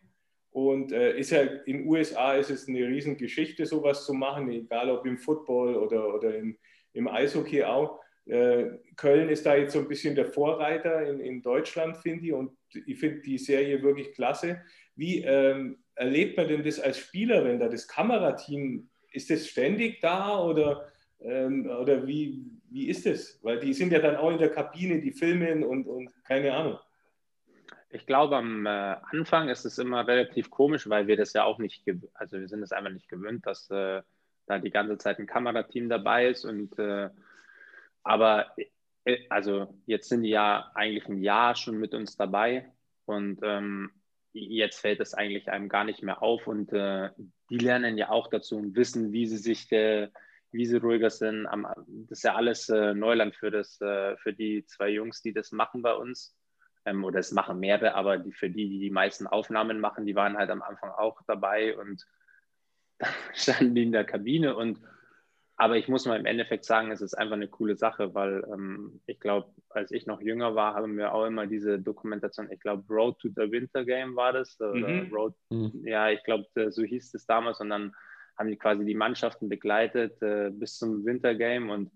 Und 0.51 0.93
äh, 0.93 1.19
ist 1.19 1.31
ja 1.31 1.43
in 1.43 1.79
den 1.79 1.87
USA 1.87 2.35
ist 2.35 2.51
es 2.51 2.69
eine 2.69 2.87
Riesengeschichte, 2.87 3.65
sowas 3.67 4.05
zu 4.05 4.15
machen, 4.15 4.51
egal 4.51 4.91
ob 4.91 5.07
im 5.07 5.19
Football 5.19 5.77
oder, 5.77 6.15
oder 6.15 6.35
im, 6.35 6.59
im 6.95 7.09
Eishockey 7.09 7.65
auch. 7.65 8.01
Äh, 8.27 8.67
Köln 8.97 9.29
ist 9.29 9.47
da 9.47 9.57
jetzt 9.57 9.73
so 9.73 9.79
ein 9.79 9.89
bisschen 9.89 10.15
der 10.15 10.27
Vorreiter 10.27 11.09
in, 11.09 11.21
in 11.21 11.43
Deutschland, 11.43 11.97
finde 11.97 12.27
ich. 12.27 12.33
Und 12.33 12.53
ich 12.87 12.99
finde 12.99 13.21
die 13.21 13.39
Serie 13.39 13.83
wirklich 13.83 14.13
klasse. 14.13 14.63
Wie 14.97 15.23
ähm, 15.23 15.79
erlebt 15.95 16.37
man 16.37 16.49
denn 16.49 16.63
das 16.63 16.81
als 16.81 16.99
Spieler, 16.99 17.45
wenn 17.45 17.59
da 17.59 17.69
das 17.69 17.89
Kamerateam, 17.89 18.89
ist 19.13 19.31
das 19.31 19.47
ständig 19.47 20.01
da 20.01 20.43
oder, 20.43 20.93
ähm, 21.21 21.71
oder 21.71 22.07
wie, 22.07 22.45
wie 22.71 22.89
ist 22.89 23.07
es? 23.07 23.39
Weil 23.43 23.61
die 23.61 23.73
sind 23.73 23.93
ja 23.93 23.99
dann 23.99 24.17
auch 24.17 24.31
in 24.31 24.39
der 24.39 24.51
Kabine, 24.51 25.01
die 25.01 25.13
filmen 25.13 25.65
und, 25.65 25.87
und 25.87 26.11
keine 26.25 26.55
Ahnung. 26.55 26.79
Ich 27.91 28.07
glaube, 28.07 28.37
am 28.37 28.67
äh, 28.67 28.97
Anfang 29.11 29.49
ist 29.49 29.65
es 29.65 29.79
immer 29.79 30.07
relativ 30.07 30.51
komisch, 30.51 30.89
weil 30.89 31.07
wir 31.07 31.17
das 31.17 31.33
ja 31.33 31.45
auch 31.45 31.59
nicht, 31.59 31.85
also 32.15 32.39
wir 32.39 32.49
sind 32.49 32.63
es 32.63 32.73
einfach 32.73 32.93
nicht 32.93 33.09
gewöhnt, 33.09 33.47
dass 33.47 33.71
äh, 33.71 34.03
da 34.47 34.59
die 34.59 34.71
ganze 34.71 34.99
Zeit 34.99 35.19
ein 35.19 35.27
Kamerateam 35.27 35.89
dabei 35.89 36.29
ist. 36.29 36.45
Und 36.45 36.79
äh, 36.79 37.09
aber 38.03 38.53
äh, 39.05 39.19
also 39.29 39.75
jetzt 39.87 40.09
sind 40.09 40.23
die 40.23 40.31
ja 40.31 40.71
eigentlich 40.75 41.07
ein 41.09 41.23
Jahr 41.23 41.55
schon 41.55 41.79
mit 41.79 41.95
uns 41.95 42.17
dabei 42.17 42.71
und 43.07 43.41
ähm, 43.43 43.91
jetzt 44.33 44.81
fällt 44.81 45.01
es 45.01 45.15
eigentlich 45.15 45.51
einem 45.51 45.69
gar 45.69 45.85
nicht 45.85 46.03
mehr 46.03 46.23
auf 46.23 46.47
und 46.47 46.73
äh, 46.73 47.11
die 47.51 47.59
lernen 47.59 47.97
ja 47.97 48.11
auch 48.11 48.29
dazu 48.29 48.57
und 48.57 48.77
wissen, 48.77 49.13
wie 49.13 49.27
sie 49.27 49.39
sich 49.39 49.73
äh, 49.73 50.09
wie 50.51 50.67
sie 50.67 50.79
ruhiger 50.79 51.11
sind. 51.11 51.47
Das 52.09 52.19
ist 52.19 52.25
ja 52.25 52.35
alles 52.35 52.69
äh, 52.69 52.95
Neuland 52.95 53.35
für, 53.37 53.51
das, 53.51 53.81
äh, 53.81 54.17
für 54.17 54.33
die 54.33 54.65
zwei 54.67 54.89
Jungs, 54.89 55.23
die 55.23 55.33
das 55.33 55.53
machen 55.53 55.83
bei 55.83 55.93
uns. 55.95 56.35
Ähm, 56.85 57.05
oder 57.05 57.19
es 57.19 57.33
machen 57.33 57.59
mehrere, 57.59 57.95
aber 57.95 58.19
die, 58.19 58.33
für 58.33 58.49
die, 58.49 58.69
die 58.69 58.79
die 58.79 58.91
meisten 58.91 59.27
Aufnahmen 59.27 59.81
machen, 59.81 60.07
die 60.07 60.15
waren 60.15 60.37
halt 60.39 60.51
am 60.51 60.63
Anfang 60.63 60.91
auch 60.91 61.21
dabei 61.27 61.77
und 61.77 62.05
standen 63.35 63.75
die 63.75 63.83
in 63.83 63.93
der 63.93 64.05
Kabine. 64.05 64.57
Und, 64.57 64.81
aber 65.57 65.77
ich 65.77 65.89
muss 65.89 66.07
mal 66.07 66.19
im 66.19 66.27
Endeffekt 66.27 66.65
sagen, 66.65 66.91
es 66.91 67.03
ist 67.03 67.15
einfach 67.15 67.35
eine 67.35 67.49
coole 67.49 67.77
Sache, 67.77 68.15
weil 68.15 68.45
ähm, 68.53 69.01
ich 69.07 69.21
glaube, 69.21 69.53
als 69.69 69.91
ich 69.91 70.07
noch 70.07 70.23
jünger 70.23 70.55
war, 70.55 70.75
haben 70.75 70.97
wir 70.97 71.13
auch 71.13 71.27
immer 71.27 71.47
diese 71.47 71.79
Dokumentation, 71.79 72.51
ich 72.51 72.61
glaube, 72.61 72.85
Road 72.89 73.19
to 73.19 73.29
the 73.29 73.51
Winter 73.51 73.85
Game 73.85 74.17
war 74.17 74.33
das. 74.33 74.59
Mhm. 74.59 75.13
Road, 75.13 75.35
mhm. 75.51 75.83
Ja, 75.85 76.09
ich 76.11 76.23
glaube, 76.25 76.47
so 76.71 76.83
hieß 76.83 77.13
es 77.13 77.27
damals. 77.27 77.61
Und 77.61 77.71
dann 77.71 77.95
haben 78.39 78.49
die 78.49 78.57
quasi 78.57 78.85
die 78.85 78.95
Mannschaften 78.95 79.49
begleitet 79.49 80.23
äh, 80.23 80.51
bis 80.51 80.79
zum 80.79 81.05
Wintergame 81.05 81.73
und 81.73 81.91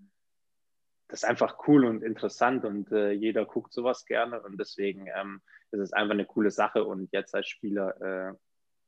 das 1.09 1.22
ist 1.22 1.28
einfach 1.28 1.68
cool 1.68 1.85
und 1.85 2.02
interessant 2.02 2.64
und 2.64 2.90
äh, 2.90 3.12
jeder 3.12 3.44
guckt 3.44 3.72
sowas 3.72 4.07
gerne 4.07 4.40
und 4.40 4.59
deswegen 4.59 5.07
ähm, 5.14 5.42
ist 5.70 5.81
es 5.81 5.92
einfach 5.92 6.14
eine 6.14 6.24
coole 6.24 6.50
Sache 6.50 6.85
und 6.85 7.12
jetzt 7.12 7.35
als 7.35 7.48
Spieler 7.48 8.00
äh, 8.00 8.35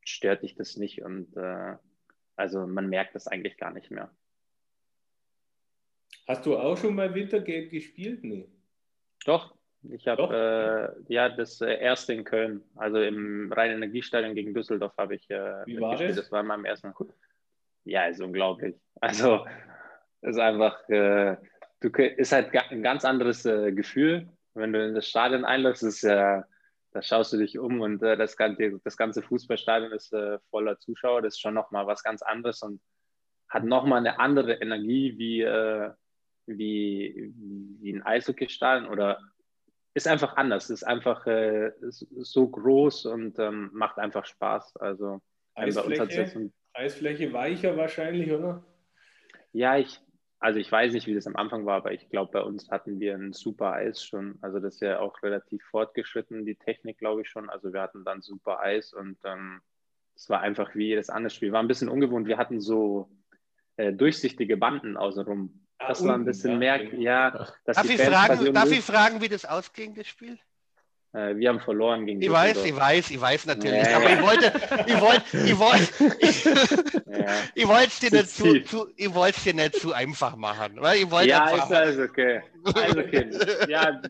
stört 0.05 0.43
dich 0.43 0.55
das 0.55 0.77
nicht 0.77 1.03
und 1.03 1.37
äh, 1.37 1.77
also 2.37 2.67
man 2.67 2.89
merkt 2.89 3.15
das 3.15 3.29
eigentlich 3.29 3.57
gar 3.57 3.73
nicht 3.73 3.91
mehr. 3.91 4.11
Hast 6.27 6.47
du 6.47 6.57
auch 6.57 6.77
schon 6.77 6.95
mal 6.95 7.15
Wintergame 7.15 7.69
gespielt? 7.69 8.25
Nee. 8.25 8.49
Doch, 9.27 9.55
ich 9.83 10.09
habe 10.09 10.95
äh, 11.09 11.13
ja 11.13 11.29
das 11.29 11.61
äh, 11.61 11.75
erste 11.75 12.15
in 12.15 12.25
Köln, 12.25 12.63
also 12.75 13.01
im 13.01 13.53
Rhein-Energiestadion 13.53 14.35
gegen 14.35 14.55
Düsseldorf 14.55 14.97
habe 14.97 15.17
ich 15.17 15.29
äh, 15.31 15.67
Wie 15.67 15.81
war 15.81 15.91
gespielt. 15.91 16.11
Das? 16.11 16.17
das 16.17 16.33
war 16.33 16.41
in 16.41 16.47
meinem 16.47 16.65
ersten 16.65 16.95
ja, 17.85 18.07
ist 18.07 18.21
unglaublich. 18.21 18.77
Also 19.01 19.47
ist 20.23 20.39
einfach, 20.39 20.89
äh, 20.89 21.37
du 21.81 21.89
ist 21.89 22.33
halt 22.33 22.55
ein 22.71 22.83
ganz 22.83 23.05
anderes 23.05 23.45
äh, 23.45 23.73
Gefühl, 23.73 24.29
wenn 24.55 24.73
du 24.73 24.85
in 24.85 24.95
das 24.95 25.09
Stadion 25.09 25.45
einläufst. 25.45 25.83
Ist 25.83 26.03
ja, 26.03 26.45
da 26.93 27.03
schaust 27.03 27.33
du 27.33 27.37
dich 27.37 27.59
um 27.59 27.81
und 27.81 28.03
äh, 28.03 28.17
das, 28.17 28.37
ganze, 28.37 28.81
das 28.85 28.97
ganze 28.97 29.23
Fußballstadion 29.23 29.93
ist 29.93 30.13
äh, 30.13 30.39
voller 30.51 30.79
Zuschauer. 30.79 31.23
Das 31.23 31.35
ist 31.35 31.41
schon 31.41 31.55
nochmal 31.55 31.87
was 31.87 32.03
ganz 32.03 32.23
anderes 32.23 32.63
und 32.63 32.81
hat 33.49 33.65
nochmal 33.65 33.99
eine 33.99 34.19
andere 34.19 34.55
Energie 34.55 35.19
wie, 35.19 35.43
äh, 35.43 35.91
wie, 36.47 37.33
wie 37.81 37.93
ein 37.93 38.03
Eishockeystadion 38.03 38.91
oder 38.91 39.21
ist 39.93 40.09
einfach 40.09 40.37
anders. 40.37 40.71
Ist 40.71 40.85
einfach 40.85 41.27
äh, 41.27 41.73
so 41.81 42.49
groß 42.49 43.07
und 43.07 43.39
ähm, 43.39 43.71
macht 43.73 43.99
einfach 43.99 44.25
Spaß. 44.25 44.77
Also 44.77 45.21
Eisfläche? 45.55 46.51
Eisfläche 46.75 47.33
weicher 47.33 47.77
wahrscheinlich, 47.77 48.31
oder? 48.33 48.65
Ja, 49.53 49.79
ich, 49.79 50.01
also 50.41 50.59
ich 50.59 50.71
weiß 50.71 50.93
nicht, 50.93 51.07
wie 51.07 51.15
das 51.15 51.27
am 51.27 51.37
Anfang 51.37 51.65
war, 51.65 51.77
aber 51.77 51.93
ich 51.93 52.09
glaube, 52.11 52.33
bei 52.33 52.43
uns 52.43 52.71
hatten 52.71 53.01
wir 53.01 53.15
ein 53.15 53.33
super 53.33 53.73
Eis 53.73 54.05
schon. 54.05 54.37
Also 54.43 54.59
das 54.59 54.75
ist 54.75 54.81
ja 54.81 54.99
auch 54.99 55.23
relativ 55.23 55.63
fortgeschritten, 55.71 56.45
die 56.45 56.57
Technik, 56.57 56.99
glaube 56.99 57.23
ich 57.23 57.31
schon. 57.31 57.49
Also 57.49 57.73
wir 57.73 57.81
hatten 57.81 58.05
dann 58.05 58.21
super 58.21 58.61
Eis 58.61 58.93
und 58.93 59.17
ähm, 59.25 59.61
es 60.17 60.29
war 60.29 60.41
einfach 60.41 60.75
wie 60.75 60.89
jedes 60.89 61.09
andere 61.09 61.31
Spiel. 61.31 61.53
War 61.53 61.63
ein 61.63 61.69
bisschen 61.69 61.89
ungewohnt. 61.89 62.27
Wir 62.27 62.37
hatten 62.37 62.61
so 62.61 63.09
äh, 63.77 63.93
durchsichtige 63.93 64.57
Banden 64.57 64.97
außenrum. 64.97 65.67
Ah, 65.79 65.89
das 65.89 66.03
ah, 66.03 66.09
war 66.09 66.15
ein 66.15 66.25
bisschen 66.25 66.53
ja, 66.53 66.59
mehr, 66.59 66.79
genau. 66.85 67.03
ja. 67.03 67.31
Darf 67.65 67.89
ich, 67.89 68.01
fragen, 68.01 68.53
darf 68.53 68.71
ich 68.71 68.85
fragen, 68.85 69.21
wie 69.21 69.29
das 69.29 69.45
ausging, 69.45 69.95
das 69.95 70.07
Spiel? 70.07 70.39
Äh, 71.15 71.37
wir 71.37 71.49
haben 71.49 71.61
verloren 71.61 72.07
gegen 72.07 72.21
Ich 72.21 72.31
weiß, 72.31 72.65
ich 72.65 72.75
weiß, 72.75 73.11
ich 73.11 73.21
weiß 73.21 73.47
natürlich. 73.47 73.87
Ja. 73.87 73.99
Aber 73.99 74.11
ich 74.11 74.21
wollte, 74.21 74.53
ich 74.87 75.01
wollte, 75.01 75.39
ich 75.47 75.59
wollte, 75.59 76.17
ich, 76.19 76.45
ja. 76.45 77.35
ich 77.55 77.69
wollte 77.69 77.87
es 77.87 78.01
dir 78.01 78.11
nicht 78.11 78.31
zu, 78.31 78.63
zu, 78.65 78.89
ich 78.97 79.15
wollte 79.15 79.41
dir 79.41 79.55
nicht 79.55 79.77
zu 79.77 79.93
einfach 79.93 80.35
machen. 80.35 80.73
Weil 80.81 80.99
ich 80.99 81.11
wollte 81.11 81.29
ja, 81.29 81.51
ist 81.51 81.73
alles 81.73 81.99
okay. 81.99 82.43
Alles 82.65 82.97
okay. 82.97 83.31
ja, 83.69 84.03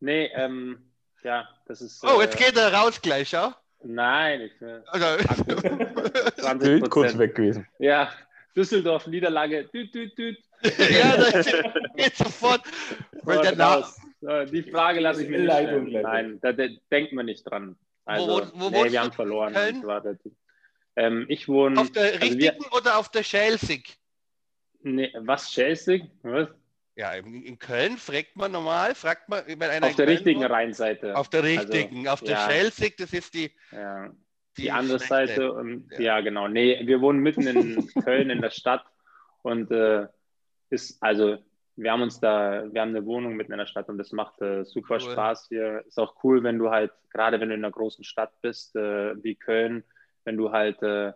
nee, 0.00 0.30
ähm, 0.34 0.78
ja, 1.22 1.46
das 1.66 1.82
ist. 1.82 2.02
Oh, 2.04 2.22
jetzt 2.22 2.40
äh, 2.40 2.44
geht 2.44 2.56
er 2.56 2.72
raus 2.72 3.02
gleich, 3.02 3.32
ja? 3.32 3.54
Nein, 3.82 4.40
ich 4.40 4.58
bin. 4.58 4.82
Also, 4.86 6.58
Bild 6.58 6.88
kurz 6.88 7.18
weg 7.18 7.34
gewesen. 7.34 7.66
Ja, 7.78 8.10
Düsseldorf, 8.56 9.06
Niederlage, 9.06 9.64
düt, 9.64 9.94
düt, 9.94 10.16
düt. 10.16 10.38
ja, 10.78 11.16
das 11.16 11.46
geht 11.96 12.16
sofort. 12.16 12.62
Die 14.22 14.62
Frage 14.62 15.00
lasse 15.00 15.24
ich 15.24 15.30
mir 15.30 15.40
nicht 15.40 15.52
stellen. 15.52 16.02
Nein, 16.02 16.38
da, 16.42 16.52
da, 16.52 16.66
denkt 16.90 17.12
man 17.12 17.26
nicht 17.26 17.42
dran. 17.44 17.76
Also, 18.04 18.50
wo, 18.54 18.60
wo 18.60 18.70
nee, 18.70 18.92
wir 18.92 19.00
haben 19.00 19.12
verloren. 19.12 19.54
Ähm, 20.96 21.26
ich 21.28 21.48
wohne. 21.48 21.80
Auf 21.80 21.90
der 21.92 22.04
also 22.04 22.18
richtigen 22.18 22.60
wir, 22.60 22.72
oder 22.72 22.98
auf 22.98 23.08
der 23.08 23.22
Schelsig? 23.22 23.96
Nee, 24.82 25.12
was 25.20 25.52
Schelsig? 25.52 26.04
Was? 26.22 26.48
Ja, 26.96 27.12
in 27.12 27.58
Köln 27.58 27.96
fragt 27.96 28.36
man 28.36 28.52
normal, 28.52 28.94
fragt 28.94 29.28
man 29.28 29.42
wenn 29.46 29.62
einer 29.62 29.86
Auf 29.86 29.96
der 29.96 30.08
richtigen 30.08 30.40
wohnt, 30.40 30.50
Rheinseite. 30.50 31.16
Auf 31.16 31.30
der 31.30 31.44
richtigen, 31.44 32.00
also, 32.00 32.10
auf 32.10 32.20
der 32.20 32.32
ja, 32.32 32.50
Schelsig, 32.50 32.96
das 32.98 33.12
ist 33.12 33.32
die. 33.32 33.50
Ja, 33.72 34.08
die, 34.56 34.62
die 34.62 34.70
andere 34.70 34.98
Seite. 34.98 35.52
Und, 35.52 35.90
ja. 35.92 36.00
ja. 36.00 36.20
genau. 36.20 36.48
Nee, 36.48 36.86
wir 36.86 37.00
wohnen 37.00 37.20
mitten 37.20 37.46
in 37.46 37.88
Köln 38.04 38.28
in 38.28 38.42
der 38.42 38.50
Stadt 38.50 38.84
und 39.42 39.70
äh, 39.70 40.08
ist, 40.68 41.02
also 41.02 41.38
wir 41.76 41.92
haben 41.92 42.02
uns 42.02 42.20
da, 42.20 42.64
wir 42.72 42.80
haben 42.80 42.90
eine 42.90 43.06
Wohnung 43.06 43.34
mitten 43.34 43.52
in 43.52 43.58
der 43.58 43.66
Stadt 43.66 43.88
und 43.88 43.98
das 43.98 44.12
macht 44.12 44.40
äh, 44.42 44.64
super 44.64 44.94
cool. 44.94 45.00
Spaß 45.00 45.48
hier. 45.48 45.84
Ist 45.86 45.98
auch 45.98 46.16
cool, 46.24 46.42
wenn 46.42 46.58
du 46.58 46.70
halt, 46.70 46.92
gerade 47.10 47.40
wenn 47.40 47.48
du 47.48 47.54
in 47.54 47.64
einer 47.64 47.72
großen 47.72 48.04
Stadt 48.04 48.32
bist, 48.42 48.76
äh, 48.76 49.22
wie 49.22 49.34
Köln, 49.34 49.84
wenn 50.24 50.36
du 50.36 50.52
halt, 50.52 50.82
äh, 50.82 51.12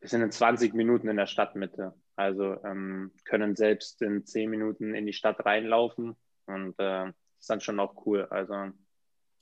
wir 0.00 0.08
sind 0.08 0.22
in 0.22 0.32
20 0.32 0.74
Minuten 0.74 1.08
in 1.08 1.16
der 1.16 1.26
Stadtmitte. 1.26 1.94
Also 2.16 2.62
ähm, 2.64 3.12
können 3.24 3.56
selbst 3.56 4.02
in 4.02 4.24
10 4.24 4.50
Minuten 4.50 4.94
in 4.94 5.06
die 5.06 5.12
Stadt 5.12 5.44
reinlaufen 5.44 6.16
und 6.46 6.74
äh, 6.78 7.08
ist 7.38 7.50
dann 7.50 7.60
schon 7.60 7.80
auch 7.80 8.06
cool. 8.06 8.26
Also 8.30 8.72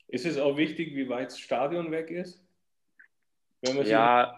ist 0.09 0.25
es 0.25 0.39
auch 0.39 0.57
wichtig, 0.57 0.95
wie 0.95 1.09
weit 1.09 1.27
das 1.27 1.39
Stadion 1.39 1.91
weg 1.91 2.11
ist? 2.11 2.43
ja, 3.63 4.37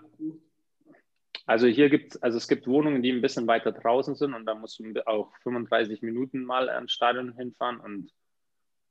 also 1.46 1.66
hier 1.66 1.90
gibt 1.90 2.14
es, 2.14 2.22
also 2.22 2.38
es 2.38 2.48
gibt 2.48 2.66
Wohnungen, 2.66 3.02
die 3.02 3.12
ein 3.12 3.22
bisschen 3.22 3.46
weiter 3.46 3.72
draußen 3.72 4.14
sind 4.14 4.34
und 4.34 4.46
da 4.46 4.54
musst 4.54 4.78
du 4.78 5.06
auch 5.06 5.32
35 5.42 6.02
Minuten 6.02 6.44
mal 6.44 6.68
ans 6.68 6.92
Stadion 6.92 7.32
hinfahren 7.32 7.80
und 7.80 8.12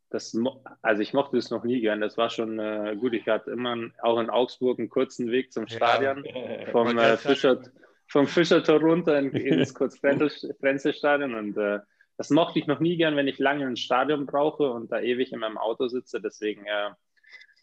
das, 0.10 0.36
also 0.82 1.02
ich 1.02 1.14
mochte 1.14 1.36
das 1.36 1.52
noch 1.52 1.64
nie 1.64 1.82
gern. 1.82 2.02
Das 2.02 2.18
war 2.18 2.32
schon 2.32 2.58
äh, 2.58 2.96
gut. 3.00 3.14
Ich 3.14 3.28
hatte 3.28 3.52
immer 3.52 3.78
auch 4.02 4.20
in 4.20 4.32
Augsburg 4.32 4.80
einen 4.80 4.90
kurzen 4.90 5.30
Weg 5.30 5.54
zum 5.54 5.68
Stadion 5.68 6.26
ja. 6.26 6.66
vom, 6.72 6.98
äh, 6.98 7.16
Fischer, 7.16 7.62
vom 8.08 8.26
Fischertor 8.26 8.80
runter 8.80 9.20
in, 9.20 9.32
ins 9.34 9.74
Kurz-Frenzel-Stadion 9.74 11.36
und 11.36 11.58
äh, 11.58 11.80
das 12.18 12.32
mochte 12.32 12.60
ich 12.60 12.68
noch 12.68 12.82
nie 12.82 12.98
gern, 12.98 13.16
wenn 13.16 13.28
ich 13.30 13.40
lange 13.40 13.66
ins 13.66 13.80
Stadion 13.80 14.26
brauche 14.26 14.72
und 14.72 14.92
da 14.92 15.00
ewig 15.00 15.32
in 15.32 15.40
meinem 15.40 15.58
Auto 15.58 15.88
sitze. 15.88 16.20
Deswegen 16.20 16.66
äh, 16.66 16.90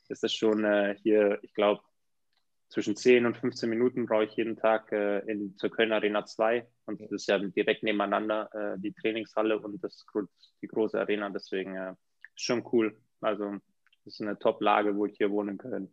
ist 0.09 0.23
das 0.23 0.33
schon 0.33 0.65
äh, 0.65 0.97
hier, 1.03 1.39
ich 1.43 1.53
glaube, 1.53 1.83
zwischen 2.77 2.95
10 2.95 3.25
und 3.25 3.39
15 3.39 3.71
Minuten 3.71 4.05
brauche 4.05 4.25
ich 4.25 4.37
jeden 4.37 4.59
Tag 4.59 4.93
äh, 4.93 5.21
in, 5.21 5.57
zur 5.57 5.71
Köln 5.71 5.93
Arena 5.93 6.27
2 6.27 6.67
und 6.85 7.01
das 7.01 7.11
ist 7.11 7.27
ja 7.27 7.39
direkt 7.39 7.83
nebeneinander 7.83 8.51
äh, 8.53 8.79
die 8.79 8.93
Trainingshalle 8.93 9.59
und 9.59 9.83
das, 9.83 10.05
die 10.61 10.67
große 10.67 11.01
Arena, 11.01 11.31
deswegen 11.31 11.75
äh, 11.75 11.93
ist 12.35 12.45
schon 12.45 12.69
cool. 12.73 12.95
Also 13.23 13.53
das 14.05 14.13
ist 14.13 14.21
eine 14.21 14.39
Top-Lage, 14.39 14.95
wo 14.95 15.07
ich 15.07 15.17
hier 15.17 15.31
wohnen 15.31 15.57
kann. 15.57 15.89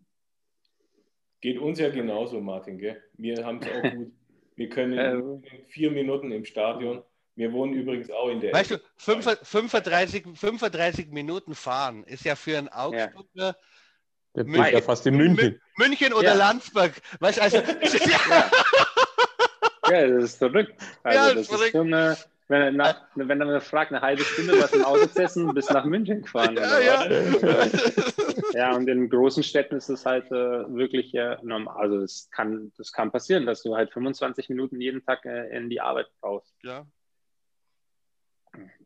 Geht 1.40 1.58
uns 1.58 1.80
ja 1.80 1.90
genauso, 1.90 2.42
Martin, 2.42 2.78
gell? 2.78 3.02
Wir 3.14 3.46
haben 3.46 3.62
es 3.62 3.68
auch 3.70 3.96
gut. 3.96 4.12
Wir 4.58 4.68
können 4.68 4.94
in, 4.98 5.44
in 5.58 5.66
vier 5.68 5.90
Minuten 5.90 6.34
im 6.34 6.44
Stadion. 6.44 7.02
Wir 7.36 7.54
wohnen 7.54 7.76
übrigens 7.76 8.12
auch 8.12 8.28
in 8.28 8.42
der. 8.42 8.52
Weißt 8.52 8.72
du, 8.72 8.82
35, 8.98 10.26
35 10.36 11.08
Minuten 11.12 11.56
fahren 11.56 12.04
ist 12.04 12.26
ja 12.26 12.36
für 12.36 12.58
einen 12.58 12.68
Augsburger 12.68 13.26
ja 13.36 13.56
der 14.36 14.44
bist 14.46 14.72
ja 14.72 14.82
fast 14.82 15.06
in 15.06 15.16
München. 15.18 15.62
München 15.78 16.14
oder 16.14 16.30
ja. 16.30 16.34
Landsberg. 16.34 16.94
Weißt 17.20 17.40
also. 17.40 17.58
ja. 17.58 18.52
ja, 19.90 20.08
das 20.08 20.24
ist 20.24 20.38
verrückt. 20.38 20.74
Also, 21.04 21.18
ja, 21.18 21.34
das, 21.36 21.50
ist 21.50 21.72
schon 21.72 21.94
eine, 21.94 22.18
wenn, 22.48 22.76
nach, 22.76 23.02
wenn 23.16 23.38
man 23.38 23.62
fragt, 23.62 23.92
eine 23.92 24.02
halbe 24.02 24.24
Stunde 24.24 24.54
was 24.60 24.74
im 24.74 24.84
Auto 24.84 25.08
setzen, 25.08 25.54
bis 25.54 25.70
nach 25.70 25.86
München 25.86 26.24
gefahren. 26.24 26.58
Ja, 26.58 26.80
ja. 26.80 27.68
ja, 28.54 28.76
und 28.76 28.88
in 28.90 29.10
großen 29.10 29.44
Städten 29.44 29.76
ist 29.76 29.90
es 29.90 30.06
halt 30.06 30.26
äh, 30.32 30.68
wirklich 30.76 31.14
äh, 31.14 31.38
normal. 31.42 31.78
Also 31.78 32.02
das 32.02 32.30
kann, 32.32 32.74
das 32.78 32.92
kann 32.92 33.12
passieren, 33.12 33.46
dass 33.46 33.64
du 33.64 33.76
halt 33.76 33.94
25 33.94 34.50
Minuten 34.50 34.82
jeden 34.82 35.06
Tag 35.06 35.26
äh, 35.26 35.56
in 35.56 35.70
die 35.70 35.80
Arbeit 35.80 36.08
brauchst. 36.22 36.54
Ja. 36.64 36.86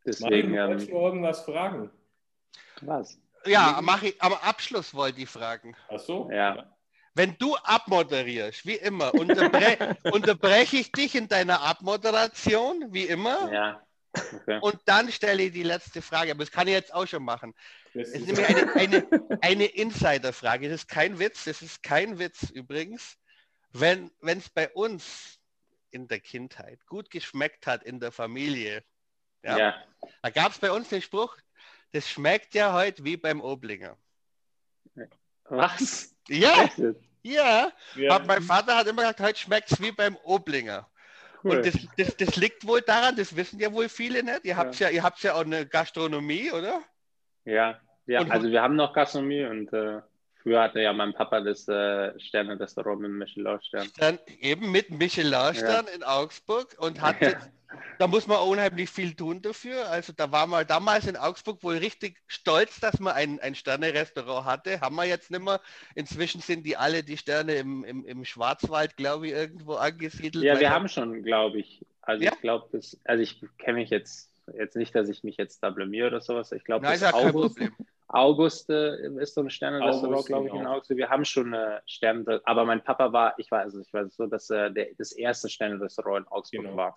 Deswegen. 0.06 0.52
Martin, 0.52 0.80
ähm, 0.80 0.88
du 0.88 0.98
irgendwas 0.98 1.42
fragen? 1.42 1.90
Was? 2.82 3.20
Ja, 3.48 3.80
mach 3.82 4.04
ich, 4.04 4.22
am 4.22 4.34
Abschluss 4.34 4.94
wollte 4.94 5.22
ich 5.22 5.30
fragen. 5.30 5.76
Ach 5.90 6.00
so? 6.00 6.30
Ja. 6.32 6.72
Wenn 7.14 7.36
du 7.40 7.56
abmoderierst, 7.56 8.66
wie 8.66 8.76
immer, 8.76 9.14
unterbre 9.14 9.98
unterbreche 10.12 10.78
ich 10.78 10.92
dich 10.92 11.16
in 11.16 11.28
deiner 11.28 11.62
Abmoderation, 11.62 12.94
wie 12.94 13.06
immer. 13.06 13.52
Ja. 13.52 13.82
Okay. 14.14 14.60
Und 14.62 14.80
dann 14.86 15.12
stelle 15.12 15.44
ich 15.44 15.52
die 15.52 15.64
letzte 15.64 16.02
Frage, 16.02 16.32
aber 16.32 16.44
das 16.44 16.52
kann 16.52 16.68
ich 16.68 16.74
jetzt 16.74 16.94
auch 16.94 17.08
schon 17.08 17.24
machen. 17.24 17.54
Das 17.94 18.10
ist 18.10 18.26
nämlich 18.26 18.48
eine, 18.48 18.74
eine, 18.76 19.40
eine 19.42 19.66
Insider-Frage. 19.66 20.70
Das 20.70 20.82
ist 20.82 20.88
kein 20.88 21.20
Witz, 21.20 21.46
das 21.46 21.62
ist 21.62 21.84
kein 21.84 22.20
Witz 22.20 22.50
übrigens. 22.50 23.18
Wenn 23.74 24.12
es 24.22 24.50
bei 24.50 24.70
uns 24.70 25.40
in 25.92 26.08
der 26.08 26.20
Kindheit 26.20 26.86
gut 26.86 27.10
geschmeckt 27.10 27.68
hat 27.68 27.84
in 27.84 28.00
der 28.00 28.12
Familie, 28.12 28.84
ja, 29.44 29.58
ja. 29.58 29.84
da 30.22 30.30
gab 30.30 30.52
es 30.52 30.60
bei 30.60 30.72
uns 30.72 30.90
den 30.90 31.02
Spruch, 31.02 31.38
das 31.98 32.08
schmeckt 32.08 32.54
ja 32.54 32.74
heute 32.74 33.04
wie 33.04 33.18
beim 33.18 33.42
Oblinger. 33.42 33.98
Was? 35.50 36.16
Ja, 36.28 36.70
ja. 37.24 37.72
ja. 37.96 38.20
mein 38.28 38.44
Vater 38.44 38.76
hat 38.78 38.86
immer 38.86 39.02
gesagt, 39.02 39.20
heute 39.22 39.40
schmeckt 39.40 39.72
es 39.72 39.82
wie 39.82 39.92
beim 39.92 40.16
Oblinger. 40.24 40.88
Cool. 41.44 41.58
Und 41.58 41.66
das, 41.66 41.74
das, 41.98 42.18
das, 42.18 42.36
liegt 42.36 42.68
wohl 42.68 42.82
daran, 42.82 43.16
das 43.16 43.36
wissen 43.36 43.60
ja 43.60 43.74
wohl 43.74 43.90
viele 43.90 44.22
nicht. 44.22 44.46
Ihr 44.46 44.58
habt 44.58 44.78
ja, 44.78 44.90
ja, 44.90 44.94
ihr 44.94 45.04
habt 45.04 45.24
ja 45.24 45.34
auch 45.34 45.46
eine 45.46 45.66
Gastronomie, 45.66 46.52
oder? 46.52 46.82
Ja, 47.46 47.80
ja 48.06 48.22
und, 48.22 48.30
also 48.30 48.52
wir 48.52 48.62
haben 48.62 48.76
noch 48.76 48.94
Gastronomie 48.94 49.46
und 49.46 49.74
äh, 49.74 50.02
früher 50.44 50.62
hatte 50.62 50.82
ja 50.82 50.94
mein 50.94 51.14
Papa 51.14 51.42
das 51.42 51.68
äh, 51.68 52.20
Sterne-Restaurant 52.20 53.02
mit 53.02 53.12
Michelin-Stern. 53.12 54.20
Eben 54.40 54.72
mit 54.72 54.92
Michelin-Stern 54.92 55.86
ja. 55.88 55.94
in 55.96 56.04
Augsburg 56.04 56.76
und 56.78 57.02
hat 57.02 57.22
ja 57.22 57.40
da 58.00 58.08
muss 58.08 58.28
man 58.28 58.40
unheimlich 58.40 58.90
viel 58.90 59.14
tun 59.14 59.42
dafür. 59.42 59.90
Also 59.90 60.14
da 60.14 60.32
war 60.32 60.48
man 60.48 60.66
damals 60.68 61.08
in 61.08 61.18
Augsburg 61.18 61.64
wohl 61.64 61.78
richtig 61.78 62.18
stolz, 62.28 62.80
dass 62.80 63.00
man 63.00 63.14
ein, 63.14 63.40
ein 63.40 63.56
Sterne-Restaurant 63.56 64.46
hatte. 64.46 64.82
Haben 64.82 64.96
wir 64.96 65.06
jetzt 65.06 65.32
nicht 65.32 65.44
mehr. 65.44 65.60
Inzwischen 65.96 66.42
sind 66.42 66.66
die 66.66 66.78
alle 66.78 67.04
die 67.04 67.18
Sterne 67.18 67.56
im, 67.56 67.84
im, 67.84 68.06
im 68.06 68.26
Schwarzwald, 68.26 68.96
glaube 68.98 69.28
ich, 69.28 69.34
irgendwo 69.34 69.74
angesiedelt. 69.74 70.44
Ja, 70.44 70.60
wir 70.60 70.70
haben 70.70 70.88
schon, 70.88 71.24
glaube 71.24 71.60
ich. 71.60 71.86
Also 72.02 72.24
ja? 72.24 72.32
ich 72.34 72.42
glaube, 72.42 72.68
das, 72.72 72.98
also 73.04 73.22
ich 73.22 73.42
kenne 73.58 73.80
mich 73.80 73.90
jetzt, 73.90 74.32
jetzt 74.58 74.76
nicht, 74.76 74.96
dass 74.96 75.10
ich 75.10 75.24
mich 75.24 75.38
jetzt 75.38 75.62
da 75.62 75.70
blamier 75.70 76.08
oder 76.08 76.22
sowas. 76.22 76.52
Ich 76.52 76.64
glaube, 76.64 76.86
das 76.86 77.04
August, 77.14 77.60
August 78.08 78.70
äh, 78.70 79.10
ist 79.20 79.34
so 79.34 79.42
ein 79.42 79.50
Sterne-Restaurant, 79.50 80.26
glaube 80.26 80.48
ich, 80.48 80.54
in 80.54 80.66
Augsburg. 80.66 80.98
Wir 80.98 81.10
haben 81.10 81.26
schon 81.26 81.54
äh, 81.54 81.82
Sterne, 81.86 82.42
aber 82.46 82.64
mein 82.64 82.82
Papa 82.82 83.12
war, 83.12 83.34
ich 83.38 83.52
weiß, 83.52 83.66
also 83.66 83.82
ich 83.82 83.94
weiß 83.94 84.16
so, 84.16 84.28
dass 84.28 84.50
äh, 84.50 84.72
der, 84.72 84.88
das 84.98 85.12
erste 85.12 85.50
Sterne-Restaurant 85.50 86.26
in 86.26 86.32
Augsburg 86.32 86.64
genau. 86.64 86.78
war. 86.78 86.96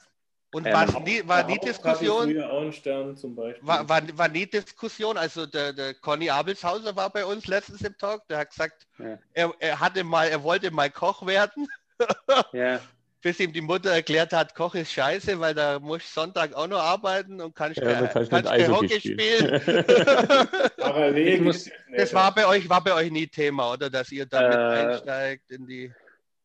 Und 0.52 0.66
ähm, 0.66 0.72
war, 0.72 1.00
nie, 1.00 1.22
war 1.26 1.46
nie 1.46 1.58
Diskussion, 1.58 2.34
war, 2.36 3.88
war, 3.88 4.18
war 4.18 4.28
nie 4.28 4.46
Diskussion, 4.46 5.16
also 5.16 5.46
der, 5.46 5.72
der 5.72 5.94
Conny 5.94 6.28
Abelshauser 6.28 6.96
war 6.96 7.08
bei 7.10 7.24
uns 7.24 7.46
letztens 7.46 7.82
im 7.82 7.96
Talk, 7.96 8.26
der 8.26 8.38
hat 8.38 8.50
gesagt, 8.50 8.88
ja. 8.98 9.16
er, 9.32 9.52
er 9.60 9.78
hatte 9.78 10.02
mal, 10.02 10.26
er 10.26 10.42
wollte 10.42 10.72
mal 10.72 10.90
Koch 10.90 11.24
werden. 11.24 11.68
ja. 12.52 12.80
Bis 13.22 13.38
ihm 13.38 13.52
die 13.52 13.60
Mutter 13.60 13.90
erklärt 13.90 14.32
hat, 14.32 14.56
Koch 14.56 14.74
ist 14.74 14.90
scheiße, 14.92 15.38
weil 15.38 15.54
da 15.54 15.78
muss 15.78 16.12
Sonntag 16.12 16.54
auch 16.54 16.66
noch 16.66 16.80
arbeiten 16.80 17.40
und 17.40 17.54
kannst 17.54 17.78
ja, 17.78 18.06
kannst 18.08 18.32
Hockey 18.32 18.98
spielen. 18.98 19.60
muss, 21.44 21.70
das 21.96 22.12
war 22.12 22.34
bei 22.34 22.46
euch, 22.46 22.68
war 22.68 22.82
bei 22.82 22.94
euch 22.94 23.12
nie 23.12 23.28
Thema, 23.28 23.74
oder 23.74 23.88
dass 23.88 24.10
ihr 24.10 24.26
damit 24.26 24.56
äh, 24.56 24.58
einsteigt 24.58 25.50
in 25.50 25.66
die. 25.66 25.92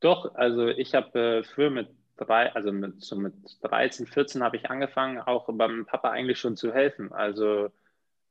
Doch, 0.01 0.35
also 0.35 0.67
ich 0.67 0.93
habe 0.93 1.17
äh, 1.17 1.43
früher 1.43 1.71
mit 1.71 1.87
drei, 2.17 2.53
also 2.53 2.71
mit, 2.71 3.01
so 3.01 3.15
mit 3.15 3.33
13, 3.61 4.07
14 4.07 4.43
habe 4.43 4.57
ich 4.57 4.69
angefangen, 4.69 5.19
auch 5.19 5.47
beim 5.51 5.85
Papa 5.85 6.09
eigentlich 6.09 6.39
schon 6.39 6.55
zu 6.55 6.73
helfen. 6.73 7.11
Also 7.11 7.69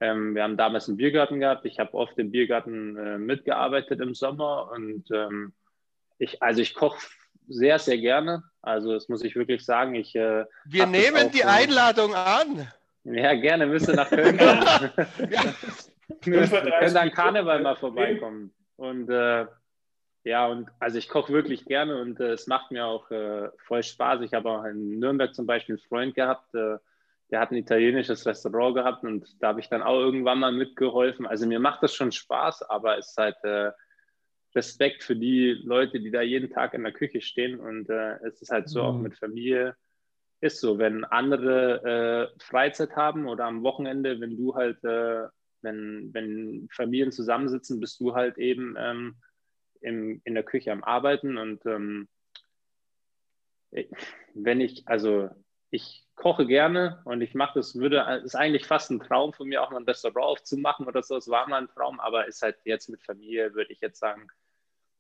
ähm, 0.00 0.34
wir 0.34 0.42
haben 0.42 0.56
damals 0.56 0.88
einen 0.88 0.96
Biergarten 0.96 1.40
gehabt. 1.40 1.64
Ich 1.64 1.78
habe 1.78 1.94
oft 1.94 2.18
im 2.18 2.30
Biergarten 2.30 2.96
äh, 2.96 3.18
mitgearbeitet 3.18 4.00
im 4.00 4.14
Sommer 4.14 4.70
und 4.72 5.10
ähm, 5.10 5.52
ich, 6.18 6.42
also 6.42 6.60
ich 6.60 6.74
koche 6.74 6.98
sehr, 7.48 7.78
sehr 7.78 7.98
gerne. 7.98 8.42
Also 8.62 8.92
das 8.92 9.08
muss 9.08 9.22
ich 9.22 9.36
wirklich 9.36 9.64
sagen. 9.64 9.94
Ich, 9.94 10.14
äh, 10.14 10.44
wir 10.64 10.86
nehmen 10.86 11.30
die 11.30 11.44
Einladung 11.44 12.14
an. 12.14 12.68
Ja, 13.04 13.34
gerne, 13.34 13.66
müsste 13.66 13.92
nach 13.92 14.08
Köln 14.08 14.38
kommen. 14.38 14.62
ja. 15.30 15.42
wir 16.24 16.46
können 16.46 16.94
dann 16.94 17.10
Karneval 17.10 17.60
mal 17.60 17.76
vorbeikommen. 17.76 18.52
Und 18.76 19.10
äh, 19.10 19.46
ja, 20.24 20.46
und 20.46 20.70
also 20.80 20.96
ich 20.96 21.10
koche 21.10 21.32
wirklich 21.32 21.66
gerne 21.66 22.00
und 22.00 22.18
äh, 22.18 22.32
es 22.32 22.46
macht 22.46 22.70
mir 22.70 22.86
auch 22.86 23.10
äh, 23.10 23.50
voll 23.58 23.82
Spaß. 23.82 24.22
Ich 24.22 24.32
habe 24.32 24.48
auch 24.48 24.64
in 24.64 24.98
Nürnberg 24.98 25.34
zum 25.34 25.46
Beispiel 25.46 25.74
einen 25.74 25.86
Freund 25.86 26.14
gehabt, 26.14 26.54
äh, 26.54 26.78
der 27.30 27.40
hat 27.40 27.50
ein 27.50 27.56
italienisches 27.56 28.26
Restaurant 28.26 28.74
gehabt 28.74 29.04
und 29.04 29.26
da 29.42 29.48
habe 29.48 29.60
ich 29.60 29.68
dann 29.68 29.82
auch 29.82 29.98
irgendwann 29.98 30.38
mal 30.38 30.52
mitgeholfen. 30.52 31.26
Also 31.26 31.46
mir 31.46 31.60
macht 31.60 31.82
das 31.82 31.94
schon 31.94 32.10
Spaß, 32.10 32.62
aber 32.62 32.98
es 32.98 33.10
ist 33.10 33.18
halt 33.18 33.36
äh, 33.44 33.72
Respekt 34.54 35.02
für 35.02 35.16
die 35.16 35.60
Leute, 35.62 36.00
die 36.00 36.10
da 36.10 36.22
jeden 36.22 36.50
Tag 36.50 36.72
in 36.72 36.84
der 36.84 36.92
Küche 36.92 37.20
stehen 37.20 37.60
und 37.60 37.90
äh, 37.90 38.16
es 38.26 38.40
ist 38.40 38.50
halt 38.50 38.70
so 38.70 38.82
mhm. 38.82 38.88
auch 38.88 38.98
mit 38.98 39.18
Familie 39.18 39.76
ist 40.40 40.60
so, 40.60 40.78
wenn 40.78 41.04
andere 41.04 42.32
äh, 42.34 42.40
Freizeit 42.42 42.96
haben 42.96 43.26
oder 43.26 43.44
am 43.44 43.62
Wochenende, 43.62 44.20
wenn 44.20 44.36
du 44.36 44.54
halt, 44.54 44.82
wenn, 44.82 46.10
wenn 46.12 46.68
Familien 46.70 47.12
zusammensitzen, 47.12 47.80
bist 47.80 47.98
du 47.98 48.14
halt 48.14 48.36
eben 48.36 48.74
ähm, 48.78 49.16
im, 49.84 50.20
in 50.24 50.34
der 50.34 50.42
Küche 50.42 50.72
am 50.72 50.82
Arbeiten 50.82 51.36
und 51.36 51.64
ähm, 51.66 52.08
wenn 54.34 54.60
ich, 54.60 54.86
also 54.86 55.30
ich 55.70 56.06
koche 56.14 56.46
gerne 56.46 57.02
und 57.04 57.20
ich 57.20 57.34
mache 57.34 57.58
das, 57.58 57.74
würde, 57.74 58.22
ist 58.24 58.36
eigentlich 58.36 58.66
fast 58.66 58.90
ein 58.90 59.00
Traum 59.00 59.32
von 59.32 59.48
mir, 59.48 59.62
auch 59.62 59.70
mal 59.70 59.78
ein 59.78 59.84
Restaurant 59.84 60.26
aufzumachen 60.26 60.86
oder 60.86 61.02
so. 61.02 61.16
Es 61.16 61.28
war 61.28 61.48
mal 61.48 61.62
ein 61.62 61.68
Traum, 61.68 61.98
aber 61.98 62.26
ist 62.26 62.42
halt 62.42 62.56
jetzt 62.64 62.88
mit 62.88 63.02
Familie, 63.02 63.54
würde 63.54 63.72
ich 63.72 63.80
jetzt 63.80 63.98
sagen, 63.98 64.28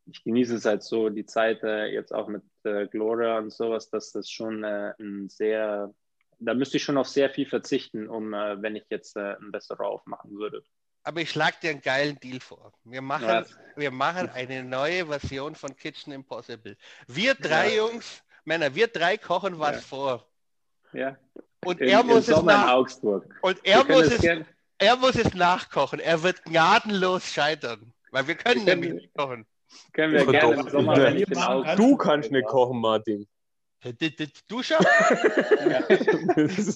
ich 0.06 0.22
genieße 0.24 0.56
es 0.56 0.64
halt 0.64 0.82
so, 0.82 1.08
die 1.08 1.24
Zeit 1.24 1.62
äh, 1.62 1.86
jetzt 1.86 2.12
auch 2.12 2.28
mit 2.28 2.42
äh, 2.64 2.86
Gloria 2.88 3.38
und 3.38 3.52
sowas, 3.52 3.88
dass 3.88 4.12
das 4.12 4.28
schon 4.28 4.64
äh, 4.64 4.92
ein 4.98 5.28
sehr, 5.28 5.94
da 6.40 6.52
müsste 6.52 6.76
ich 6.76 6.82
schon 6.82 6.98
auf 6.98 7.08
sehr 7.08 7.30
viel 7.30 7.46
verzichten, 7.46 8.08
um, 8.08 8.34
äh, 8.34 8.60
wenn 8.60 8.76
ich 8.76 8.84
jetzt 8.90 9.16
äh, 9.16 9.36
ein 9.36 9.50
Restaurant 9.50 9.94
aufmachen 9.94 10.32
würde 10.32 10.62
aber 11.04 11.20
ich 11.20 11.30
schlage 11.30 11.56
dir 11.62 11.70
einen 11.70 11.82
geilen 11.82 12.18
Deal 12.18 12.40
vor. 12.40 12.72
Wir 12.84 13.02
machen, 13.02 13.44
wir 13.76 13.90
machen 13.90 14.30
eine 14.30 14.64
neue 14.64 15.06
Version 15.06 15.54
von 15.54 15.76
Kitchen 15.76 16.12
Impossible. 16.12 16.76
Wir 17.06 17.34
drei 17.34 17.68
ja. 17.68 17.86
Jungs, 17.86 18.22
Männer, 18.44 18.74
wir 18.74 18.88
drei 18.88 19.18
kochen 19.18 19.58
was 19.58 19.76
ja. 19.76 19.80
vor. 19.82 20.26
Ja. 20.92 21.16
Und 21.64 21.80
in, 21.80 21.88
er 21.88 22.02
muss 22.02 22.28
es 22.28 22.42
nach 22.42 22.72
Augsburg. 22.72 23.26
Und 23.42 23.58
er 23.64 23.84
muss 23.84 24.06
es, 24.06 24.24
er 24.78 24.96
muss 24.96 25.16
es 25.16 25.34
nachkochen. 25.34 26.00
Er 26.00 26.22
wird 26.22 26.42
gnadenlos 26.44 27.30
scheitern, 27.30 27.92
weil 28.10 28.26
wir 28.26 28.34
können, 28.34 28.66
wir 28.66 28.72
können 28.72 28.80
nämlich 28.80 29.02
nicht 29.02 29.14
kochen. 29.14 29.46
Können 29.92 30.12
wir 30.12 30.26
gerne 30.26 30.54
im 30.54 30.68
Sommer, 30.68 31.76
Du 31.76 31.96
kannst 31.96 32.30
nicht 32.30 32.46
kochen, 32.46 32.80
Martin. 32.80 33.26
Du 34.48 34.62
schon? 34.62 34.78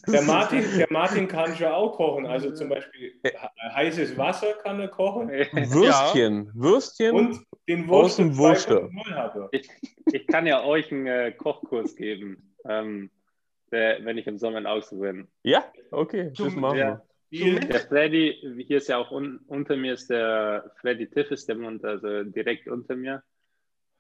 der, 0.09 0.23
Martin, 0.23 0.65
der 0.77 0.87
Martin 0.91 1.27
kann 1.27 1.57
schon 1.57 1.69
auch 1.69 1.97
kochen. 1.97 2.27
Also 2.27 2.53
zum 2.53 2.69
Beispiel 2.69 3.15
heißes 3.75 4.17
Wasser 4.19 4.53
kann 4.63 4.79
er 4.81 4.89
kochen. 4.89 5.31
Würstchen. 5.31 6.47
Ja. 6.47 6.53
Würstchen 6.55 7.15
und 7.15 7.45
den 7.67 7.89
Wurst 7.89 8.21
aus 8.21 8.37
Wurster. 8.37 8.91
Ich, 9.53 9.69
ich, 10.13 10.27
kann 10.27 10.47
ja 10.47 10.65
euch 10.65 10.93
einen 10.93 11.07
äh, 11.07 11.33
Kochkurs 11.33 11.97
geben, 11.97 12.55
ähm, 12.67 13.11
der, 13.73 14.05
wenn 14.05 14.19
ich 14.19 14.27
im 14.27 14.39
Sommer 14.39 14.59
in 14.59 14.67
Augsburg 14.67 15.01
bin. 15.01 15.29
Ja, 15.45 15.65
okay, 15.91 16.33
das 16.37 16.55
machen 16.55 16.77
wir. 16.77 17.03
Der 17.31 17.81
Freddy, 17.81 18.65
hier 18.67 18.79
ist 18.79 18.89
ja 18.89 18.97
auch 18.99 19.11
un, 19.11 19.41
unter 19.49 19.77
mir 19.77 19.95
ist 19.95 20.09
der 20.09 20.73
Freddy 20.81 21.09
Tiffes, 21.09 21.47
der 21.47 21.61
wohnt 21.61 21.85
also 21.85 22.25
direkt 22.25 22.69
unter 22.69 22.97
mir. 22.97 23.23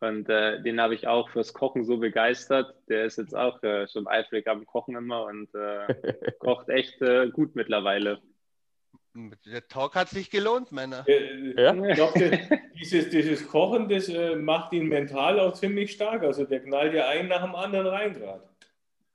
Und 0.00 0.28
äh, 0.28 0.62
den 0.62 0.80
habe 0.80 0.94
ich 0.94 1.08
auch 1.08 1.28
fürs 1.30 1.52
Kochen 1.52 1.84
so 1.84 1.96
begeistert. 1.98 2.74
Der 2.88 3.04
ist 3.04 3.18
jetzt 3.18 3.34
auch 3.34 3.62
äh, 3.62 3.88
schon 3.88 4.06
eifrig 4.06 4.46
am 4.46 4.64
Kochen 4.64 4.96
immer 4.96 5.24
und 5.24 5.52
äh, 5.54 6.32
kocht 6.38 6.68
echt 6.68 7.02
äh, 7.02 7.28
gut 7.30 7.56
mittlerweile. 7.56 8.20
Der 9.46 9.66
Talk 9.66 9.96
hat 9.96 10.10
sich 10.10 10.30
gelohnt, 10.30 10.70
Männer. 10.70 11.04
ja? 11.08 11.74
Ich 11.74 11.94
glaube, 11.94 12.38
dieses, 12.78 13.10
dieses 13.10 13.48
Kochen, 13.48 13.88
das 13.88 14.08
äh, 14.08 14.36
macht 14.36 14.72
ihn 14.72 14.86
mental 14.86 15.40
auch 15.40 15.54
ziemlich 15.54 15.92
stark. 15.92 16.22
Also 16.22 16.44
der 16.44 16.60
knallt 16.60 16.94
ja 16.94 17.08
einen 17.08 17.28
nach 17.28 17.42
dem 17.42 17.56
anderen 17.56 17.88
rein 17.88 18.12
gerade. 18.14 18.48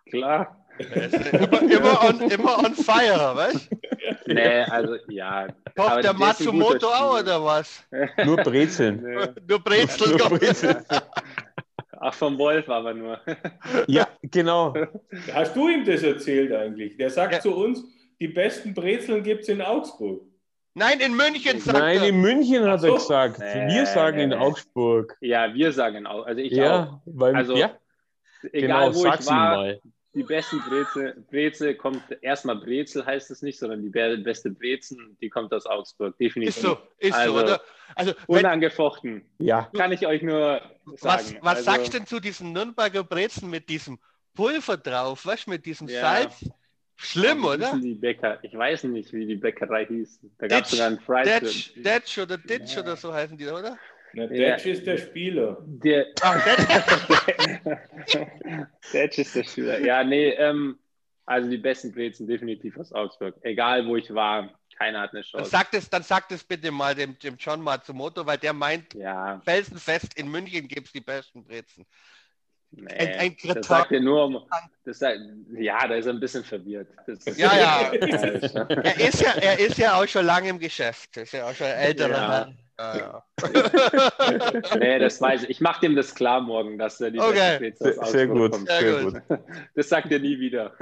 Klar. 0.10 0.63
Immer, 0.80 1.62
immer, 1.62 2.04
on, 2.10 2.22
immer 2.30 2.60
on 2.60 2.74
fire, 2.74 3.36
weißt 3.36 3.70
du? 3.72 4.34
Nee, 4.34 4.64
also 4.64 4.96
ja. 5.10 5.48
Kocht 5.76 6.04
der 6.04 6.14
Matsumoto 6.14 6.88
auch 6.88 7.20
oder 7.20 7.44
was? 7.44 7.84
Nur 8.26 8.38
Brezeln. 8.38 9.02
Nur 9.48 9.60
Brezeln. 9.60 10.18
Nur 10.18 10.30
Brezeln. 10.30 10.84
Ach, 12.00 12.14
vom 12.14 12.38
Wolf 12.38 12.68
aber 12.70 12.94
nur. 12.94 13.20
ja, 13.88 14.08
genau. 14.24 14.74
Hast 15.34 15.56
du 15.56 15.70
ihm 15.70 15.86
das 15.86 16.04
erzählt 16.04 16.52
eigentlich? 16.52 16.98
Der 16.98 17.10
sagt 17.10 17.34
ja. 17.34 17.40
zu 17.40 17.56
uns, 17.56 17.84
die 18.20 18.28
besten 18.28 18.74
Brezeln 18.74 19.24
gibt 19.24 19.44
es 19.44 19.50
in 19.50 19.62
Augsburg. 19.62 20.22
Nein, 20.76 21.00
in 21.00 21.16
München 21.16 21.60
sagt 21.60 21.78
Nein, 21.78 22.00
er. 22.00 22.10
in 22.10 22.20
München 22.20 22.66
hat 22.66 22.82
so. 22.82 22.88
er 22.88 22.94
gesagt. 22.96 23.40
Nee, 23.40 23.74
wir 23.74 23.86
sagen 23.86 24.18
nee, 24.18 24.24
in 24.24 24.34
Augsburg. 24.34 25.16
Ja, 25.22 25.54
wir 25.54 25.72
sagen 25.72 25.98
in 25.98 26.08
Augsburg. 26.08 26.28
Also 26.28 26.42
ich 26.42 26.52
ja, 26.52 26.84
auch. 26.84 27.02
Weil, 27.06 27.36
also, 27.36 27.56
ja. 27.56 27.72
egal 28.52 28.92
genau, 28.92 28.96
wo 28.96 29.06
ich 29.06 29.28
war, 29.28 29.56
mal 29.56 29.82
die 30.16 30.24
besten 30.24 30.60
Brezel, 30.62 31.26
Brezel 31.30 31.76
kommt, 31.76 32.04
erstmal 32.22 32.58
Brezel 32.58 33.06
heißt 33.06 33.32
es 33.32 33.42
nicht, 33.42 33.58
sondern 33.58 33.82
die 33.82 33.90
beste 33.90 34.52
Brezen, 34.52 35.18
die 35.22 35.30
kommt 35.30 35.54
aus 35.54 35.66
Augsburg, 35.66 36.18
definitiv. 36.18 36.56
Ist 36.56 36.62
so, 36.62 36.78
ist 37.00 37.14
also, 37.14 37.34
so, 37.34 37.44
oder? 37.44 37.62
Also, 37.96 38.14
unangefochten. 38.28 39.26
Ja. 39.40 39.70
Kann 39.76 39.92
ich 39.92 40.06
euch 40.06 40.22
nur 40.22 40.62
sagen. 40.96 41.02
Was, 41.02 41.36
was 41.42 41.58
also, 41.58 41.64
sagst 41.64 41.94
du 41.94 41.98
denn 41.98 42.08
zu 42.08 42.20
diesen 42.20 42.54
Nürnberger 42.54 43.04
Brezen 43.04 43.50
mit 43.50 43.70
diesem 43.70 44.00
Pulver 44.36 44.78
drauf, 44.78 45.26
was 45.26 45.48
mit 45.48 45.66
diesem 45.66 45.88
ja. 45.88 46.02
Salz? 46.02 46.46
Schlimm, 46.96 47.44
oder? 47.44 47.76
Die 47.82 47.96
Bäcker, 47.96 48.40
ich 48.44 48.56
weiß 48.56 48.84
nicht, 48.86 49.12
wie 49.14 49.26
die 49.26 49.36
Bäckerei 49.36 49.88
hieß. 49.88 50.20
Da 50.38 50.48
gab 50.48 50.64
es 50.64 50.72
sogar 50.72 50.88
einen 50.88 51.00
Fried. 51.00 51.26
Detsch, 51.26 51.72
Detsch 51.76 52.18
oder 52.20 52.38
Ditch 52.38 52.76
ja. 52.76 52.82
oder 52.82 52.96
so 52.96 53.12
heißen 53.12 53.36
die, 53.36 53.48
oder? 53.48 53.78
Na, 54.14 54.28
Detsch 54.28 54.66
ja. 54.66 54.72
ist 54.74 54.86
der 54.86 54.98
Spieler. 54.98 55.58
Der, 55.66 56.06
Ach, 56.22 56.46
Detsch 58.94 59.18
ist 59.18 59.36
der 59.36 59.44
Spieler. 59.44 59.80
Ja, 59.80 60.04
nee, 60.04 60.30
ähm, 60.30 60.78
also 61.26 61.50
die 61.50 61.58
besten 61.58 61.92
Brezen 61.92 62.28
definitiv 62.28 62.78
aus 62.78 62.94
Augsburg. 62.94 63.36
Egal, 63.42 63.88
wo 63.88 63.96
ich 63.96 64.14
war, 64.14 64.54
keiner 64.78 65.02
hat 65.02 65.14
eine 65.14 65.22
Chance. 65.22 65.38
Dann 65.38 65.46
sagt 65.46 65.74
es, 65.74 65.90
dann 65.90 66.04
sagt 66.04 66.32
es 66.32 66.44
bitte 66.44 66.72
mal 66.72 66.94
dem, 66.94 67.18
dem 67.20 67.38
John 67.38 67.62
Matsumoto, 67.62 68.26
weil 68.26 68.38
der 68.38 68.54
meint, 68.54 68.94
ja. 68.94 69.42
felsenfest, 69.44 70.18
in 70.18 70.30
München 70.30 70.68
gibt 70.68 70.88
es 70.88 70.94
die 70.94 71.02
besten 71.02 71.44
Brezen. 71.44 71.86
Nee, 72.76 72.92
ein, 72.92 73.20
ein 73.20 73.36
das 73.54 73.68
sagt 73.68 73.92
er 73.92 74.00
nur 74.00 74.26
um, 74.26 74.44
das 74.84 75.00
sagt, 75.00 75.20
ja, 75.56 75.88
da 75.88 75.96
ist 75.96 76.08
er 76.08 76.14
ein 76.14 76.20
bisschen 76.20 76.44
verwirrt. 76.44 76.88
Das 77.06 77.38
ja, 77.38 77.56
ja. 77.56 77.92
er, 77.94 79.00
ist 79.00 79.22
ja. 79.22 79.32
Er 79.34 79.60
ist 79.60 79.78
ja 79.78 80.02
auch 80.02 80.08
schon 80.08 80.26
lange 80.26 80.50
im 80.50 80.58
Geschäft. 80.60 81.18
Ist 81.18 81.34
ja 81.34 81.48
auch 81.48 81.54
schon 81.54 81.68
älterer 81.68 82.10
ja. 82.10 82.28
Mann. 82.28 82.58
Ja, 82.80 82.98
ja. 82.98 83.24
nee, 84.80 84.98
das 84.98 85.22
weiß 85.22 85.44
ich. 85.44 85.50
Ich 85.52 85.62
mache 85.62 85.82
dem 85.82 85.96
das 85.96 86.16
klar 86.16 86.42
morgen, 86.42 86.80
dass 86.80 87.00
er 87.00 87.12
die 87.12 87.20
okay. 87.20 87.72
sehr, 87.76 87.94
sehr 88.06 88.26
gut, 88.28 88.52
kommt. 88.52 88.68
sehr 88.68 89.04
gut. 89.04 89.22
Das 89.76 89.90
sagt 89.90 90.12
er 90.12 90.18
nie 90.18 90.40
wieder. 90.40 90.74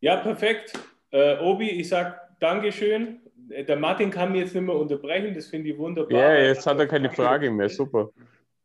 ja, 0.00 0.16
perfekt. 0.16 0.72
Äh, 1.12 1.38
Obi, 1.38 1.70
ich 1.70 1.88
sag 1.88 2.36
Dankeschön. 2.40 3.20
Der 3.48 3.76
Martin 3.76 4.10
kann 4.10 4.32
mich 4.32 4.40
jetzt 4.42 4.54
nicht 4.54 4.64
mehr 4.64 4.74
unterbrechen, 4.74 5.34
das 5.34 5.46
finde 5.46 5.70
ich 5.70 5.78
wunderbar. 5.78 6.18
Ja, 6.18 6.36
jetzt 6.36 6.66
hat 6.66 6.78
er 6.78 6.86
keine 6.86 7.10
Frage 7.10 7.50
mehr, 7.50 7.68
super. 7.68 8.10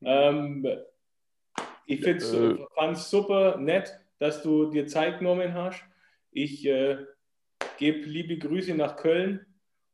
Ähm, 0.02 0.68
ich 1.86 2.06
äh, 2.06 2.20
fand 2.76 2.98
es 2.98 3.10
super 3.10 3.58
nett, 3.58 4.00
dass 4.20 4.42
du 4.42 4.72
dir 4.72 4.88
Zeit 4.88 5.20
genommen 5.20 5.54
hast. 5.54 5.84
Ich 6.32 6.66
äh, 6.66 6.98
gebe 7.78 8.00
liebe 8.08 8.38
Grüße 8.38 8.74
nach 8.74 8.96
Köln 8.96 9.46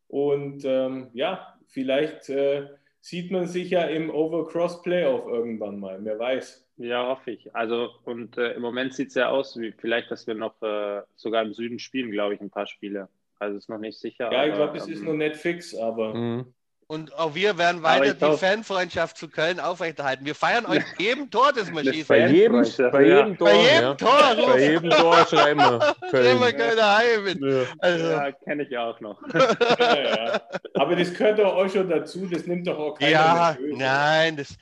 und 0.08 0.64
ähm, 0.64 1.10
ja, 1.14 1.58
vielleicht 1.68 2.30
äh, 2.30 2.68
sieht 3.02 3.32
man 3.32 3.48
sich 3.48 3.72
ja 3.72 3.84
im 3.84 4.10
Overcross 4.10 4.82
Playoff 4.82 5.28
irgendwann 5.28 5.80
mal, 5.80 5.98
wer 6.04 6.20
weiß. 6.20 6.66
Ja, 6.78 7.08
hoffe 7.08 7.32
ich. 7.32 7.56
Also 7.56 7.90
und 8.06 8.38
äh, 8.38 8.54
im 8.54 8.62
Moment 8.62 8.94
sieht 8.94 9.10
es 9.10 9.16
ja 9.16 9.30
aus, 9.30 9.60
wie 9.60 9.72
vielleicht, 9.72 10.12
dass 10.12 10.28
wir 10.28 10.36
noch 10.36 10.62
äh, 10.62 11.02
sogar 11.16 11.44
im 11.44 11.54
Süden 11.54 11.80
spielen, 11.80 12.12
glaube 12.12 12.36
ich, 12.36 12.42
ein 12.42 12.52
paar 12.52 12.68
Spiele. 12.68 13.10
Also 13.40 13.58
ist 13.58 13.70
noch 13.70 13.78
nicht 13.78 14.00
sicher. 14.00 14.32
Ja, 14.32 14.46
ich 14.46 14.54
glaube, 14.54 14.78
es 14.78 14.88
ist 14.88 15.00
ähm, 15.00 15.06
noch 15.06 15.14
nicht 15.14 15.36
fix, 15.36 15.76
aber. 15.76 16.14
Mhm. 16.14 16.54
Und 16.90 17.14
auch 17.20 17.36
wir 17.36 17.58
werden 17.58 17.84
weiter 17.84 18.14
die 18.14 18.18
glaub... 18.18 18.40
Fanfreundschaft 18.40 19.18
zu 19.18 19.28
Köln 19.28 19.60
aufrechterhalten. 19.60 20.26
Wir 20.26 20.36
feiern 20.36 20.66
euch 20.66 20.84
bei 20.98 21.04
jedem 21.04 21.30
Tor, 21.30 21.52
das 21.54 21.70
wir 21.70 21.84
schießen. 21.84 22.08
Bei 22.08 22.28
jedem, 22.30 22.64
bei 22.92 23.04
jedem 23.04 23.38
Tor. 23.38 23.48
Bei 23.50 23.56
jedem 23.58 23.84
ja. 23.84 23.94
Tor. 23.96 24.48
bei 24.54 24.60
jedem 24.60 24.90
Tor 24.90 25.28
schreiben 25.28 25.60
wir 25.60 25.96
Köln. 26.12 26.40
wir 26.40 26.54
Kölner 26.54 26.98
Heim. 26.98 27.38
Ja, 27.42 27.64
also. 27.80 28.06
ja 28.06 28.32
kenne 28.32 28.64
ich 28.64 28.78
auch 28.78 29.00
noch. 29.02 29.22
ja, 29.80 30.42
Aber 30.76 30.96
das 30.96 31.14
gehört 31.14 31.40
doch 31.40 31.56
auch 31.56 31.70
schon 31.70 31.90
dazu. 31.90 32.26
Das 32.26 32.48
nimmt 32.48 32.66
doch 32.66 32.80
auch 32.80 32.98
keiner 32.98 33.12
Ja, 33.12 33.58
nein, 33.60 34.38
das 34.38 34.56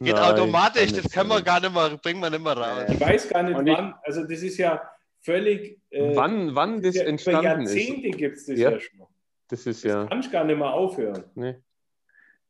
geht 0.00 0.14
nein, 0.14 0.32
automatisch. 0.32 0.94
Das 0.94 1.12
können 1.12 1.28
wir 1.28 1.42
gar 1.42 1.60
nicht 1.60 1.74
mehr, 1.74 1.90
bringen 1.98 2.20
wir 2.20 2.30
nicht 2.30 2.42
mehr 2.42 2.56
raus. 2.56 2.84
Ich 2.88 3.00
weiß 3.00 3.28
gar 3.28 3.42
nicht, 3.42 3.54
wann. 3.54 3.94
Also 4.02 4.22
das 4.22 4.40
ist 4.40 4.56
ja 4.56 4.80
völlig... 5.26 5.78
Äh, 5.90 6.16
wann, 6.16 6.54
wann 6.54 6.80
das 6.80 6.96
entstanden 6.96 7.62
ist. 7.62 7.74
Jahrzehnte 7.74 8.10
gibt 8.10 8.36
es 8.36 8.46
das 8.46 8.58
ja, 8.58 8.80
schon. 8.80 9.06
Das 9.48 9.66
ist 9.66 9.84
ja... 9.84 10.02
Das 10.02 10.08
kann 10.08 10.20
ich 10.20 10.30
gar 10.30 10.44
nicht 10.44 10.56
mehr 10.56 10.72
aufhören. 10.72 11.24
Nee. 11.34 11.56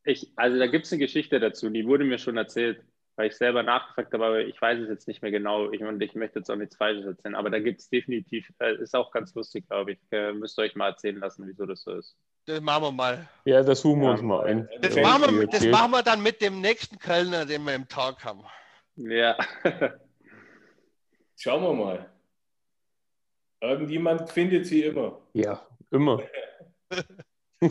Ich, 0.05 0.33
also 0.37 0.57
da 0.59 0.69
gibt 0.69 0.87
es 0.87 0.93
eine 0.93 1.01
Geschichte 1.01 1.41
dazu, 1.41 1.69
die 1.71 1.87
wurde 1.87 2.05
mir 2.05 2.19
schon 2.19 2.37
erzählt, 2.37 2.81
weil 3.17 3.29
ich 3.29 3.37
selber 3.37 3.63
nachgefragt 3.63 4.13
habe, 4.13 4.27
aber 4.27 4.41
ich 4.41 4.61
weiß 4.61 4.79
es 4.79 4.89
jetzt 4.89 5.09
nicht 5.09 5.23
mehr 5.23 5.31
genau. 5.33 5.73
Ich, 5.73 5.83
und 5.83 6.01
ich 6.01 6.15
möchte 6.15 6.39
jetzt 6.39 6.51
auch 6.51 6.57
nichts 6.57 6.77
Falsches 6.77 7.07
erzählen, 7.07 7.35
aber 7.35 7.51
da 7.51 7.59
gibt 7.59 7.81
es 7.81 7.89
definitiv, 7.89 8.53
äh, 8.61 8.77
ist 8.77 8.95
auch 8.95 9.11
ganz 9.11 9.35
lustig, 9.35 9.67
glaube 9.69 9.93
ich. 9.93 9.99
Äh, 10.13 10.33
müsst 10.33 10.59
ihr 10.59 10.63
euch 10.63 10.77
mal 10.77 10.91
erzählen 10.91 11.19
lassen, 11.19 11.45
wieso 11.49 11.67
das 11.67 11.83
so 11.83 11.93
ist. 11.93 12.15
Das 12.45 12.61
machen 12.61 12.85
wir 12.85 12.93
mal. 12.93 13.29
Ja, 13.47 13.63
das 13.63 13.81
suchen 13.81 14.03
wir 14.03 14.11
uns 14.11 14.23
mal 14.23 14.45
ein. 14.45 14.69
Das, 14.81 14.95
machen 14.95 15.41
wir, 15.41 15.47
das 15.47 15.67
machen 15.67 15.91
wir 15.91 16.03
dann 16.03 16.23
mit 16.23 16.41
dem 16.41 16.61
nächsten 16.61 16.99
Kölner, 16.99 17.47
den 17.47 17.65
wir 17.65 17.75
im 17.75 17.89
Tag 17.89 18.23
haben. 18.23 18.45
Ja. 18.97 19.37
Schauen 21.37 21.63
wir 21.63 21.73
mal. 21.73 22.11
Irgendjemand 23.61 24.31
findet 24.31 24.67
sie 24.67 24.83
immer. 24.83 25.19
Ja, 25.33 25.63
immer. 25.91 26.23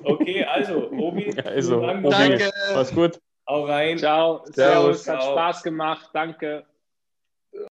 Okay, 0.04 0.44
also, 0.44 0.90
Obi. 0.92 1.32
Also, 1.46 1.80
Obi. 1.80 2.10
Danke. 2.10 2.52
Mach's 2.74 2.92
gut. 2.92 3.20
Hau 3.48 3.66
rein. 3.66 4.00
Ciao. 4.00 4.44
Servus. 4.46 5.04
Servus. 5.04 5.08
Hat 5.08 5.24
Spaß 5.24 5.64
gemacht. 5.64 6.10
Danke. 6.12 6.66